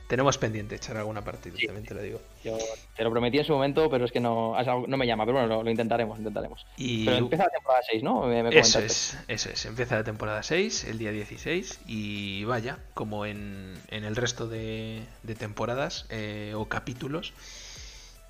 Tenemos 0.08 0.38
pendiente 0.38 0.74
echar 0.74 0.96
alguna 0.96 1.22
partida, 1.22 1.54
también 1.64 1.86
te 1.86 1.94
lo 1.94 2.02
digo. 2.02 2.20
Yo 2.42 2.56
te 2.96 3.04
lo 3.04 3.10
prometí 3.10 3.38
en 3.38 3.44
su 3.44 3.52
momento, 3.52 3.88
pero 3.90 4.06
es 4.06 4.10
que 4.10 4.20
no, 4.20 4.56
no 4.86 4.96
me 4.96 5.06
llama, 5.06 5.24
pero 5.26 5.38
bueno, 5.38 5.62
lo, 5.62 5.70
intentaremos, 5.70 6.18
intentaremos. 6.18 6.66
Y... 6.76 7.04
Pero 7.04 7.18
empieza 7.18 7.44
la 7.44 7.50
temporada 7.50 7.82
6, 7.88 8.02
¿no? 8.02 8.32
eso 8.32 8.80
es, 8.80 9.18
eso 9.28 9.50
es, 9.50 9.66
empieza 9.66 9.96
la 9.96 10.04
temporada 10.04 10.42
6, 10.42 10.84
el 10.84 10.98
día 10.98 11.12
16, 11.12 11.80
y 11.86 12.44
vaya, 12.44 12.78
como 12.94 13.26
en, 13.26 13.74
en 13.88 14.04
el 14.04 14.16
resto 14.16 14.48
de, 14.48 15.02
de 15.22 15.34
temporadas 15.34 16.06
eh, 16.08 16.54
o 16.56 16.64
capítulos, 16.64 17.34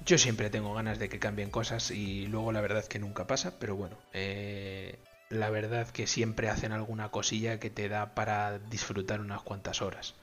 yo 0.05 0.19
siempre 0.19 0.51
tengo 0.51 0.75
ganas 0.75 0.99
de 0.99 1.09
que 1.09 1.21
cambien 1.21 1.51
cosas 1.51 1.93
y 1.93 2.27
luego 2.27 2.51
la 2.51 2.61
verdad 2.61 2.85
que 2.85 2.99
nunca 2.99 3.27
pasa, 3.29 3.59
pero 3.61 3.77
bueno, 3.77 3.97
eh, 4.12 4.99
la 5.29 5.51
verdad 5.51 5.88
que 5.88 6.07
siempre 6.07 6.49
hacen 6.49 6.73
alguna 6.73 7.11
cosilla 7.11 7.61
que 7.61 7.71
te 7.71 7.88
da 7.88 8.14
para 8.14 8.59
disfrutar 8.59 9.21
unas 9.21 9.43
cuantas 9.43 9.83
horas. 9.83 10.14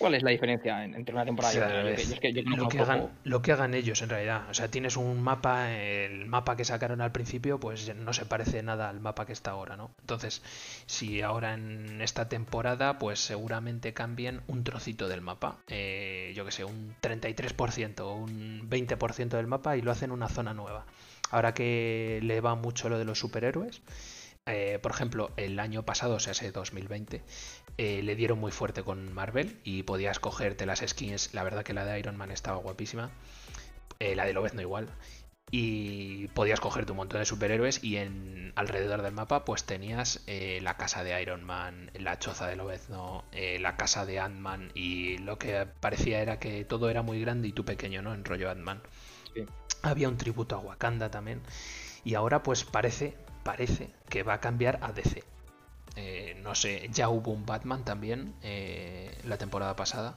¿Cuál 0.00 0.14
es 0.14 0.22
la 0.22 0.30
diferencia 0.30 0.82
entre 0.82 1.14
una 1.14 1.26
temporada 1.26 1.54
y 1.54 1.58
otra? 1.58 2.56
lo, 2.56 2.68
que 2.70 2.78
hagan, 2.80 3.10
lo 3.22 3.42
que 3.42 3.52
hagan 3.52 3.74
ellos 3.74 4.00
en 4.00 4.08
realidad. 4.08 4.48
O 4.48 4.54
sea, 4.54 4.68
tienes 4.68 4.96
un 4.96 5.22
mapa, 5.22 5.70
el 5.74 6.24
mapa 6.24 6.56
que 6.56 6.64
sacaron 6.64 7.02
al 7.02 7.12
principio, 7.12 7.60
pues 7.60 7.94
no 7.94 8.14
se 8.14 8.24
parece 8.24 8.62
nada 8.62 8.88
al 8.88 8.98
mapa 9.00 9.26
que 9.26 9.34
está 9.34 9.50
ahora, 9.50 9.76
¿no? 9.76 9.90
Entonces, 10.00 10.40
si 10.86 11.20
ahora 11.20 11.52
en 11.52 12.00
esta 12.00 12.30
temporada, 12.30 12.98
pues 12.98 13.20
seguramente 13.20 13.92
cambien 13.92 14.40
un 14.46 14.64
trocito 14.64 15.06
del 15.06 15.20
mapa. 15.20 15.58
Eh, 15.68 16.32
yo 16.34 16.46
que 16.46 16.52
sé, 16.52 16.64
un 16.64 16.94
33% 17.02 18.00
o 18.00 18.14
un 18.14 18.70
20% 18.70 19.28
del 19.28 19.48
mapa 19.48 19.76
y 19.76 19.82
lo 19.82 19.90
hacen 19.90 20.12
una 20.12 20.30
zona 20.30 20.54
nueva. 20.54 20.86
Ahora 21.30 21.52
que 21.52 22.20
le 22.22 22.40
va 22.40 22.54
mucho 22.54 22.88
lo 22.88 22.98
de 22.98 23.04
los 23.04 23.18
superhéroes. 23.18 23.82
Eh, 24.46 24.78
por 24.82 24.90
ejemplo, 24.92 25.30
el 25.36 25.60
año 25.60 25.84
pasado, 25.84 26.14
o 26.14 26.20
sea, 26.20 26.32
ese 26.32 26.50
2020, 26.50 27.22
eh, 27.82 28.02
le 28.02 28.14
dieron 28.14 28.38
muy 28.38 28.52
fuerte 28.52 28.82
con 28.82 29.10
Marvel 29.14 29.58
y 29.64 29.84
podías 29.84 30.18
cogerte 30.18 30.66
las 30.66 30.80
skins. 30.86 31.32
La 31.32 31.42
verdad 31.42 31.64
que 31.64 31.72
la 31.72 31.86
de 31.86 31.98
Iron 31.98 32.14
Man 32.14 32.30
estaba 32.30 32.58
guapísima. 32.58 33.10
Eh, 33.98 34.14
la 34.14 34.26
de 34.26 34.34
Lobezno 34.34 34.60
igual. 34.60 34.90
Y 35.50 36.28
podías 36.28 36.60
cogerte 36.60 36.92
un 36.92 36.98
montón 36.98 37.20
de 37.20 37.24
superhéroes 37.24 37.82
y 37.82 37.96
en 37.96 38.52
alrededor 38.54 39.00
del 39.00 39.14
mapa 39.14 39.46
pues 39.46 39.64
tenías 39.64 40.20
la 40.26 40.76
casa 40.76 41.02
de 41.02 41.22
Iron 41.22 41.42
Man, 41.42 41.90
la 41.94 42.18
choza 42.18 42.46
de 42.46 42.54
Lobezno, 42.54 43.24
la 43.32 43.76
casa 43.78 44.04
de 44.04 44.20
Ant-Man 44.20 44.72
y 44.74 45.16
lo 45.16 45.38
que 45.38 45.66
parecía 45.80 46.20
era 46.20 46.38
que 46.38 46.66
todo 46.66 46.90
era 46.90 47.00
muy 47.00 47.18
grande 47.20 47.48
y 47.48 47.52
tú 47.52 47.64
pequeño, 47.64 48.02
¿no? 48.02 48.12
En 48.12 48.26
rollo 48.26 48.50
Ant-Man. 48.50 48.82
Había 49.82 50.08
un 50.08 50.18
tributo 50.18 50.54
a 50.54 50.58
Wakanda 50.58 51.10
también. 51.10 51.40
Y 52.04 52.14
ahora 52.14 52.42
pues 52.42 52.62
parece, 52.64 53.16
parece 53.42 53.90
que 54.10 54.22
va 54.22 54.34
a 54.34 54.40
cambiar 54.40 54.78
a 54.82 54.92
DC. 54.92 55.24
Eh, 55.96 56.36
no 56.42 56.54
sé, 56.54 56.88
ya 56.92 57.08
hubo 57.08 57.32
un 57.32 57.46
Batman 57.46 57.84
también 57.84 58.34
eh, 58.42 59.16
la 59.24 59.38
temporada 59.38 59.76
pasada. 59.76 60.16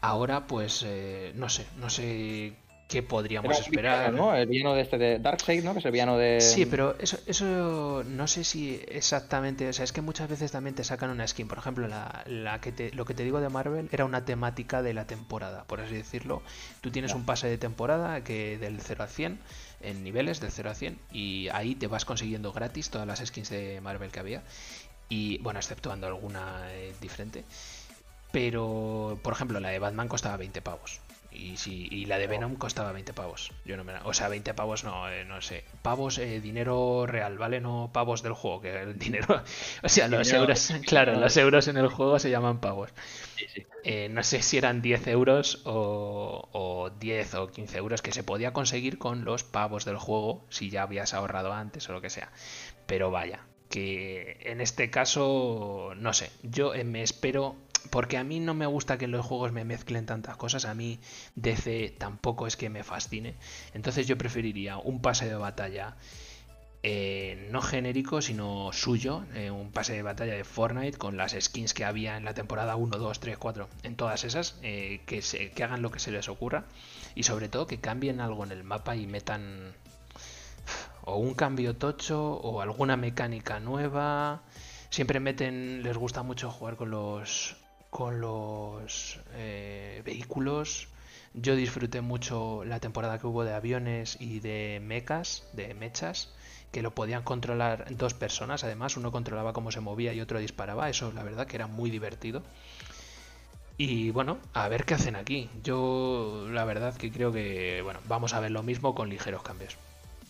Ahora, 0.00 0.46
pues, 0.46 0.84
eh, 0.86 1.32
no 1.34 1.48
sé, 1.48 1.66
no 1.78 1.90
sé 1.90 2.56
qué 2.92 3.02
podríamos 3.02 3.58
esperar. 3.58 4.12
¿no? 4.12 4.34
El 4.34 4.46
villano 4.46 4.74
de 4.74 4.82
este 4.82 4.98
de 4.98 5.18
Darkseid, 5.18 5.64
¿no? 5.64 5.72
Que 5.72 5.78
es 5.78 5.84
el 5.84 5.92
villano 5.92 6.18
de. 6.18 6.40
Sí, 6.40 6.66
pero 6.66 6.96
eso, 6.98 7.18
eso 7.26 8.04
no 8.06 8.26
sé 8.26 8.44
si 8.44 8.80
exactamente. 8.88 9.68
O 9.68 9.72
sea, 9.72 9.84
es 9.84 9.92
que 9.92 10.02
muchas 10.02 10.28
veces 10.28 10.52
también 10.52 10.74
te 10.74 10.84
sacan 10.84 11.10
una 11.10 11.26
skin. 11.26 11.48
Por 11.48 11.58
ejemplo, 11.58 11.88
la, 11.88 12.22
la 12.26 12.60
que 12.60 12.70
te, 12.70 12.92
lo 12.92 13.04
que 13.04 13.14
te 13.14 13.24
digo 13.24 13.40
de 13.40 13.48
Marvel 13.48 13.88
era 13.92 14.04
una 14.04 14.24
temática 14.24 14.82
de 14.82 14.92
la 14.92 15.06
temporada, 15.06 15.64
por 15.64 15.80
así 15.80 15.94
decirlo. 15.94 16.42
Tú 16.80 16.90
tienes 16.90 17.14
un 17.14 17.24
pase 17.24 17.48
de 17.48 17.58
temporada 17.58 18.22
que 18.22 18.58
del 18.58 18.80
0 18.80 19.04
a 19.04 19.06
100 19.06 19.38
en 19.80 20.04
niveles 20.04 20.40
del 20.40 20.50
0 20.50 20.70
a 20.70 20.74
100 20.74 20.98
y 21.12 21.48
ahí 21.48 21.74
te 21.74 21.86
vas 21.86 22.04
consiguiendo 22.04 22.52
gratis 22.52 22.90
todas 22.90 23.06
las 23.06 23.20
skins 23.24 23.50
de 23.50 23.80
Marvel 23.80 24.10
que 24.12 24.20
había 24.20 24.42
y 25.08 25.38
bueno, 25.38 25.60
exceptuando 25.60 26.06
alguna 26.06 26.72
eh, 26.72 26.94
diferente. 27.00 27.44
Pero, 28.32 29.18
por 29.22 29.34
ejemplo, 29.34 29.60
la 29.60 29.68
de 29.68 29.78
Batman 29.78 30.08
costaba 30.08 30.36
20 30.38 30.62
pavos. 30.62 31.00
Y, 31.30 31.56
si, 31.56 31.88
y 31.90 32.04
la 32.06 32.18
de 32.18 32.26
Venom 32.26 32.56
costaba 32.56 32.92
20 32.92 33.14
pavos. 33.14 33.52
Yo 33.64 33.76
no 33.76 33.84
me, 33.84 33.94
o 34.04 34.12
sea, 34.12 34.28
20 34.28 34.52
pavos 34.52 34.84
no, 34.84 35.08
eh, 35.10 35.24
no 35.24 35.40
sé. 35.40 35.64
Pavos, 35.80 36.18
eh, 36.18 36.40
dinero 36.40 37.06
real, 37.06 37.38
¿vale? 37.38 37.60
No 37.60 37.90
pavos 37.92 38.22
del 38.22 38.34
juego, 38.34 38.60
que 38.60 38.82
el 38.82 38.98
dinero. 38.98 39.42
O 39.82 39.88
sea, 39.88 40.08
los 40.08 40.30
euros, 40.32 40.72
claro, 40.86 41.18
los 41.18 41.36
euros 41.36 41.68
en 41.68 41.76
el 41.76 41.88
juego 41.88 42.18
se 42.18 42.30
llaman 42.30 42.60
pavos. 42.60 42.90
no 44.10 44.22
sé 44.22 44.42
si 44.42 44.58
eran 44.58 44.82
10 44.82 45.06
euros 45.08 45.62
o, 45.64 46.48
o 46.52 46.90
10 46.90 47.34
o 47.34 47.50
15 47.50 47.78
euros 47.78 48.02
que 48.02 48.12
se 48.12 48.22
podía 48.22 48.52
conseguir 48.52 48.98
con 48.98 49.24
los 49.24 49.42
pavos 49.44 49.84
del 49.84 49.96
juego 49.96 50.44
si 50.50 50.70
ya 50.70 50.82
habías 50.82 51.14
ahorrado 51.14 51.52
antes 51.52 51.88
o 51.88 51.92
lo 51.92 52.00
que 52.00 52.10
sea. 52.10 52.30
Pero 52.86 53.10
vaya, 53.10 53.40
que 53.72 54.36
en 54.42 54.60
este 54.60 54.90
caso, 54.90 55.94
no 55.96 56.12
sé, 56.12 56.30
yo 56.42 56.74
eh, 56.74 56.84
me 56.84 57.02
espero, 57.02 57.56
porque 57.88 58.18
a 58.18 58.22
mí 58.22 58.38
no 58.38 58.52
me 58.52 58.66
gusta 58.66 58.98
que 58.98 59.06
los 59.06 59.24
juegos 59.24 59.50
me 59.50 59.64
mezclen 59.64 60.04
tantas 60.04 60.36
cosas, 60.36 60.66
a 60.66 60.74
mí 60.74 61.00
DC 61.36 61.94
tampoco 61.98 62.46
es 62.46 62.58
que 62.58 62.68
me 62.68 62.84
fascine, 62.84 63.34
entonces 63.72 64.06
yo 64.06 64.18
preferiría 64.18 64.76
un 64.76 65.00
pase 65.00 65.26
de 65.26 65.36
batalla. 65.36 65.96
Eh, 66.84 67.48
no 67.52 67.62
genérico, 67.62 68.20
sino 68.20 68.72
suyo, 68.72 69.24
eh, 69.34 69.52
un 69.52 69.70
pase 69.70 69.94
de 69.94 70.02
batalla 70.02 70.34
de 70.34 70.42
Fortnite 70.42 70.98
con 70.98 71.16
las 71.16 71.34
skins 71.40 71.74
que 71.74 71.84
había 71.84 72.16
en 72.16 72.24
la 72.24 72.34
temporada 72.34 72.74
1, 72.74 72.98
2, 72.98 73.20
3, 73.20 73.38
4, 73.38 73.68
en 73.84 73.96
todas 73.96 74.24
esas, 74.24 74.58
que, 74.60 75.20
se, 75.22 75.52
que 75.52 75.64
hagan 75.64 75.80
lo 75.80 75.92
que 75.92 76.00
se 76.00 76.10
les 76.10 76.28
ocurra 76.28 76.64
y 77.14 77.22
sobre 77.22 77.48
todo 77.48 77.68
que 77.68 77.78
cambien 77.78 78.20
algo 78.20 78.44
en 78.44 78.50
el 78.50 78.64
mapa 78.64 78.96
y 78.96 79.06
metan 79.06 79.74
o 81.04 81.16
un 81.16 81.34
cambio 81.34 81.76
tocho 81.76 82.34
o 82.34 82.60
alguna 82.60 82.96
mecánica 82.96 83.60
nueva. 83.60 84.42
Siempre 84.90 85.20
meten, 85.20 85.82
les 85.82 85.96
gusta 85.96 86.22
mucho 86.22 86.50
jugar 86.50 86.76
con 86.76 86.90
los 86.90 87.56
con 87.90 88.20
los 88.20 89.20
eh, 89.34 90.02
vehículos. 90.04 90.88
Yo 91.34 91.56
disfruté 91.56 92.00
mucho 92.00 92.64
la 92.64 92.80
temporada 92.80 93.18
que 93.18 93.26
hubo 93.26 93.44
de 93.44 93.54
aviones 93.54 94.16
y 94.20 94.40
de 94.40 94.80
mechas, 94.82 95.44
de 95.52 95.74
mechas, 95.74 96.30
que 96.72 96.82
lo 96.82 96.94
podían 96.94 97.22
controlar 97.22 97.94
dos 97.96 98.14
personas. 98.14 98.64
Además, 98.64 98.96
uno 98.96 99.12
controlaba 99.12 99.52
cómo 99.52 99.70
se 99.70 99.80
movía 99.80 100.14
y 100.14 100.20
otro 100.20 100.38
disparaba. 100.38 100.88
Eso, 100.88 101.12
la 101.12 101.22
verdad, 101.22 101.46
que 101.46 101.56
era 101.56 101.66
muy 101.66 101.90
divertido. 101.90 102.42
Y 103.76 104.10
bueno, 104.10 104.38
a 104.54 104.68
ver 104.68 104.84
qué 104.84 104.94
hacen 104.94 105.16
aquí. 105.16 105.50
Yo, 105.62 106.46
la 106.50 106.64
verdad, 106.64 106.96
que 106.96 107.10
creo 107.10 107.32
que 107.32 107.80
bueno, 107.82 108.00
vamos 108.08 108.34
a 108.34 108.40
ver 108.40 108.50
lo 108.50 108.62
mismo 108.62 108.94
con 108.94 109.08
ligeros 109.10 109.42
cambios. 109.42 109.76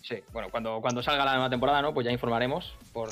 Sí, 0.02 0.16
bueno, 0.32 0.50
cuando, 0.50 0.80
cuando 0.80 1.02
salga 1.02 1.24
la 1.24 1.34
nueva 1.34 1.50
temporada, 1.50 1.80
¿no? 1.80 1.94
Pues 1.94 2.04
ya 2.04 2.12
informaremos 2.12 2.74
por, 2.92 3.08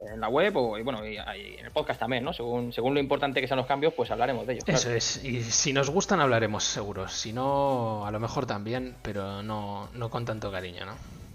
en 0.00 0.20
la 0.20 0.28
web 0.28 0.56
o 0.56 0.78
y 0.78 0.82
bueno, 0.82 1.06
y, 1.06 1.16
en 1.16 1.64
el 1.64 1.70
podcast 1.72 2.00
también, 2.00 2.24
¿no? 2.24 2.32
Según, 2.32 2.72
según 2.72 2.94
lo 2.94 3.00
importante 3.00 3.40
que 3.40 3.46
sean 3.46 3.58
los 3.58 3.66
cambios, 3.66 3.94
pues 3.94 4.10
hablaremos 4.10 4.46
de 4.46 4.54
ellos. 4.54 4.64
Eso 4.66 4.90
es, 4.90 5.24
y 5.24 5.42
si 5.42 5.72
nos 5.72 5.90
gustan 5.90 6.20
hablaremos 6.20 6.64
seguro, 6.64 7.08
si 7.08 7.32
no, 7.32 8.06
a 8.06 8.10
lo 8.10 8.20
mejor 8.20 8.46
también, 8.46 8.96
pero 9.02 9.42
no, 9.42 9.88
no 9.94 10.10
con 10.10 10.24
tanto 10.24 10.50
cariño, 10.50 10.84
¿no? 10.84 10.94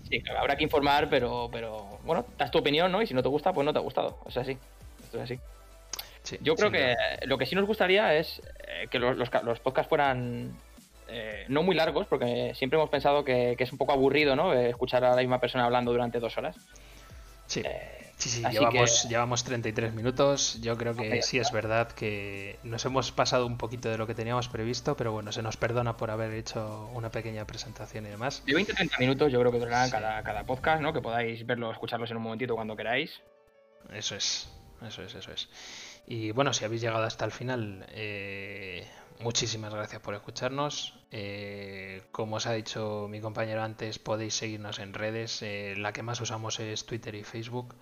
Sí, 0.09 0.21
claro, 0.21 0.39
habrá 0.39 0.55
que 0.55 0.63
informar, 0.63 1.09
pero, 1.09 1.49
pero 1.51 1.99
bueno, 2.03 2.25
das 2.37 2.51
tu 2.51 2.59
opinión, 2.59 2.91
¿no? 2.91 3.01
Y 3.01 3.07
si 3.07 3.13
no 3.13 3.23
te 3.23 3.29
gusta, 3.29 3.53
pues 3.53 3.65
no 3.65 3.73
te 3.73 3.79
ha 3.79 3.83
gustado, 3.83 4.19
o 4.23 4.31
sea, 4.31 4.43
sí, 4.45 4.57
esto 5.03 5.17
es 5.17 5.23
así. 5.23 5.39
Yo 6.41 6.55
creo 6.55 6.71
que 6.71 6.95
lo 7.25 7.37
que 7.37 7.45
sí 7.45 7.53
nos 7.55 7.65
gustaría 7.65 8.15
es 8.15 8.41
eh, 8.67 8.87
que 8.89 8.97
los, 8.97 9.15
los, 9.15 9.29
los 9.43 9.59
podcasts 9.59 9.89
fueran 9.89 10.55
eh, 11.07 11.45
no 11.49 11.63
muy 11.63 11.75
largos, 11.75 12.07
porque 12.07 12.53
siempre 12.55 12.77
hemos 12.77 12.89
pensado 12.89 13.23
que, 13.23 13.55
es 13.57 13.71
un 13.71 13.77
poco 13.77 13.91
aburrido, 13.91 14.35
¿no? 14.35 14.53
Eh, 14.53 14.69
escuchar 14.69 15.03
a 15.03 15.11
la 15.15 15.21
misma 15.21 15.39
persona 15.39 15.65
hablando 15.65 15.91
durante 15.91 16.19
dos 16.19 16.37
horas. 16.37 16.55
Sí. 17.47 17.61
Eh, 17.63 18.11
sí, 18.17 18.29
sí, 18.29 18.43
llevamos, 18.49 19.07
llevamos 19.07 19.43
33 19.43 19.93
minutos. 19.93 20.59
Yo 20.61 20.77
creo 20.77 20.95
que 20.95 21.21
sí 21.21 21.37
es 21.37 21.51
verdad 21.51 21.91
que 21.91 22.57
nos 22.63 22.83
hemos 22.85 23.11
pasado 23.11 23.45
un 23.45 23.57
poquito 23.57 23.89
de 23.89 23.97
lo 23.97 24.07
que 24.07 24.15
teníamos 24.15 24.49
previsto, 24.49 24.97
pero 24.97 25.11
bueno, 25.11 25.31
se 25.31 25.41
nos 25.41 25.57
perdona 25.57 25.95
por 25.97 26.09
haber 26.09 26.31
hecho 26.33 26.89
una 26.93 27.11
pequeña 27.11 27.45
presentación 27.45 28.05
y 28.07 28.09
demás. 28.09 28.43
De 28.45 28.53
20-30 28.53 28.99
minutos 28.99 29.31
yo 29.31 29.39
creo 29.39 29.51
que 29.51 29.59
durará 29.59 29.89
cada, 29.89 30.23
cada 30.23 30.43
podcast, 30.45 30.81
¿no? 30.81 30.91
Que 30.91 31.01
podáis 31.01 31.45
verlo, 31.45 31.71
escucharlos 31.71 32.09
en 32.11 32.17
un 32.17 32.23
momentito 32.23 32.55
cuando 32.55 32.75
queráis. 32.75 33.21
Eso 33.93 34.15
es, 34.15 34.49
eso 34.85 35.03
es, 35.03 35.15
eso 35.15 35.31
es. 35.31 35.49
Y 36.07 36.31
bueno, 36.31 36.53
si 36.53 36.65
habéis 36.65 36.81
llegado 36.81 37.03
hasta 37.03 37.25
el 37.25 37.31
final, 37.31 37.85
eh, 37.89 38.87
muchísimas 39.19 39.73
gracias 39.73 40.01
por 40.01 40.13
escucharnos. 40.13 40.93
Eh, 41.11 42.01
como 42.11 42.37
os 42.37 42.47
ha 42.47 42.53
dicho 42.53 43.07
mi 43.09 43.21
compañero 43.21 43.63
antes, 43.63 43.99
podéis 43.99 44.35
seguirnos 44.35 44.79
en 44.79 44.93
redes. 44.93 45.41
Eh, 45.41 45.75
la 45.77 45.93
que 45.93 46.03
más 46.03 46.19
usamos 46.21 46.59
es 46.59 46.85
Twitter 46.85 47.15
y 47.15 47.23
Facebook. 47.23 47.75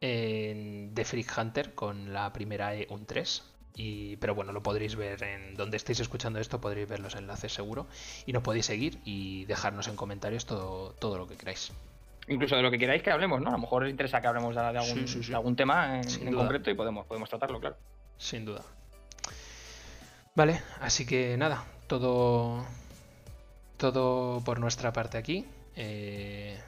En 0.00 0.92
The 0.94 1.04
Freak 1.04 1.32
Hunter 1.36 1.74
con 1.74 2.12
la 2.12 2.32
primera 2.32 2.74
E 2.74 2.86
un 2.90 3.06
3. 3.06 3.42
Y, 3.78 4.16
pero 4.16 4.34
bueno, 4.34 4.52
lo 4.52 4.62
podréis 4.62 4.96
ver 4.96 5.22
en 5.22 5.54
donde 5.54 5.76
estéis 5.76 6.00
escuchando 6.00 6.38
esto, 6.38 6.60
podréis 6.60 6.88
ver 6.88 7.00
los 7.00 7.14
enlaces 7.14 7.52
seguro. 7.52 7.86
Y 8.24 8.32
nos 8.32 8.42
podéis 8.42 8.66
seguir 8.66 8.98
y 9.04 9.44
dejarnos 9.44 9.88
en 9.88 9.96
comentarios 9.96 10.46
todo, 10.46 10.92
todo 10.92 11.18
lo 11.18 11.26
que 11.26 11.36
queráis. 11.36 11.72
Incluso 12.28 12.56
de 12.56 12.62
lo 12.62 12.70
que 12.70 12.78
queráis 12.78 13.02
que 13.02 13.10
hablemos, 13.10 13.40
¿no? 13.40 13.50
A 13.50 13.52
lo 13.52 13.58
mejor 13.58 13.84
os 13.84 13.90
interesa 13.90 14.20
que 14.20 14.26
hablemos 14.26 14.54
de, 14.54 14.60
algún, 14.60 15.06
algún, 15.32 15.56
tema 15.56 16.00
en, 16.00 16.28
en 16.28 16.34
concreto 16.34 16.70
y 16.70 16.74
podemos, 16.74 17.06
podemos 17.06 17.28
tratarlo, 17.28 17.60
claro. 17.60 17.76
Sin 18.18 18.44
duda. 18.44 18.64
Vale, 20.36 20.60
así 20.80 21.06
que 21.06 21.36
nada, 21.38 21.64
todo, 21.86 22.64
todo 23.78 24.42
por 24.44 24.60
nuestra 24.60 24.92
parte 24.92 25.16
aquí. 25.18 25.46
Eh, 25.76 26.60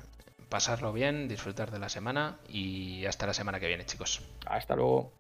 pasarlo 0.49 0.93
bien, 0.93 1.29
disfrutar 1.29 1.71
de 1.71 1.79
la 1.79 1.91
semana 1.91 2.39
y 2.49 3.05
hasta 3.05 3.27
la 3.27 3.35
semana 3.35 3.61
que 3.61 3.69
viene, 3.69 3.85
chicos. 3.85 4.23
Hasta 4.47 4.75
luego. 4.75 5.18